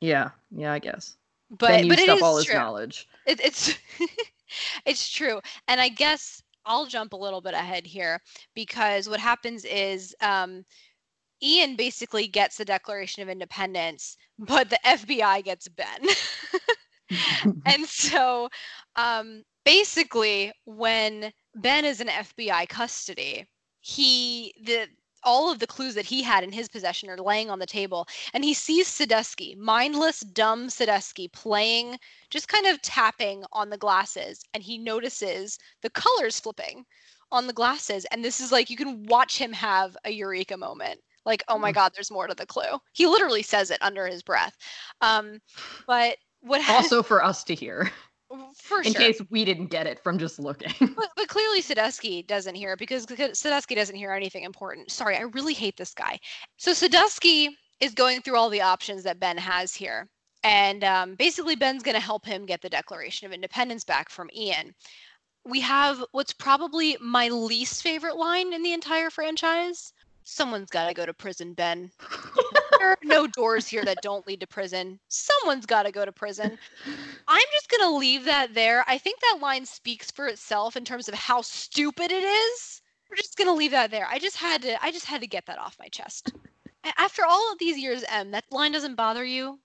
Yeah, 0.00 0.30
yeah, 0.50 0.72
I 0.72 0.80
guess. 0.80 1.16
But 1.48 1.86
but 1.86 2.00
it 2.00 2.08
up 2.08 2.16
is 2.16 2.22
all 2.24 2.38
his 2.38 2.46
true. 2.46 2.56
knowledge. 2.56 3.08
It, 3.24 3.40
it's 3.40 3.72
it's 4.84 5.08
true, 5.08 5.40
and 5.68 5.80
I 5.80 5.90
guess 5.90 6.42
I'll 6.66 6.86
jump 6.86 7.12
a 7.12 7.16
little 7.16 7.40
bit 7.40 7.54
ahead 7.54 7.86
here 7.86 8.20
because 8.54 9.08
what 9.08 9.20
happens 9.20 9.64
is 9.64 10.14
um, 10.20 10.64
Ian 11.42 11.76
basically 11.76 12.26
gets 12.26 12.56
the 12.56 12.64
Declaration 12.64 13.22
of 13.22 13.28
Independence, 13.28 14.16
but 14.38 14.70
the 14.70 14.78
FBI 14.84 15.44
gets 15.44 15.68
Ben. 15.68 15.86
and 17.66 17.86
so 17.86 18.48
um, 18.96 19.42
basically, 19.64 20.52
when 20.64 21.32
Ben 21.54 21.84
is 21.84 22.00
in 22.00 22.08
FBI 22.08 22.68
custody, 22.68 23.46
he 23.80 24.54
the 24.64 24.86
all 25.24 25.50
of 25.50 25.58
the 25.58 25.66
clues 25.66 25.94
that 25.94 26.06
he 26.06 26.22
had 26.22 26.44
in 26.44 26.52
his 26.52 26.68
possession 26.68 27.08
are 27.10 27.16
laying 27.18 27.50
on 27.50 27.58
the 27.58 27.66
table 27.66 28.06
and 28.32 28.44
he 28.44 28.54
sees 28.54 28.88
Sadusky, 28.88 29.56
mindless, 29.56 30.20
dumb 30.20 30.68
Sadusky 30.68 31.30
playing, 31.32 31.98
just 32.30 32.48
kind 32.48 32.66
of 32.66 32.80
tapping 32.82 33.44
on 33.52 33.70
the 33.70 33.78
glasses 33.78 34.44
and 34.54 34.62
he 34.62 34.78
notices 34.78 35.58
the 35.82 35.90
colors 35.90 36.40
flipping 36.40 36.84
on 37.32 37.46
the 37.46 37.52
glasses 37.52 38.04
and 38.06 38.24
this 38.24 38.40
is 38.40 38.52
like 38.52 38.70
you 38.70 38.76
can 38.76 39.04
watch 39.04 39.38
him 39.38 39.52
have 39.52 39.96
a 40.04 40.10
eureka 40.10 40.56
moment. 40.56 41.00
Like 41.24 41.42
oh 41.48 41.58
my 41.58 41.70
Mm. 41.70 41.74
god 41.74 41.92
there's 41.94 42.10
more 42.10 42.26
to 42.26 42.34
the 42.34 42.46
clue. 42.46 42.78
He 42.92 43.06
literally 43.06 43.42
says 43.42 43.70
it 43.70 43.78
under 43.82 44.06
his 44.06 44.22
breath. 44.22 44.56
Um 45.00 45.40
but 45.86 46.16
what 46.40 46.62
ha- 46.62 46.74
also 46.74 47.02
for 47.02 47.24
us 47.24 47.44
to 47.44 47.54
hear 47.54 47.90
for 48.56 48.80
in 48.82 48.92
sure 48.92 49.00
case 49.00 49.20
we 49.30 49.44
didn't 49.44 49.66
get 49.66 49.86
it 49.86 49.98
from 50.02 50.18
just 50.18 50.38
looking. 50.38 50.72
but, 50.96 51.10
but 51.16 51.28
clearly 51.28 51.62
Sadusky 51.62 52.26
doesn't 52.26 52.54
hear 52.54 52.72
it 52.72 52.78
because 52.78 53.06
because 53.06 53.40
Sadusky 53.40 53.74
doesn't 53.74 53.96
hear 53.96 54.12
anything 54.12 54.44
important. 54.44 54.90
Sorry, 54.90 55.16
I 55.16 55.22
really 55.22 55.54
hate 55.54 55.76
this 55.76 55.94
guy. 55.94 56.18
So 56.56 56.72
Sadusky 56.72 57.48
is 57.80 57.94
going 57.94 58.22
through 58.22 58.36
all 58.36 58.50
the 58.50 58.62
options 58.62 59.02
that 59.04 59.20
Ben 59.20 59.36
has 59.36 59.74
here. 59.74 60.08
And 60.42 60.84
um, 60.84 61.14
basically, 61.14 61.56
Ben's 61.56 61.82
going 61.82 61.94
to 61.94 62.00
help 62.00 62.26
him 62.26 62.44
get 62.44 62.60
the 62.60 62.68
Declaration 62.68 63.26
of 63.26 63.32
Independence 63.32 63.82
back 63.82 64.10
from 64.10 64.28
Ian. 64.36 64.74
We 65.46 65.60
have 65.60 66.04
what's 66.12 66.34
probably 66.34 66.98
my 67.00 67.28
least 67.28 67.82
favorite 67.82 68.16
line 68.16 68.52
in 68.52 68.62
the 68.62 68.74
entire 68.74 69.08
franchise. 69.08 69.93
Someone's 70.24 70.70
got 70.70 70.88
to 70.88 70.94
go 70.94 71.04
to 71.04 71.12
prison, 71.12 71.52
Ben. 71.52 71.90
there 72.78 72.90
are 72.90 72.98
no 73.04 73.26
doors 73.26 73.68
here 73.68 73.84
that 73.84 74.02
don't 74.02 74.26
lead 74.26 74.40
to 74.40 74.46
prison. 74.46 74.98
Someone's 75.08 75.66
got 75.66 75.84
to 75.84 75.92
go 75.92 76.04
to 76.04 76.12
prison. 76.12 76.58
I'm 77.28 77.46
just 77.52 77.68
going 77.68 77.82
to 77.82 77.96
leave 77.96 78.24
that 78.24 78.54
there. 78.54 78.84
I 78.88 78.96
think 78.96 79.20
that 79.20 79.38
line 79.42 79.66
speaks 79.66 80.10
for 80.10 80.26
itself 80.26 80.76
in 80.76 80.84
terms 80.84 81.08
of 81.08 81.14
how 81.14 81.42
stupid 81.42 82.10
it 82.10 82.24
is. 82.24 82.82
We're 83.10 83.16
just 83.16 83.36
going 83.36 83.48
to 83.48 83.54
leave 83.54 83.72
that 83.72 83.90
there. 83.90 84.06
I 84.10 84.18
just 84.18 84.36
had 84.36 84.62
to 84.62 84.82
I 84.82 84.90
just 84.90 85.06
had 85.06 85.20
to 85.20 85.26
get 85.26 85.46
that 85.46 85.58
off 85.58 85.76
my 85.78 85.88
chest. 85.88 86.32
After 86.98 87.22
all 87.24 87.52
of 87.52 87.58
these 87.58 87.78
years, 87.78 88.02
M, 88.08 88.30
that 88.32 88.44
line 88.50 88.72
doesn't 88.72 88.94
bother 88.94 89.24
you? 89.24 89.58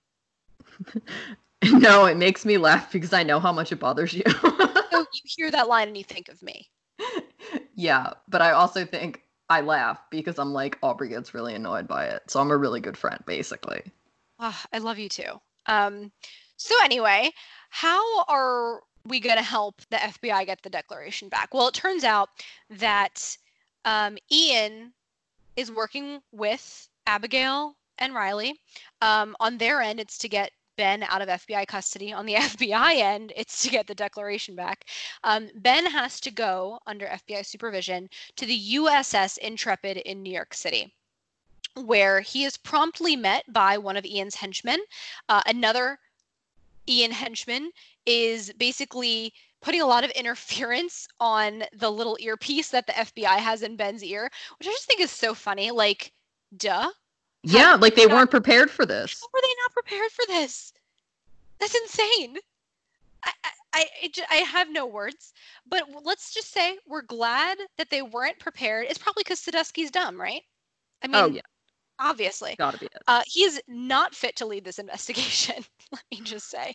no, 1.64 2.04
it 2.04 2.16
makes 2.16 2.44
me 2.44 2.58
laugh 2.58 2.92
because 2.92 3.12
I 3.12 3.22
know 3.22 3.40
how 3.40 3.52
much 3.52 3.72
it 3.72 3.80
bothers 3.80 4.12
you. 4.12 4.22
So 4.90 5.06
you 5.14 5.22
hear 5.24 5.50
that 5.50 5.68
line 5.68 5.88
and 5.88 5.96
you 5.96 6.04
think 6.04 6.28
of 6.28 6.42
me. 6.42 6.68
yeah, 7.74 8.12
but 8.28 8.42
I 8.42 8.52
also 8.52 8.84
think 8.84 9.22
I 9.50 9.60
laugh 9.60 10.00
because 10.10 10.38
I'm 10.38 10.52
like 10.52 10.78
Aubrey 10.80 11.08
gets 11.08 11.34
really 11.34 11.54
annoyed 11.54 11.88
by 11.88 12.06
it. 12.06 12.22
So 12.28 12.40
I'm 12.40 12.52
a 12.52 12.56
really 12.56 12.80
good 12.80 12.96
friend, 12.96 13.20
basically. 13.26 13.82
Ah, 14.38 14.64
I 14.72 14.78
love 14.78 14.98
you 14.98 15.08
too. 15.08 15.40
Um, 15.66 16.12
so 16.56 16.74
anyway, 16.84 17.32
how 17.68 18.22
are 18.24 18.80
we 19.04 19.18
going 19.18 19.36
to 19.36 19.42
help 19.42 19.82
the 19.90 19.96
FBI 19.96 20.46
get 20.46 20.62
the 20.62 20.70
declaration 20.70 21.28
back? 21.28 21.52
Well, 21.52 21.68
it 21.68 21.74
turns 21.74 22.04
out 22.04 22.28
that 22.70 23.36
um, 23.84 24.16
Ian 24.30 24.92
is 25.56 25.72
working 25.72 26.20
with 26.32 26.88
Abigail 27.06 27.74
and 27.98 28.14
Riley. 28.14 28.54
Um, 29.02 29.34
on 29.40 29.58
their 29.58 29.80
end, 29.80 29.98
it's 29.98 30.16
to 30.18 30.28
get 30.28 30.52
Ben 30.76 31.02
out 31.04 31.22
of 31.22 31.28
FBI 31.28 31.66
custody. 31.66 32.12
On 32.12 32.26
the 32.26 32.34
FBI 32.54 32.96
end, 32.96 33.32
it's 33.36 33.62
to 33.62 33.70
get 33.70 33.86
the 33.86 33.94
declaration 33.94 34.54
back. 34.54 34.86
Um, 35.24 35.50
ben 35.54 35.86
has 35.86 36.20
to 36.20 36.30
go 36.30 36.78
under 36.86 37.06
FBI 37.06 37.44
supervision 37.44 38.08
to 38.36 38.46
the 38.46 38.74
USS 38.74 39.38
Intrepid 39.38 39.98
in 39.98 40.22
New 40.22 40.32
York 40.32 40.54
City 40.54 40.94
where 41.74 42.20
he 42.20 42.44
is 42.44 42.56
promptly 42.56 43.14
met 43.14 43.44
by 43.52 43.78
one 43.78 43.96
of 43.96 44.04
Ian's 44.04 44.34
henchmen. 44.34 44.80
Uh, 45.28 45.42
another 45.46 45.98
Ian 46.88 47.12
henchman 47.12 47.70
is 48.06 48.52
basically 48.54 49.32
putting 49.60 49.80
a 49.80 49.86
lot 49.86 50.04
of 50.04 50.10
interference 50.16 51.06
on 51.20 51.64
the 51.72 51.90
little 51.90 52.16
earpiece 52.20 52.68
that 52.70 52.86
the 52.86 52.92
FBI 52.92 53.36
has 53.38 53.62
in 53.62 53.76
Ben's 53.76 54.02
ear, 54.02 54.30
which 54.58 54.68
I 54.68 54.72
just 54.72 54.86
think 54.86 55.00
is 55.00 55.10
so 55.10 55.34
funny. 55.34 55.70
Like, 55.70 56.12
duh. 56.56 56.90
Yeah, 57.42 57.76
like 57.80 57.94
they 57.94 58.06
weren't 58.06 58.30
prepared 58.30 58.70
for 58.70 58.84
this. 58.84 59.20
How 59.20 59.28
were 59.32 59.40
they 59.42 59.54
not 59.62 59.72
prepared 59.72 60.10
for 60.10 60.26
this? 60.26 60.72
That's 61.58 61.74
insane. 61.74 62.36
I, 63.24 63.32
I, 63.44 63.50
I, 64.02 64.10
I 64.30 64.34
have 64.36 64.70
no 64.70 64.86
words. 64.86 65.32
But 65.66 65.84
let's 66.04 66.34
just 66.34 66.52
say 66.52 66.78
we're 66.86 67.02
glad 67.02 67.58
that 67.78 67.90
they 67.90 68.02
weren't 68.02 68.38
prepared. 68.38 68.86
It's 68.88 68.98
probably 68.98 69.22
because 69.22 69.40
Sadusky's 69.40 69.90
dumb, 69.90 70.20
right? 70.20 70.42
I 71.02 71.06
mean, 71.06 71.16
oh 71.16 71.26
yeah, 71.28 71.40
obviously. 71.98 72.56
gotta 72.58 72.78
be 72.78 72.86
it. 72.86 73.02
Uh, 73.06 73.22
he 73.26 73.44
is 73.44 73.60
not 73.68 74.14
fit 74.14 74.36
to 74.36 74.46
lead 74.46 74.64
this 74.64 74.78
investigation. 74.78 75.64
Let 75.92 76.02
me 76.10 76.20
just 76.22 76.50
say. 76.50 76.74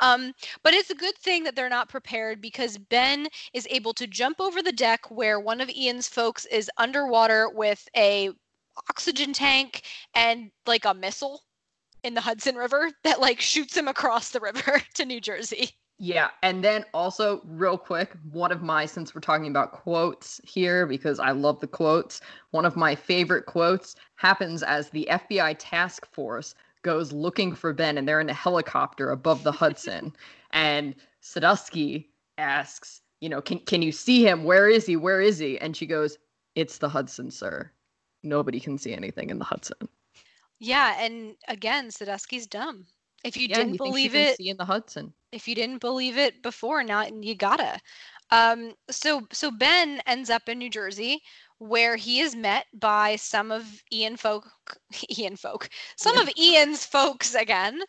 Um, 0.00 0.32
but 0.62 0.74
it's 0.74 0.90
a 0.90 0.94
good 0.94 1.16
thing 1.16 1.44
that 1.44 1.54
they're 1.56 1.68
not 1.68 1.88
prepared 1.88 2.40
because 2.40 2.78
Ben 2.78 3.28
is 3.52 3.66
able 3.70 3.92
to 3.94 4.06
jump 4.06 4.40
over 4.40 4.62
the 4.62 4.72
deck 4.72 5.10
where 5.10 5.40
one 5.40 5.60
of 5.60 5.68
Ian's 5.68 6.08
folks 6.08 6.46
is 6.46 6.70
underwater 6.78 7.48
with 7.50 7.86
a 7.96 8.30
oxygen 8.90 9.32
tank 9.32 9.82
and 10.14 10.50
like 10.66 10.84
a 10.84 10.94
missile 10.94 11.42
in 12.02 12.14
the 12.14 12.20
Hudson 12.20 12.56
River 12.56 12.90
that 13.04 13.20
like 13.20 13.40
shoots 13.40 13.76
him 13.76 13.88
across 13.88 14.30
the 14.30 14.40
river 14.40 14.80
to 14.94 15.04
New 15.04 15.20
Jersey. 15.20 15.70
Yeah, 15.98 16.28
and 16.42 16.62
then 16.62 16.84
also 16.92 17.40
real 17.46 17.78
quick, 17.78 18.12
one 18.30 18.52
of 18.52 18.62
my 18.62 18.84
since 18.84 19.14
we're 19.14 19.22
talking 19.22 19.48
about 19.48 19.72
quotes 19.72 20.40
here 20.44 20.86
because 20.86 21.18
I 21.18 21.30
love 21.30 21.60
the 21.60 21.66
quotes, 21.66 22.20
one 22.50 22.66
of 22.66 22.76
my 22.76 22.94
favorite 22.94 23.46
quotes 23.46 23.96
happens 24.16 24.62
as 24.62 24.90
the 24.90 25.08
FBI 25.10 25.56
task 25.58 26.06
force 26.12 26.54
goes 26.82 27.12
looking 27.12 27.54
for 27.54 27.72
Ben 27.72 27.96
and 27.96 28.06
they're 28.06 28.20
in 28.20 28.28
a 28.28 28.34
helicopter 28.34 29.10
above 29.10 29.42
the 29.42 29.52
Hudson 29.52 30.14
and 30.50 30.94
Sadusky 31.22 32.06
asks, 32.38 33.00
you 33.20 33.30
know, 33.30 33.40
can 33.40 33.58
can 33.60 33.80
you 33.80 33.90
see 33.90 34.26
him? 34.26 34.44
Where 34.44 34.68
is 34.68 34.84
he? 34.84 34.96
Where 34.96 35.22
is 35.22 35.38
he? 35.38 35.58
And 35.58 35.74
she 35.74 35.86
goes, 35.86 36.18
"It's 36.54 36.78
the 36.78 36.90
Hudson, 36.90 37.30
sir. 37.30 37.72
Nobody 38.26 38.60
can 38.60 38.78
see 38.78 38.94
anything 38.94 39.30
in 39.30 39.38
the 39.38 39.44
Hudson." 39.46 39.88
Yeah, 40.60 40.96
and 41.00 41.36
again, 41.48 41.88
Sadusky's 41.90 42.46
dumb. 42.46 42.86
If 43.24 43.36
you 43.36 43.48
yeah, 43.48 43.56
didn't 43.56 43.74
you 43.74 43.78
believe 43.78 44.14
it, 44.14 44.38
see 44.38 44.48
in 44.50 44.56
the 44.58 44.64
Hudson. 44.66 45.14
if 45.32 45.48
you 45.48 45.54
didn't 45.54 45.80
believe 45.80 46.16
it 46.18 46.42
before 46.42 46.82
now 46.82 47.04
you 47.06 47.34
gotta 47.34 47.80
um 48.30 48.74
so 48.90 49.26
so 49.32 49.50
ben 49.50 50.00
ends 50.06 50.30
up 50.30 50.48
in 50.48 50.58
new 50.58 50.70
jersey 50.70 51.20
where 51.58 51.96
he 51.96 52.20
is 52.20 52.34
met 52.34 52.66
by 52.74 53.16
some 53.16 53.50
of 53.52 53.82
ian 53.92 54.16
folk 54.16 54.46
ian 55.18 55.36
folk 55.36 55.68
some 55.96 56.16
of 56.18 56.28
ian's 56.38 56.84
folks 56.84 57.34
again 57.34 57.80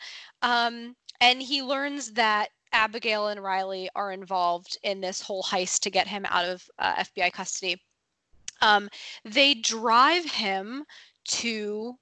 um 0.42 0.96
and 1.22 1.42
he 1.42 1.62
learns 1.64 2.14
that 2.14 2.50
abigail 2.74 3.28
and 3.28 3.42
riley 3.44 3.90
are 3.96 4.12
involved 4.12 4.78
in 4.84 5.02
this 5.02 5.22
whole 5.22 5.44
heist 5.44 5.80
to 5.82 5.90
get 5.92 6.08
him 6.08 6.26
out 6.30 6.46
of 6.46 6.64
uh, 6.80 6.96
fbi 7.04 7.32
custody 7.32 7.78
um 8.62 8.90
they 9.24 9.54
drive 9.54 10.26
him 10.26 10.84
to 11.26 11.94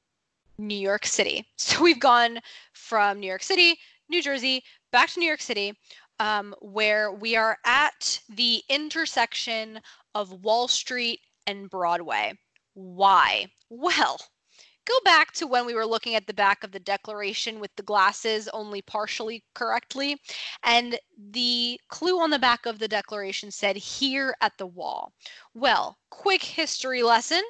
new 0.57 0.77
york 0.77 1.05
city 1.05 1.45
so 1.57 1.81
we've 1.81 1.99
gone 1.99 2.39
from 2.73 3.19
new 3.19 3.27
york 3.27 3.43
city 3.43 3.75
new 4.09 4.21
jersey 4.21 4.63
back 4.95 5.09
to 5.09 5.19
New 5.19 5.25
York 5.25 5.41
City, 5.41 5.73
um, 6.21 6.55
where 6.61 7.11
we 7.11 7.35
are 7.35 7.57
at 7.65 8.21
the 8.29 8.63
intersection 8.69 9.81
of 10.13 10.45
Wall 10.45 10.69
Street 10.69 11.19
and 11.45 11.69
Broadway. 11.69 12.31
Why? 12.73 13.47
Well, 13.69 14.17
go 14.85 14.93
back 15.03 15.31
to 15.33 15.47
when 15.47 15.65
we 15.65 15.73
were 15.73 15.85
looking 15.85 16.15
at 16.15 16.27
the 16.27 16.33
back 16.33 16.63
of 16.63 16.71
the 16.71 16.79
Declaration 16.79 17.59
with 17.59 17.75
the 17.75 17.83
glasses 17.83 18.47
only 18.49 18.81
partially 18.81 19.43
correctly. 19.53 20.17
And 20.63 20.97
the 21.31 21.79
clue 21.89 22.19
on 22.19 22.29
the 22.29 22.39
back 22.39 22.65
of 22.65 22.79
the 22.79 22.87
Declaration 22.87 23.51
said, 23.51 23.75
here 23.75 24.35
at 24.41 24.57
the 24.57 24.67
wall. 24.67 25.13
Well, 25.53 25.97
quick 26.09 26.43
history 26.43 27.03
lesson. 27.03 27.41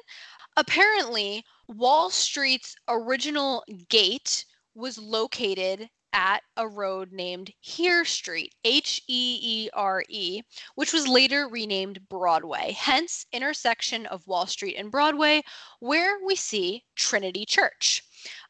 Apparently, 0.56 1.44
Wall 1.68 2.10
Street's 2.10 2.74
original 2.88 3.64
gate 3.88 4.46
was 4.74 4.98
located 4.98 5.88
at 6.16 6.42
a 6.56 6.66
road 6.66 7.12
named 7.12 7.52
Heere 7.60 8.06
Street, 8.06 8.54
H 8.64 9.02
E 9.06 9.38
E 9.42 9.70
R 9.74 10.02
E, 10.08 10.40
which 10.74 10.92
was 10.94 11.06
later 11.06 11.46
renamed 11.46 12.00
Broadway, 12.08 12.74
hence 12.76 13.26
intersection 13.32 14.06
of 14.06 14.26
Wall 14.26 14.46
Street 14.46 14.76
and 14.76 14.90
Broadway, 14.90 15.42
where 15.80 16.16
we 16.24 16.34
see 16.34 16.82
Trinity 16.96 17.44
Church. 17.44 18.02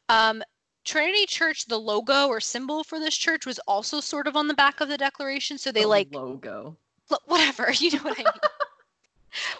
Um, 0.07 0.41
Trinity 0.85 1.25
Church, 1.25 1.65
the 1.65 1.77
logo 1.77 2.27
or 2.29 2.39
symbol 2.39 2.85
for 2.85 2.99
this 2.99 3.17
church 3.17 3.45
was 3.45 3.59
also 3.67 3.99
sort 3.99 4.25
of 4.27 4.37
on 4.37 4.47
the 4.47 4.53
back 4.53 4.79
of 4.79 4.87
the 4.87 4.97
declaration. 4.97 5.57
So 5.57 5.69
they 5.69 5.81
The 5.81 5.87
like 5.87 6.07
logo. 6.13 6.77
whatever, 7.25 7.69
you 7.77 7.91
know 7.91 7.99
what 8.03 8.17
I 8.17 8.23
mean. 8.23 8.41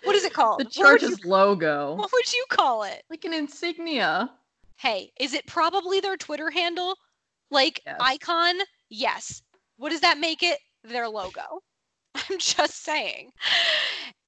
what 0.03 0.15
is 0.15 0.23
it 0.23 0.31
called? 0.39 0.61
The 0.61 0.65
church's 0.65 1.19
you- 1.21 1.29
logo. 1.29 1.95
what 1.95 2.09
would 2.13 2.31
you 2.33 2.45
call 2.49 2.83
it? 2.83 3.03
Like 3.09 3.25
an 3.25 3.33
insignia. 3.33 4.31
Hey, 4.77 5.11
is 5.19 5.33
it 5.33 5.45
probably 5.47 5.99
their 5.99 6.15
Twitter 6.15 6.49
handle? 6.49 6.95
Like 7.51 7.81
Yes. 7.85 7.97
icon? 7.99 8.55
Yes. 8.89 9.41
What 9.77 9.91
does 9.91 10.01
that 10.01 10.17
make 10.17 10.43
it? 10.43 10.59
Their 10.83 11.07
logo. 11.07 11.61
I'm 12.15 12.37
just 12.39 12.83
saying. 12.83 13.31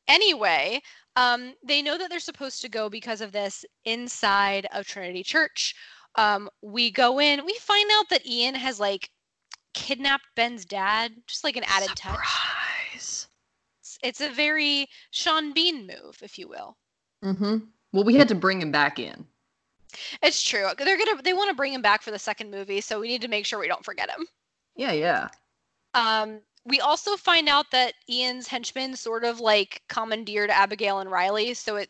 Anyway, 0.07 0.81
um, 1.15 1.53
they 1.63 1.81
know 1.81 1.97
that 1.97 2.09
they're 2.09 2.19
supposed 2.19 2.61
to 2.61 2.69
go 2.69 2.89
because 2.89 3.21
of 3.21 3.31
this 3.31 3.63
inside 3.85 4.67
of 4.73 4.87
Trinity 4.87 5.23
Church. 5.23 5.75
Um, 6.15 6.49
we 6.61 6.91
go 6.91 7.19
in, 7.19 7.45
we 7.45 7.53
find 7.61 7.89
out 7.93 8.09
that 8.09 8.25
Ian 8.25 8.55
has 8.55 8.79
like 8.79 9.09
kidnapped 9.73 10.25
Ben's 10.35 10.65
dad, 10.65 11.11
just 11.27 11.43
like 11.43 11.55
an 11.55 11.63
added 11.67 11.89
touch. 11.95 12.15
Surprise. 12.15 13.27
It's, 13.81 13.99
it's 14.03 14.21
a 14.21 14.29
very 14.29 14.87
Sean 15.11 15.53
Bean 15.53 15.87
move, 15.87 16.17
if 16.21 16.37
you 16.37 16.47
will. 16.47 16.75
Mm-hmm. 17.23 17.57
Well, 17.93 18.03
we 18.03 18.15
had 18.15 18.27
to 18.29 18.35
bring 18.35 18.61
him 18.61 18.71
back 18.71 18.99
in. 18.99 19.25
It's 20.21 20.41
true. 20.41 20.67
They're 20.77 20.97
gonna 20.97 21.21
they 21.21 21.33
want 21.33 21.49
to 21.49 21.55
bring 21.55 21.73
him 21.73 21.81
back 21.81 22.01
for 22.01 22.11
the 22.11 22.19
second 22.19 22.51
movie, 22.51 22.81
so 22.81 22.99
we 22.99 23.07
need 23.07 23.21
to 23.21 23.27
make 23.27 23.45
sure 23.45 23.59
we 23.59 23.67
don't 23.67 23.83
forget 23.85 24.09
him. 24.09 24.25
Yeah, 24.75 24.91
yeah. 24.91 25.29
Um, 25.93 26.41
we 26.65 26.79
also 26.79 27.15
find 27.17 27.49
out 27.49 27.71
that 27.71 27.93
Ian's 28.09 28.47
henchmen 28.47 28.95
sort 28.95 29.23
of 29.23 29.39
like 29.39 29.81
commandeered 29.89 30.49
Abigail 30.51 30.99
and 30.99 31.09
Riley, 31.11 31.53
so 31.53 31.77
it 31.77 31.89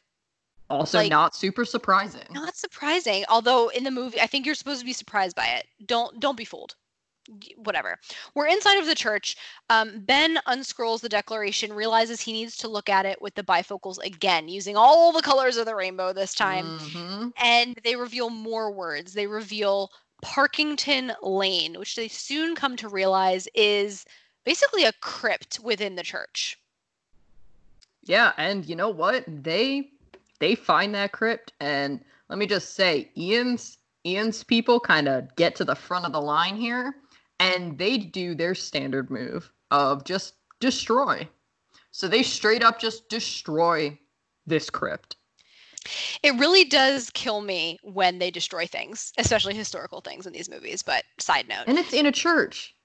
Also, 0.70 1.00
Like- 1.00 1.10
not 1.10 1.36
super 1.36 1.66
surprising. 1.66 2.28
not 2.30 2.56
surprising. 2.56 3.26
Although 3.28 3.70
in 3.70 3.84
the 3.84 3.90
movie, 3.92 4.22
I 4.22 4.28
think 4.28 4.46
you're 4.46 4.54
supposed 4.56 4.80
to 4.82 4.86
be 4.86 4.94
surprised 4.94 5.36
by 5.36 5.48
it. 5.48 5.68
Don't 5.86 6.20
don't 6.20 6.36
be 6.38 6.46
fooled. 6.46 6.76
Whatever. 7.58 7.98
We're 8.36 8.48
inside 8.48 8.78
of 8.78 8.86
the 8.86 8.96
church. 8.96 9.36
Um, 9.70 10.00
ben 10.00 10.40
unscrolls 10.48 11.02
the 11.02 11.10
declaration, 11.10 11.74
realizes 11.74 12.22
he 12.22 12.34
needs 12.34 12.58
to 12.58 12.68
look 12.68 12.90
at 12.90 13.06
it 13.06 13.22
with 13.22 13.36
the 13.36 13.44
bifocals 13.44 14.04
again, 14.04 14.48
using 14.48 14.76
all 14.76 15.12
the 15.12 15.22
colors 15.22 15.58
of 15.58 15.66
the 15.66 15.76
rainbow 15.76 16.14
this 16.14 16.34
time. 16.34 16.80
Mhm. 16.80 17.34
and 17.38 17.80
they 17.84 17.96
reveal 17.96 18.30
more 18.30 18.72
words. 18.72 19.14
They 19.14 19.28
reveal 19.28 19.92
Parkington 20.24 21.16
Lane, 21.22 21.80
which 21.80 21.96
they 21.96 22.08
soon 22.08 22.56
come 22.56 22.76
to 22.78 22.90
realize 22.90 23.48
is 23.54 24.06
basically 24.44 24.84
a 24.84 24.94
crypt 24.94 25.60
within 25.60 25.96
the 25.96 26.04
church. 26.04 26.58
Yeah, 28.04 28.34
and 28.38 28.68
you 28.68 28.76
know 28.76 28.90
what? 28.90 29.24
They 29.28 29.92
they 30.40 30.56
find 30.56 30.96
that 30.96 31.12
crypt, 31.12 31.54
and 31.60 32.04
let 32.30 32.40
me 32.40 32.48
just 32.48 32.76
say, 32.76 33.12
Ian's 33.18 33.78
Ian's 34.06 34.44
people 34.44 34.80
kind 34.80 35.08
of 35.08 35.36
get 35.36 35.56
to 35.58 35.66
the 35.66 35.76
front 35.76 36.06
of 36.06 36.14
the 36.14 36.22
line 36.22 36.56
here, 36.56 36.96
and 37.40 37.78
they 37.78 37.98
do 37.98 38.36
their 38.36 38.56
standard 38.56 39.10
move 39.10 39.52
of 39.72 40.04
just 40.04 40.36
destroy. 40.60 41.28
So 41.92 42.08
they 42.08 42.24
straight 42.24 42.64
up 42.64 42.80
just 42.80 43.10
destroy 43.10 43.98
this 44.46 44.70
crypt. 44.70 45.16
It 46.22 46.36
really 46.38 46.66
does 46.66 47.10
kill 47.12 47.42
me 47.42 47.80
when 47.82 48.20
they 48.20 48.30
destroy 48.32 48.68
things, 48.68 49.14
especially 49.18 49.56
historical 49.56 50.02
things 50.02 50.28
in 50.28 50.34
these 50.34 50.50
movies. 50.50 50.82
But 50.84 51.06
side 51.18 51.48
note, 51.48 51.64
And 51.68 51.80
it's 51.80 51.94
in 51.94 52.06
a 52.06 52.12
church. 52.12 52.76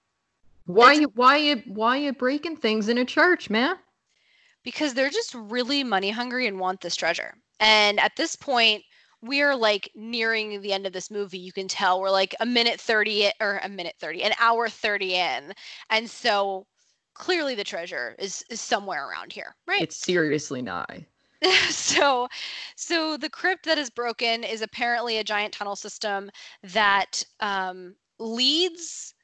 Why 0.66 0.92
It's- 0.92 1.00
you 1.00 1.12
why 1.14 1.36
you 1.36 1.62
why 1.66 1.96
you 1.98 2.12
breaking 2.12 2.56
things 2.56 2.88
in 2.88 2.98
a 2.98 3.04
church, 3.04 3.50
man? 3.50 3.76
because 4.62 4.94
they're 4.94 5.10
just 5.10 5.34
really 5.34 5.84
money 5.84 6.08
hungry 6.08 6.46
and 6.46 6.58
want 6.58 6.80
this 6.80 6.96
treasure. 6.96 7.34
And 7.60 8.00
at 8.00 8.16
this 8.16 8.34
point, 8.34 8.82
we're 9.24 9.56
like 9.56 9.90
nearing 9.94 10.60
the 10.60 10.72
end 10.72 10.86
of 10.86 10.92
this 10.92 11.10
movie. 11.10 11.38
You 11.38 11.52
can 11.52 11.66
tell 11.66 12.00
we're 12.00 12.10
like 12.10 12.34
a 12.40 12.46
minute 12.46 12.80
30 12.80 13.30
or 13.40 13.58
a 13.62 13.68
minute 13.68 13.94
30, 13.98 14.22
an 14.22 14.32
hour 14.38 14.68
30 14.68 15.14
in. 15.14 15.52
And 15.90 16.08
so 16.08 16.66
clearly 17.14 17.54
the 17.54 17.64
treasure 17.64 18.14
is, 18.18 18.44
is 18.50 18.60
somewhere 18.60 19.08
around 19.08 19.32
here, 19.32 19.56
right? 19.66 19.82
It's 19.82 19.96
seriously 19.96 20.60
nigh. 20.60 21.06
so 21.70 22.28
so 22.76 23.16
the 23.16 23.30
crypt 23.30 23.64
that 23.64 23.78
is 23.78 23.90
broken 23.90 24.44
is 24.44 24.62
apparently 24.62 25.18
a 25.18 25.24
giant 25.24 25.52
tunnel 25.52 25.76
system 25.76 26.30
that 26.62 27.22
um, 27.40 27.94
leads 28.18 29.14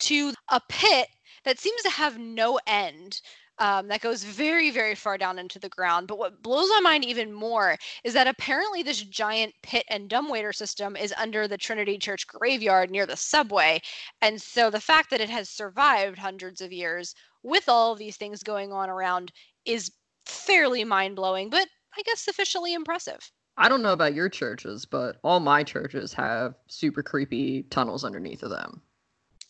to 0.00 0.32
a 0.50 0.60
pit 0.68 1.08
that 1.44 1.58
seems 1.58 1.82
to 1.82 1.90
have 1.90 2.18
no 2.18 2.58
end 2.66 3.20
um, 3.58 3.88
that 3.88 4.00
goes 4.00 4.24
very 4.24 4.70
very 4.70 4.94
far 4.94 5.18
down 5.18 5.38
into 5.38 5.58
the 5.58 5.68
ground 5.68 6.06
but 6.06 6.18
what 6.18 6.42
blows 6.42 6.68
my 6.74 6.80
mind 6.80 7.04
even 7.04 7.32
more 7.32 7.76
is 8.04 8.14
that 8.14 8.26
apparently 8.26 8.82
this 8.82 9.02
giant 9.02 9.54
pit 9.62 9.84
and 9.88 10.08
dumbwaiter 10.08 10.52
system 10.52 10.96
is 10.96 11.14
under 11.16 11.48
the 11.48 11.58
trinity 11.58 11.98
church 11.98 12.26
graveyard 12.26 12.90
near 12.90 13.06
the 13.06 13.16
subway 13.16 13.80
and 14.20 14.40
so 14.40 14.70
the 14.70 14.80
fact 14.80 15.10
that 15.10 15.20
it 15.20 15.30
has 15.30 15.48
survived 15.48 16.18
hundreds 16.18 16.60
of 16.60 16.72
years 16.72 17.14
with 17.42 17.68
all 17.68 17.92
of 17.92 17.98
these 17.98 18.16
things 18.16 18.42
going 18.42 18.72
on 18.72 18.90
around 18.90 19.32
is 19.64 19.90
fairly 20.26 20.84
mind 20.84 21.16
blowing, 21.16 21.50
but 21.50 21.68
I 21.96 22.02
guess 22.02 22.20
sufficiently 22.20 22.74
impressive. 22.74 23.30
I 23.56 23.68
don't 23.68 23.82
know 23.82 23.92
about 23.92 24.14
your 24.14 24.28
churches, 24.28 24.84
but 24.84 25.16
all 25.24 25.40
my 25.40 25.64
churches 25.64 26.12
have 26.12 26.54
super 26.68 27.02
creepy 27.02 27.64
tunnels 27.64 28.04
underneath 28.04 28.42
of 28.42 28.50
them. 28.50 28.82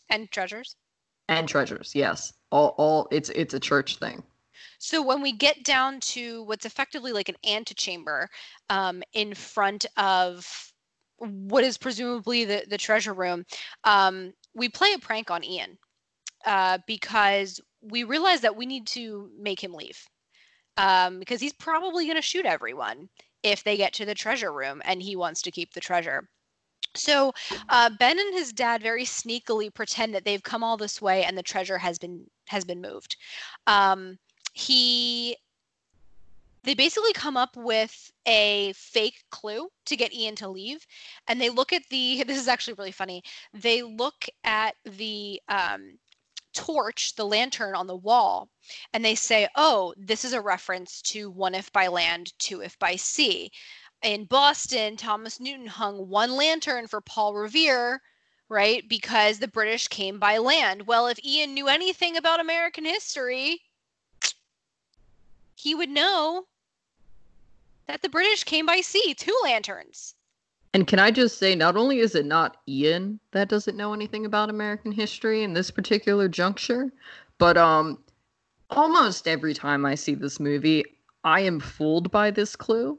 And 0.09 0.31
treasures. 0.31 0.75
And 1.29 1.47
treasures, 1.47 1.93
yes. 1.93 2.33
All 2.51 2.73
all 2.77 3.07
it's 3.11 3.29
it's 3.29 3.53
a 3.53 3.59
church 3.59 3.97
thing. 3.97 4.23
So 4.79 5.01
when 5.01 5.21
we 5.21 5.31
get 5.31 5.63
down 5.63 5.99
to 6.01 6.43
what's 6.43 6.65
effectively 6.65 7.11
like 7.11 7.29
an 7.29 7.35
antechamber 7.47 8.29
um, 8.69 9.03
in 9.13 9.35
front 9.35 9.85
of 9.97 10.73
what 11.17 11.63
is 11.63 11.77
presumably 11.77 12.45
the, 12.45 12.63
the 12.67 12.77
treasure 12.77 13.13
room, 13.13 13.45
um, 13.83 14.33
we 14.55 14.69
play 14.69 14.93
a 14.93 14.99
prank 14.99 15.29
on 15.29 15.43
Ian 15.43 15.77
uh, 16.45 16.79
because 16.87 17.59
we 17.81 18.03
realize 18.05 18.41
that 18.41 18.55
we 18.55 18.65
need 18.65 18.87
to 18.87 19.29
make 19.37 19.63
him 19.63 19.73
leave 19.73 20.01
um, 20.77 21.19
because 21.19 21.41
he's 21.41 21.53
probably 21.53 22.05
going 22.05 22.15
to 22.15 22.21
shoot 22.21 22.45
everyone 22.45 23.09
if 23.43 23.63
they 23.63 23.77
get 23.77 23.93
to 23.93 24.05
the 24.05 24.15
treasure 24.15 24.51
room 24.51 24.81
and 24.85 25.01
he 25.01 25.15
wants 25.15 25.41
to 25.43 25.51
keep 25.51 25.73
the 25.73 25.81
treasure. 25.81 26.27
So 26.95 27.33
uh, 27.69 27.91
Ben 27.99 28.19
and 28.19 28.33
his 28.33 28.51
dad 28.51 28.81
very 28.81 29.05
sneakily 29.05 29.73
pretend 29.73 30.13
that 30.15 30.25
they've 30.25 30.43
come 30.43 30.63
all 30.63 30.77
this 30.77 31.01
way 31.01 31.23
and 31.23 31.37
the 31.37 31.43
treasure 31.43 31.77
has 31.77 31.99
been 31.99 32.25
has 32.47 32.65
been 32.65 32.81
moved. 32.81 33.15
Um, 33.67 34.17
he 34.53 35.37
they 36.63 36.73
basically 36.73 37.13
come 37.13 37.37
up 37.37 37.55
with 37.55 38.11
a 38.25 38.73
fake 38.73 39.23
clue 39.31 39.69
to 39.85 39.95
get 39.95 40.13
Ian 40.13 40.35
to 40.35 40.49
leave, 40.49 40.85
and 41.27 41.39
they 41.39 41.49
look 41.49 41.71
at 41.73 41.83
the. 41.89 42.23
This 42.27 42.37
is 42.39 42.47
actually 42.47 42.73
really 42.73 42.91
funny. 42.91 43.23
They 43.53 43.81
look 43.81 44.25
at 44.43 44.75
the 44.83 45.41
um, 45.47 45.97
torch, 46.53 47.15
the 47.15 47.25
lantern 47.25 47.75
on 47.75 47.87
the 47.87 47.95
wall, 47.95 48.49
and 48.93 49.03
they 49.03 49.15
say, 49.15 49.47
"Oh, 49.55 49.93
this 49.97 50.25
is 50.25 50.33
a 50.33 50.41
reference 50.41 51.01
to 51.03 51.31
one 51.31 51.55
if 51.55 51.71
by 51.71 51.87
land, 51.87 52.33
two 52.39 52.61
if 52.61 52.77
by 52.77 52.97
sea." 52.97 53.51
In 54.01 54.25
Boston, 54.25 54.95
Thomas 54.95 55.39
Newton 55.39 55.67
hung 55.67 56.07
one 56.07 56.31
lantern 56.31 56.87
for 56.87 57.01
Paul 57.01 57.33
Revere, 57.33 58.01
right? 58.47 58.87
Because 58.87 59.39
the 59.39 59.47
British 59.47 59.89
came 59.89 60.19
by 60.19 60.37
land. 60.37 60.87
Well, 60.87 61.07
if 61.07 61.23
Ian 61.23 61.53
knew 61.53 61.67
anything 61.67 62.15
about 62.15 62.39
American 62.39 62.85
history, 62.85 63.61
he 65.55 65.75
would 65.75 65.89
know 65.89 66.45
that 67.87 68.01
the 68.01 68.09
British 68.09 68.45
came 68.45 68.65
by 68.65 68.79
sea, 68.79 69.13
two 69.13 69.37
lanterns. 69.43 70.15
And 70.73 70.87
can 70.87 70.99
I 70.99 71.11
just 71.11 71.37
say, 71.37 71.55
not 71.55 71.75
only 71.75 71.99
is 71.99 72.15
it 72.15 72.25
not 72.25 72.57
Ian 72.67 73.19
that 73.31 73.49
doesn't 73.49 73.75
know 73.75 73.93
anything 73.93 74.25
about 74.25 74.49
American 74.49 74.91
history 74.91 75.43
in 75.43 75.53
this 75.53 75.71
particular 75.71 76.29
juncture, 76.29 76.93
but 77.37 77.57
um, 77.57 77.97
almost 78.69 79.27
every 79.27 79.53
time 79.53 79.85
I 79.85 79.95
see 79.95 80.13
this 80.13 80.39
movie, 80.39 80.85
I 81.23 81.41
am 81.41 81.59
fooled 81.59 82.11
by 82.11 82.31
this 82.31 82.55
clue. 82.55 82.97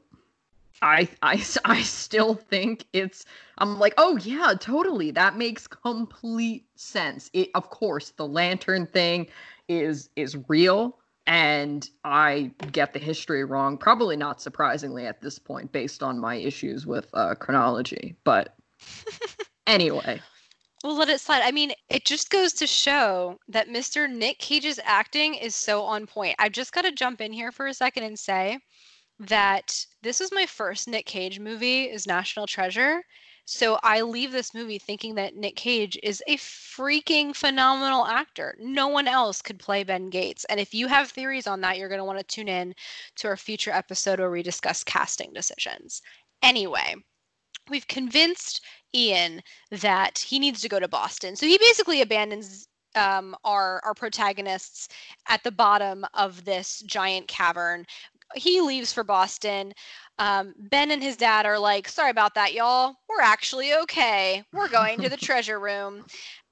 I, 0.81 1.07
I, 1.21 1.43
I 1.65 1.81
still 1.81 2.35
think 2.35 2.85
it's 2.93 3.25
I'm 3.57 3.79
like, 3.79 3.93
oh 3.97 4.17
yeah, 4.17 4.53
totally. 4.59 5.11
That 5.11 5.37
makes 5.37 5.67
complete 5.67 6.65
sense. 6.75 7.29
It 7.33 7.49
of 7.55 7.69
course 7.69 8.11
the 8.11 8.27
lantern 8.27 8.87
thing 8.87 9.27
is 9.67 10.09
is 10.15 10.37
real 10.47 10.97
and 11.27 11.87
I 12.03 12.51
get 12.71 12.93
the 12.93 12.99
history 12.99 13.43
wrong, 13.43 13.77
probably 13.77 14.15
not 14.15 14.41
surprisingly 14.41 15.05
at 15.05 15.21
this 15.21 15.37
point 15.37 15.71
based 15.71 16.01
on 16.01 16.19
my 16.19 16.35
issues 16.35 16.85
with 16.87 17.07
uh, 17.13 17.35
chronology. 17.35 18.15
But 18.23 18.55
anyway, 19.67 20.19
We'll 20.83 20.97
let 20.97 21.09
it 21.09 21.21
slide. 21.21 21.43
I 21.43 21.51
mean, 21.51 21.73
it 21.89 22.05
just 22.05 22.31
goes 22.31 22.53
to 22.53 22.65
show 22.65 23.39
that 23.47 23.67
Mr. 23.67 24.09
Nick 24.09 24.39
Cage's 24.39 24.79
acting 24.83 25.35
is 25.35 25.53
so 25.53 25.83
on 25.83 26.07
point. 26.07 26.35
I've 26.39 26.53
just 26.53 26.73
got 26.73 26.81
to 26.81 26.91
jump 26.91 27.21
in 27.21 27.31
here 27.31 27.51
for 27.51 27.67
a 27.67 27.73
second 27.73 28.03
and 28.03 28.17
say 28.17 28.57
that 29.27 29.85
this 30.01 30.19
is 30.19 30.31
my 30.31 30.45
first 30.45 30.87
Nick 30.87 31.05
Cage 31.05 31.39
movie 31.39 31.83
is 31.85 32.07
National 32.07 32.47
Treasure 32.47 33.03
So 33.45 33.79
I 33.83 34.01
leave 34.01 34.31
this 34.31 34.53
movie 34.53 34.79
thinking 34.79 35.15
that 35.15 35.35
Nick 35.35 35.55
Cage 35.55 35.97
is 36.03 36.23
a 36.27 36.37
freaking 36.37 37.35
phenomenal 37.35 38.05
actor. 38.07 38.55
No 38.59 38.87
one 38.87 39.07
else 39.07 39.41
could 39.41 39.59
play 39.59 39.83
Ben 39.83 40.09
Gates. 40.09 40.45
And 40.45 40.59
if 40.59 40.73
you 40.73 40.87
have 40.87 41.09
theories 41.11 41.47
on 41.47 41.61
that, 41.61 41.77
you're 41.77 41.89
going 41.89 41.99
to 41.99 42.05
want 42.05 42.19
to 42.19 42.25
tune 42.25 42.47
in 42.47 42.73
to 43.17 43.27
our 43.27 43.37
future 43.37 43.71
episode 43.71 44.19
where 44.19 44.31
we 44.31 44.43
discuss 44.43 44.83
casting 44.83 45.33
decisions. 45.33 46.01
Anyway, 46.41 46.95
we've 47.69 47.87
convinced 47.87 48.61
Ian 48.95 49.41
that 49.71 50.17
he 50.19 50.39
needs 50.39 50.61
to 50.61 50.69
go 50.69 50.79
to 50.79 50.87
Boston. 50.87 51.35
So 51.35 51.45
he 51.45 51.57
basically 51.57 52.01
abandons 52.01 52.67
um, 52.95 53.35
our 53.43 53.81
our 53.85 53.93
protagonists 53.93 54.89
at 55.27 55.43
the 55.43 55.51
bottom 55.51 56.05
of 56.13 56.45
this 56.45 56.79
giant 56.81 57.27
cavern. 57.27 57.85
He 58.35 58.61
leaves 58.61 58.93
for 58.93 59.03
Boston. 59.03 59.73
Um, 60.19 60.53
ben 60.57 60.91
and 60.91 61.01
his 61.01 61.17
dad 61.17 61.45
are 61.45 61.59
like, 61.59 61.87
"Sorry 61.87 62.11
about 62.11 62.35
that, 62.35 62.53
y'all. 62.53 62.95
We're 63.09 63.21
actually 63.23 63.73
okay. 63.73 64.43
We're 64.53 64.69
going 64.69 65.01
to 65.01 65.09
the 65.09 65.17
treasure 65.29 65.59
room." 65.59 66.05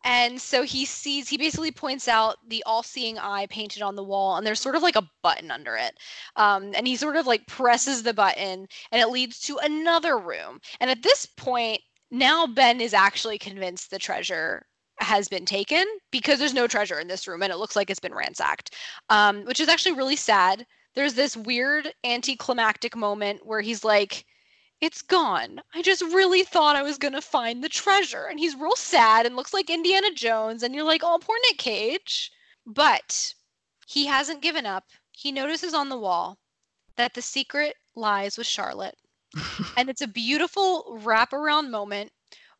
And 0.05 0.39
so 0.41 0.63
he 0.63 0.85
sees, 0.85 1.27
he 1.27 1.37
basically 1.37 1.71
points 1.71 2.07
out 2.07 2.37
the 2.47 2.63
all 2.65 2.83
seeing 2.83 3.19
eye 3.19 3.47
painted 3.49 3.81
on 3.81 3.95
the 3.95 4.03
wall, 4.03 4.37
and 4.37 4.47
there's 4.47 4.61
sort 4.61 4.75
of 4.75 4.83
like 4.83 4.95
a 4.95 5.09
button 5.21 5.51
under 5.51 5.75
it. 5.75 5.97
Um, 6.37 6.71
and 6.73 6.87
he 6.87 6.95
sort 6.95 7.17
of 7.17 7.27
like 7.27 7.47
presses 7.47 8.03
the 8.03 8.13
button, 8.13 8.67
and 8.91 9.01
it 9.01 9.09
leads 9.09 9.39
to 9.41 9.57
another 9.57 10.17
room. 10.17 10.61
And 10.79 10.89
at 10.89 11.03
this 11.03 11.25
point, 11.25 11.81
now 12.11 12.47
Ben 12.47 12.81
is 12.81 12.93
actually 12.93 13.37
convinced 13.37 13.91
the 13.91 13.99
treasure 13.99 14.65
has 14.99 15.29
been 15.29 15.45
taken 15.45 15.85
because 16.11 16.39
there's 16.39 16.53
no 16.53 16.67
treasure 16.67 16.99
in 16.99 17.07
this 17.07 17.27
room 17.27 17.41
and 17.41 17.51
it 17.53 17.57
looks 17.57 17.75
like 17.75 17.89
it's 17.89 17.99
been 17.99 18.13
ransacked, 18.13 18.75
um, 19.09 19.45
which 19.45 19.59
is 19.59 19.69
actually 19.69 19.95
really 19.95 20.15
sad. 20.15 20.65
There's 20.99 21.13
this 21.13 21.37
weird 21.37 21.93
anticlimactic 22.03 22.93
moment 22.93 23.45
where 23.45 23.61
he's 23.61 23.85
like, 23.85 24.25
it's 24.81 25.01
gone. 25.01 25.61
I 25.73 25.81
just 25.81 26.01
really 26.01 26.43
thought 26.43 26.75
I 26.75 26.81
was 26.81 26.97
going 26.97 27.13
to 27.13 27.21
find 27.21 27.63
the 27.63 27.69
treasure. 27.69 28.25
And 28.25 28.37
he's 28.37 28.53
real 28.53 28.75
sad 28.75 29.25
and 29.25 29.37
looks 29.37 29.53
like 29.53 29.69
Indiana 29.69 30.11
Jones. 30.13 30.61
And 30.61 30.75
you're 30.75 30.83
like, 30.83 30.99
oh, 31.01 31.17
poor 31.21 31.37
Nick 31.43 31.57
Cage. 31.57 32.29
But 32.65 33.33
he 33.87 34.07
hasn't 34.07 34.41
given 34.41 34.65
up. 34.65 34.83
He 35.13 35.31
notices 35.31 35.73
on 35.73 35.87
the 35.87 35.97
wall 35.97 36.37
that 36.97 37.13
the 37.13 37.21
secret 37.21 37.77
lies 37.95 38.37
with 38.37 38.47
Charlotte. 38.47 38.97
and 39.77 39.89
it's 39.89 40.01
a 40.01 40.07
beautiful 40.07 40.99
wraparound 41.01 41.69
moment 41.69 42.11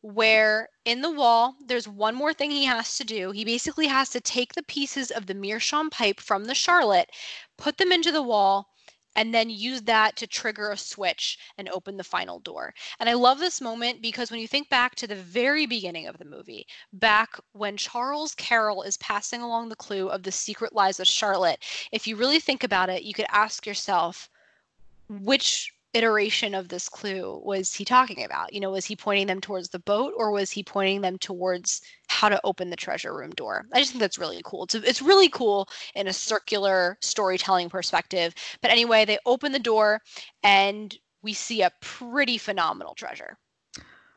where 0.02 0.70
in 0.86 1.02
the 1.02 1.12
wall 1.12 1.56
there's 1.66 1.88
one 1.88 2.16
more 2.16 2.34
thing 2.34 2.52
he 2.52 2.66
has 2.66 2.98
to 2.98 3.04
do. 3.04 3.32
He 3.32 3.44
basically 3.44 3.88
has 3.88 4.10
to 4.12 4.22
take 4.22 4.54
the 4.54 4.64
pieces 4.64 5.12
of 5.12 5.26
the 5.26 5.34
meerschaum 5.34 5.90
pipe 5.90 6.20
from 6.20 6.46
the 6.46 6.56
Charlotte, 6.56 7.10
put 7.58 7.78
them 7.78 7.92
into 7.92 8.12
the 8.12 8.24
wall, 8.24 8.70
and 9.16 9.34
then 9.34 9.50
use 9.50 9.82
that 9.82 10.16
to 10.16 10.28
trigger 10.28 10.72
a 10.72 10.78
switch 10.78 11.38
and 11.58 11.68
open 11.70 11.98
the 11.98 12.04
final 12.04 12.40
door. 12.40 12.74
And 13.00 13.10
I 13.10 13.14
love 13.14 13.40
this 13.40 13.60
moment 13.60 14.02
because 14.02 14.32
when 14.32 14.40
you 14.40 14.48
think 14.48 14.70
back 14.70 14.96
to 14.96 15.08
the 15.08 15.16
very 15.16 15.66
beginning 15.66 16.08
of 16.08 16.18
the 16.18 16.26
movie, 16.26 16.66
back 16.94 17.32
when 17.52 17.76
Charles 17.76 18.36
Carroll 18.36 18.84
is 18.84 18.98
passing 18.98 19.42
along 19.42 19.68
the 19.68 19.76
clue 19.76 20.08
of 20.08 20.24
the 20.24 20.32
secret 20.32 20.74
lies 20.74 21.00
of 21.00 21.08
Charlotte, 21.08 21.64
if 21.92 22.08
you 22.08 22.16
really 22.16 22.40
think 22.40 22.64
about 22.64 22.90
it, 22.90 23.04
you 23.04 23.14
could 23.14 23.26
ask 23.30 23.66
yourself, 23.66 24.30
which 25.10 25.74
iteration 25.94 26.54
of 26.54 26.70
this 26.70 26.88
clue 26.88 27.42
was 27.44 27.74
he 27.74 27.84
talking 27.84 28.24
about? 28.24 28.54
You 28.54 28.60
know, 28.60 28.72
was 28.72 28.86
he 28.86 28.96
pointing 28.96 29.28
them 29.28 29.42
towards 29.42 29.70
the 29.70 29.80
boat 29.80 30.14
or 30.16 30.32
was 30.32 30.52
he 30.52 30.64
pointing 30.64 31.02
them 31.02 31.18
towards 31.18 31.82
how 32.08 32.30
to 32.30 32.40
open 32.44 32.70
the 32.70 32.76
treasure 32.76 33.16
room 33.16 33.32
door? 33.32 33.66
I 33.74 33.80
just 33.80 33.92
think 33.92 34.02
that's 34.02 34.20
really 34.20 34.42
cool. 34.46 34.64
It's, 34.66 34.76
it's 34.76 35.02
really 35.02 35.30
cool 35.30 35.68
in 35.96 36.08
a 36.08 36.14
circular 36.14 36.98
storytelling 37.02 37.70
perspective. 37.70 38.36
But 38.62 38.72
anyway, 38.72 39.06
they 39.06 39.18
open 39.26 39.52
the 39.52 39.60
door 39.60 40.02
and 40.44 40.96
we 41.22 41.34
see 41.34 41.62
a 41.62 41.72
pretty 41.82 42.38
phenomenal 42.38 42.94
treasure. 42.94 43.38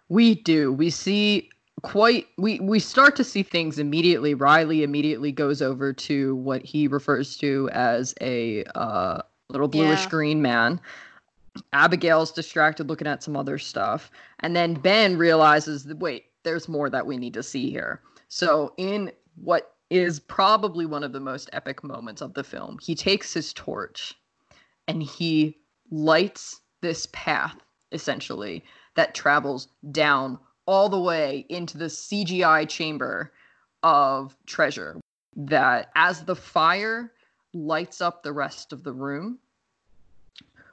We 0.08 0.34
do. 0.34 0.72
We 0.72 0.90
see 0.90 1.48
quite 1.82 2.26
we 2.38 2.60
we 2.60 2.78
start 2.78 3.16
to 3.16 3.24
see 3.24 3.42
things 3.42 3.78
immediately 3.78 4.34
riley 4.34 4.84
immediately 4.84 5.32
goes 5.32 5.60
over 5.60 5.92
to 5.92 6.36
what 6.36 6.64
he 6.64 6.86
refers 6.86 7.36
to 7.36 7.68
as 7.72 8.14
a 8.20 8.62
uh, 8.76 9.20
little 9.48 9.66
bluish 9.66 10.04
yeah. 10.04 10.08
green 10.08 10.40
man 10.40 10.80
Abigail's 11.72 12.32
distracted 12.32 12.88
looking 12.88 13.06
at 13.06 13.22
some 13.22 13.36
other 13.36 13.58
stuff. 13.58 14.10
And 14.40 14.56
then 14.56 14.74
Ben 14.74 15.16
realizes 15.16 15.84
that, 15.84 15.98
wait, 15.98 16.26
there's 16.44 16.68
more 16.68 16.90
that 16.90 17.06
we 17.06 17.16
need 17.16 17.34
to 17.34 17.42
see 17.42 17.70
here. 17.70 18.00
So, 18.28 18.72
in 18.76 19.12
what 19.36 19.74
is 19.90 20.20
probably 20.20 20.86
one 20.86 21.04
of 21.04 21.12
the 21.12 21.20
most 21.20 21.50
epic 21.52 21.84
moments 21.84 22.22
of 22.22 22.34
the 22.34 22.44
film, 22.44 22.78
he 22.80 22.94
takes 22.94 23.34
his 23.34 23.52
torch 23.52 24.14
and 24.88 25.02
he 25.02 25.58
lights 25.90 26.60
this 26.80 27.06
path, 27.12 27.56
essentially, 27.92 28.64
that 28.94 29.14
travels 29.14 29.68
down 29.90 30.38
all 30.66 30.88
the 30.88 31.00
way 31.00 31.44
into 31.48 31.76
the 31.76 31.86
CGI 31.86 32.68
chamber 32.68 33.32
of 33.82 34.36
treasure. 34.46 35.00
That 35.36 35.90
as 35.94 36.24
the 36.24 36.36
fire 36.36 37.12
lights 37.54 38.00
up 38.00 38.22
the 38.22 38.32
rest 38.32 38.72
of 38.72 38.82
the 38.82 38.92
room, 38.92 39.38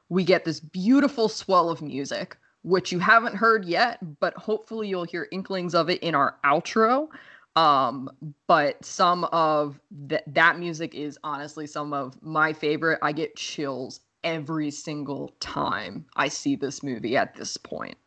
we 0.09 0.23
get 0.23 0.45
this 0.45 0.59
beautiful 0.59 1.29
swell 1.29 1.69
of 1.69 1.81
music, 1.81 2.37
which 2.63 2.91
you 2.91 2.99
haven't 2.99 3.35
heard 3.35 3.65
yet, 3.65 3.99
but 4.19 4.33
hopefully 4.35 4.87
you'll 4.87 5.03
hear 5.05 5.27
inklings 5.31 5.73
of 5.73 5.89
it 5.89 6.01
in 6.01 6.15
our 6.15 6.35
outro. 6.43 7.07
Um, 7.55 8.09
but 8.47 8.83
some 8.83 9.25
of 9.25 9.79
th- 10.07 10.23
that 10.27 10.59
music 10.59 10.93
is 10.95 11.17
honestly 11.23 11.67
some 11.67 11.93
of 11.93 12.21
my 12.21 12.53
favorite. 12.53 12.99
I 13.01 13.11
get 13.11 13.35
chills 13.35 14.01
every 14.23 14.71
single 14.71 15.33
time 15.39 16.05
I 16.15 16.27
see 16.27 16.55
this 16.55 16.83
movie 16.83 17.15
at 17.15 17.35
this 17.35 17.57
point. 17.57 17.97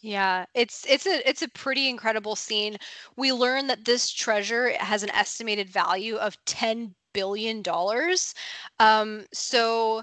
Yeah, 0.00 0.46
it's 0.54 0.84
it's 0.88 1.06
a 1.06 1.28
it's 1.28 1.42
a 1.42 1.48
pretty 1.48 1.88
incredible 1.88 2.34
scene. 2.34 2.76
We 3.16 3.32
learn 3.32 3.68
that 3.68 3.84
this 3.84 4.10
treasure 4.10 4.72
has 4.78 5.04
an 5.04 5.10
estimated 5.10 5.68
value 5.68 6.16
of 6.16 6.36
10 6.44 6.94
billion 7.12 7.62
dollars. 7.62 8.34
Um 8.80 9.26
so 9.32 10.02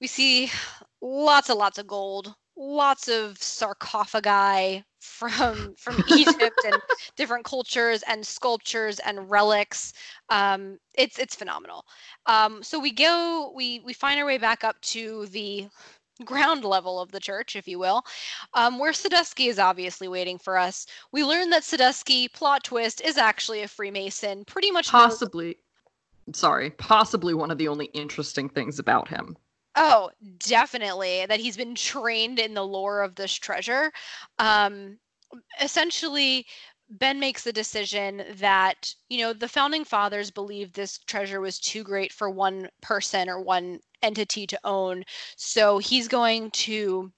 we 0.00 0.06
see 0.06 0.50
lots 1.00 1.48
and 1.48 1.58
lots 1.58 1.78
of 1.78 1.86
gold, 1.86 2.34
lots 2.56 3.08
of 3.08 3.38
sarcophagi 3.38 4.84
from 5.00 5.74
from 5.78 6.02
Egypt 6.12 6.58
and 6.64 6.76
different 7.16 7.44
cultures 7.44 8.02
and 8.08 8.26
sculptures 8.26 8.98
and 9.00 9.30
relics. 9.30 9.92
Um, 10.28 10.78
it's 10.94 11.18
it's 11.18 11.34
phenomenal. 11.34 11.84
Um, 12.26 12.62
so 12.62 12.78
we 12.78 12.92
go, 12.92 13.52
we 13.54 13.80
we 13.80 13.92
find 13.92 14.18
our 14.18 14.26
way 14.26 14.38
back 14.38 14.64
up 14.64 14.80
to 14.82 15.26
the 15.26 15.68
ground 16.24 16.64
level 16.64 16.98
of 16.98 17.12
the 17.12 17.20
church, 17.20 17.56
if 17.56 17.68
you 17.68 17.78
will, 17.78 18.02
um, 18.54 18.78
where 18.78 18.92
Sadusky 18.92 19.48
is 19.48 19.58
obviously 19.58 20.08
waiting 20.08 20.38
for 20.38 20.56
us. 20.56 20.86
We 21.12 21.24
learn 21.24 21.50
that 21.50 21.62
Sadusky, 21.62 22.32
plot 22.32 22.64
twist, 22.64 23.02
is 23.02 23.18
actually 23.18 23.62
a 23.62 23.68
Freemason, 23.68 24.44
pretty 24.46 24.70
much 24.70 24.88
possibly. 24.88 25.58
Sorry, 26.32 26.70
possibly 26.70 27.34
one 27.34 27.50
of 27.52 27.58
the 27.58 27.68
only 27.68 27.86
interesting 27.86 28.48
things 28.48 28.78
about 28.78 29.08
him. 29.08 29.36
Oh, 29.76 30.10
definitely. 30.38 31.26
That 31.26 31.40
he's 31.40 31.56
been 31.56 31.74
trained 31.74 32.38
in 32.38 32.54
the 32.54 32.64
lore 32.66 33.02
of 33.02 33.14
this 33.14 33.34
treasure. 33.34 33.92
Um, 34.38 34.98
essentially, 35.60 36.46
Ben 36.90 37.20
makes 37.20 37.44
the 37.44 37.52
decision 37.52 38.24
that, 38.36 38.94
you 39.08 39.18
know, 39.18 39.32
the 39.32 39.48
founding 39.48 39.84
fathers 39.84 40.30
believed 40.30 40.74
this 40.74 40.98
treasure 41.06 41.40
was 41.40 41.60
too 41.60 41.84
great 41.84 42.12
for 42.12 42.30
one 42.30 42.68
person 42.82 43.28
or 43.28 43.40
one 43.42 43.80
entity 44.02 44.46
to 44.48 44.60
own. 44.64 45.04
So 45.36 45.78
he's 45.78 46.08
going 46.08 46.50
to 46.52 47.12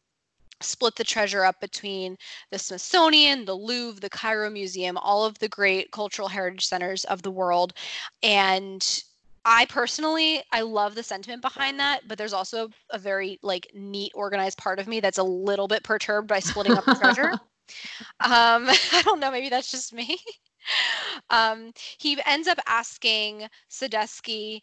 split 0.62 0.96
the 0.96 1.04
treasure 1.04 1.44
up 1.44 1.60
between 1.60 2.16
the 2.50 2.58
Smithsonian, 2.58 3.44
the 3.44 3.54
Louvre, 3.54 4.00
the 4.00 4.10
Cairo 4.10 4.50
Museum, 4.50 4.96
all 4.98 5.24
of 5.24 5.38
the 5.38 5.48
great 5.48 5.92
cultural 5.92 6.28
heritage 6.28 6.66
centers 6.66 7.04
of 7.06 7.22
the 7.22 7.30
world. 7.30 7.74
And 8.22 9.02
I 9.50 9.64
personally, 9.64 10.42
I 10.52 10.60
love 10.60 10.94
the 10.94 11.02
sentiment 11.02 11.40
behind 11.40 11.80
that, 11.80 12.06
but 12.06 12.18
there's 12.18 12.34
also 12.34 12.68
a 12.90 12.98
very 12.98 13.38
like 13.42 13.66
neat, 13.74 14.12
organized 14.14 14.58
part 14.58 14.78
of 14.78 14.86
me 14.86 15.00
that's 15.00 15.16
a 15.16 15.22
little 15.22 15.66
bit 15.66 15.82
perturbed 15.82 16.28
by 16.28 16.38
splitting 16.38 16.72
up 16.72 16.84
the 16.84 16.94
treasure. 16.94 17.32
Um, 18.20 18.66
I 18.92 19.02
don't 19.04 19.20
know, 19.20 19.30
maybe 19.30 19.50
that's 19.50 19.70
just 19.70 19.92
me. 19.92 20.16
Um, 21.28 21.70
he 21.98 22.18
ends 22.24 22.48
up 22.48 22.58
asking 22.66 23.46
Sadusky 23.70 24.62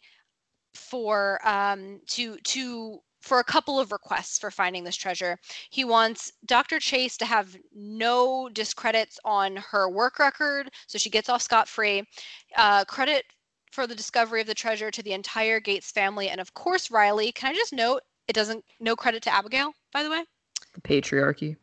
for 0.74 1.38
um, 1.46 2.00
to 2.08 2.36
to 2.38 2.98
for 3.20 3.38
a 3.38 3.44
couple 3.44 3.78
of 3.78 3.92
requests 3.92 4.38
for 4.38 4.50
finding 4.50 4.82
this 4.82 4.96
treasure. 4.96 5.38
He 5.70 5.84
wants 5.84 6.32
Dr. 6.46 6.80
Chase 6.80 7.16
to 7.18 7.24
have 7.24 7.56
no 7.72 8.48
discredits 8.52 9.20
on 9.24 9.56
her 9.56 9.88
work 9.88 10.18
record, 10.18 10.68
so 10.88 10.98
she 10.98 11.10
gets 11.10 11.28
off 11.28 11.42
scot 11.42 11.68
free. 11.68 12.02
Uh, 12.56 12.84
credit 12.86 13.24
for 13.76 13.86
the 13.86 13.94
discovery 13.94 14.40
of 14.40 14.46
the 14.46 14.54
treasure 14.54 14.90
to 14.90 15.02
the 15.02 15.12
entire 15.12 15.60
Gates 15.60 15.90
family, 15.92 16.30
and 16.30 16.40
of 16.40 16.54
course 16.54 16.90
Riley. 16.90 17.30
Can 17.30 17.52
I 17.52 17.54
just 17.54 17.74
note 17.74 18.00
it 18.26 18.32
doesn't 18.32 18.64
no 18.80 18.96
credit 18.96 19.22
to 19.24 19.34
Abigail, 19.34 19.72
by 19.92 20.02
the 20.02 20.10
way. 20.10 20.24
The 20.72 20.80
patriarchy. 20.80 21.56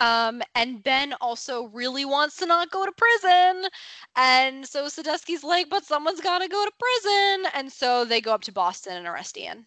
Um, 0.00 0.40
and 0.54 0.82
Ben 0.82 1.12
also 1.20 1.64
really 1.64 2.06
wants 2.06 2.36
to 2.38 2.46
not 2.46 2.70
go 2.70 2.86
to 2.86 2.92
prison. 2.92 3.68
And 4.16 4.66
so 4.66 4.86
Sadusky's 4.86 5.44
like, 5.44 5.68
but 5.68 5.84
someone's 5.84 6.22
got 6.22 6.38
to 6.38 6.48
go 6.48 6.64
to 6.64 6.72
prison. 6.80 7.52
And 7.54 7.70
so 7.70 8.06
they 8.06 8.22
go 8.22 8.32
up 8.32 8.40
to 8.44 8.52
Boston 8.52 8.96
and 8.96 9.06
arrest 9.06 9.36
Ian. 9.36 9.66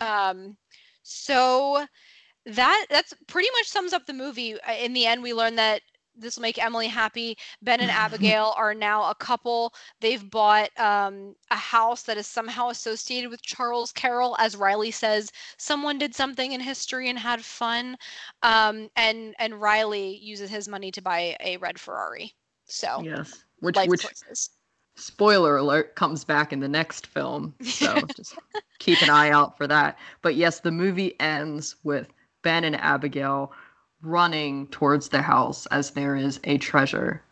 Um, 0.00 0.56
so 1.02 1.84
that 2.46 2.86
that's 2.88 3.12
pretty 3.26 3.48
much 3.56 3.66
sums 3.66 3.92
up 3.92 4.06
the 4.06 4.12
movie. 4.12 4.54
Uh, 4.54 4.74
in 4.80 4.92
the 4.92 5.06
end, 5.06 5.24
we 5.24 5.34
learn 5.34 5.56
that 5.56 5.82
this 6.18 6.36
will 6.36 6.42
make 6.42 6.62
Emily 6.62 6.88
happy. 6.88 7.36
Ben 7.62 7.80
and 7.80 7.90
Abigail 8.04 8.54
are 8.56 8.74
now 8.74 9.10
a 9.10 9.14
couple. 9.14 9.72
They've 10.00 10.28
bought 10.30 10.70
um, 10.78 11.34
a 11.50 11.56
house 11.56 12.02
that 12.02 12.18
is 12.18 12.26
somehow 12.26 12.68
associated 12.68 13.30
with 13.30 13.42
Charles 13.42 13.92
Carroll, 13.92 14.36
as 14.38 14.56
Riley 14.56 14.90
says, 14.90 15.30
someone 15.56 15.98
did 15.98 16.14
something 16.14 16.52
in 16.52 16.60
history 16.60 17.08
and 17.08 17.18
had 17.18 17.44
fun. 17.44 17.96
Um, 18.42 18.90
and 18.96 19.34
and 19.38 19.60
Riley 19.60 20.16
uses 20.16 20.50
his 20.50 20.68
money 20.68 20.90
to 20.92 21.02
buy 21.02 21.36
a 21.40 21.56
red 21.58 21.78
Ferrari. 21.78 22.34
So 22.66 23.00
yes, 23.02 23.44
which 23.60 23.76
which 23.86 24.02
choices. 24.02 24.50
spoiler 24.96 25.56
alert 25.56 25.94
comes 25.94 26.24
back 26.24 26.52
in 26.52 26.60
the 26.60 26.68
next 26.68 27.06
film. 27.06 27.54
So 27.62 28.00
just 28.16 28.34
keep 28.78 29.00
an 29.02 29.10
eye 29.10 29.30
out 29.30 29.56
for 29.56 29.66
that. 29.66 29.98
But 30.22 30.36
yes, 30.36 30.60
the 30.60 30.72
movie 30.72 31.18
ends 31.20 31.76
with 31.82 32.08
Ben 32.42 32.64
and 32.64 32.76
Abigail 32.76 33.52
running 34.02 34.66
towards 34.68 35.08
the 35.08 35.22
house 35.22 35.66
as 35.66 35.90
there 35.90 36.14
is 36.16 36.40
a 36.44 36.58
treasure 36.58 37.22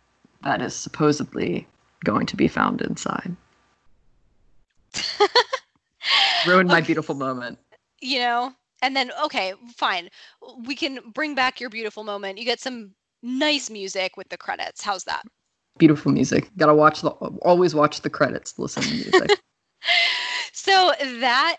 that 0.43 0.61
is 0.63 0.75
supposedly 0.75 1.67
going 2.05 2.27
to 2.27 2.37
be 2.37 2.49
found 2.49 2.81
inside. 2.83 3.35
Ruined 6.47 6.69
my 6.69 6.79
Okay. 6.79 6.87
beautiful 6.87 7.15
moment. 7.15 7.59
you 8.01 8.19
know 8.19 8.53
and 8.83 8.95
then 8.95 9.11
okay 9.25 9.55
fine 9.75 10.09
we 10.67 10.75
can 10.75 10.99
bring 11.15 11.35
back 11.35 11.61
your 11.61 11.71
beautiful 11.71 12.05
moment 12.05 12.37
you 12.39 12.45
get 12.45 12.61
some 12.61 12.93
nice 13.23 13.71
music 13.71 14.17
with 14.17 14.29
the 14.29 14.37
credits 14.37 14.83
how's 14.83 15.05
that 15.05 15.23
Beautiful 15.79 16.11
music. 16.13 16.51
Gotta 16.57 16.75
watch 16.75 17.03
the 17.03 17.11
always 17.11 17.75
watch 17.75 18.01
the 18.01 18.09
credits, 18.11 18.59
listen 18.59 18.83
to 18.83 18.95
music. 18.95 19.41
so 20.53 20.93
that 21.21 21.57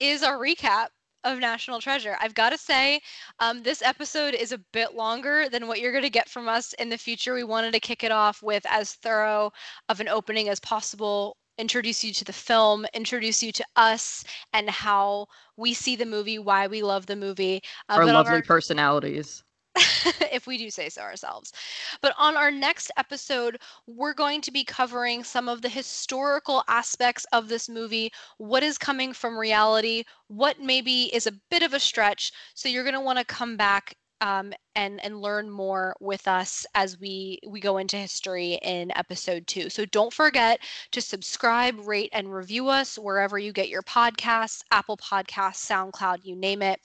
is 0.00 0.22
our 0.24 0.36
recap 0.38 0.88
of 1.24 1.38
national 1.38 1.80
treasure. 1.80 2.16
I've 2.20 2.34
got 2.34 2.50
to 2.50 2.58
say 2.58 3.00
um, 3.40 3.62
this 3.62 3.82
episode 3.82 4.34
is 4.34 4.52
a 4.52 4.58
bit 4.58 4.94
longer 4.94 5.48
than 5.48 5.66
what 5.66 5.80
you're 5.80 5.92
going 5.92 6.04
to 6.04 6.10
get 6.10 6.28
from 6.28 6.48
us 6.48 6.72
in 6.74 6.88
the 6.88 6.98
future. 6.98 7.34
We 7.34 7.44
wanted 7.44 7.72
to 7.72 7.80
kick 7.80 8.04
it 8.04 8.12
off 8.12 8.42
with 8.42 8.64
as 8.68 8.94
thorough 8.94 9.52
of 9.88 10.00
an 10.00 10.08
opening 10.08 10.48
as 10.48 10.60
possible 10.60 11.36
introduce 11.58 12.02
you 12.02 12.12
to 12.14 12.24
the 12.24 12.32
film 12.32 12.86
introduce 12.94 13.42
you 13.42 13.52
to 13.52 13.64
us 13.76 14.24
and 14.54 14.70
how 14.70 15.26
we 15.56 15.74
see 15.74 15.94
the 15.96 16.06
movie 16.06 16.38
why 16.38 16.66
we 16.66 16.82
love 16.82 17.06
the 17.06 17.14
movie. 17.14 17.60
Uh, 17.88 17.94
Our 17.94 18.06
lovely 18.06 18.42
personalities. 18.42 19.44
if 20.32 20.46
we 20.46 20.58
do 20.58 20.70
say 20.70 20.88
so 20.88 21.02
ourselves. 21.02 21.52
But 22.00 22.14
on 22.18 22.36
our 22.36 22.50
next 22.50 22.90
episode, 22.96 23.58
we're 23.86 24.14
going 24.14 24.40
to 24.42 24.50
be 24.50 24.64
covering 24.64 25.24
some 25.24 25.48
of 25.48 25.62
the 25.62 25.68
historical 25.68 26.62
aspects 26.68 27.24
of 27.32 27.48
this 27.48 27.68
movie, 27.68 28.12
what 28.38 28.62
is 28.62 28.78
coming 28.78 29.12
from 29.12 29.38
reality, 29.38 30.04
what 30.28 30.60
maybe 30.60 31.04
is 31.14 31.26
a 31.26 31.38
bit 31.50 31.62
of 31.62 31.74
a 31.74 31.80
stretch. 31.80 32.32
So 32.54 32.68
you're 32.68 32.84
going 32.84 32.94
to 32.94 33.00
want 33.00 33.18
to 33.18 33.24
come 33.24 33.56
back 33.56 33.96
um, 34.22 34.52
and 34.76 35.04
and 35.04 35.20
learn 35.20 35.50
more 35.50 35.96
with 36.00 36.28
us 36.28 36.64
as 36.76 36.98
we 37.00 37.40
we 37.46 37.58
go 37.58 37.78
into 37.78 37.96
history 37.96 38.58
in 38.62 38.96
episode 38.96 39.48
two. 39.48 39.68
So 39.68 39.84
don't 39.86 40.12
forget 40.12 40.60
to 40.92 41.00
subscribe, 41.00 41.86
rate, 41.86 42.10
and 42.12 42.32
review 42.32 42.68
us 42.68 42.96
wherever 42.96 43.36
you 43.36 43.52
get 43.52 43.68
your 43.68 43.82
podcasts, 43.82 44.62
Apple 44.70 44.96
Podcasts, 44.96 45.66
SoundCloud, 45.66 46.18
you 46.22 46.36
name 46.36 46.62
it. 46.62 46.78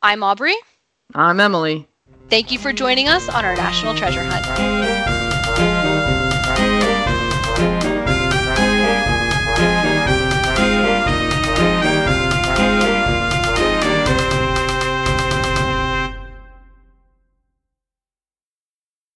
I'm 0.00 0.22
Aubrey. 0.22 0.56
I'm 1.14 1.40
Emily. 1.40 1.86
Thank 2.28 2.50
you 2.50 2.58
for 2.58 2.72
joining 2.72 3.08
us 3.08 3.28
on 3.28 3.44
our 3.44 3.54
National 3.54 3.94
Treasure 3.94 4.24
Hunt. 4.24 5.15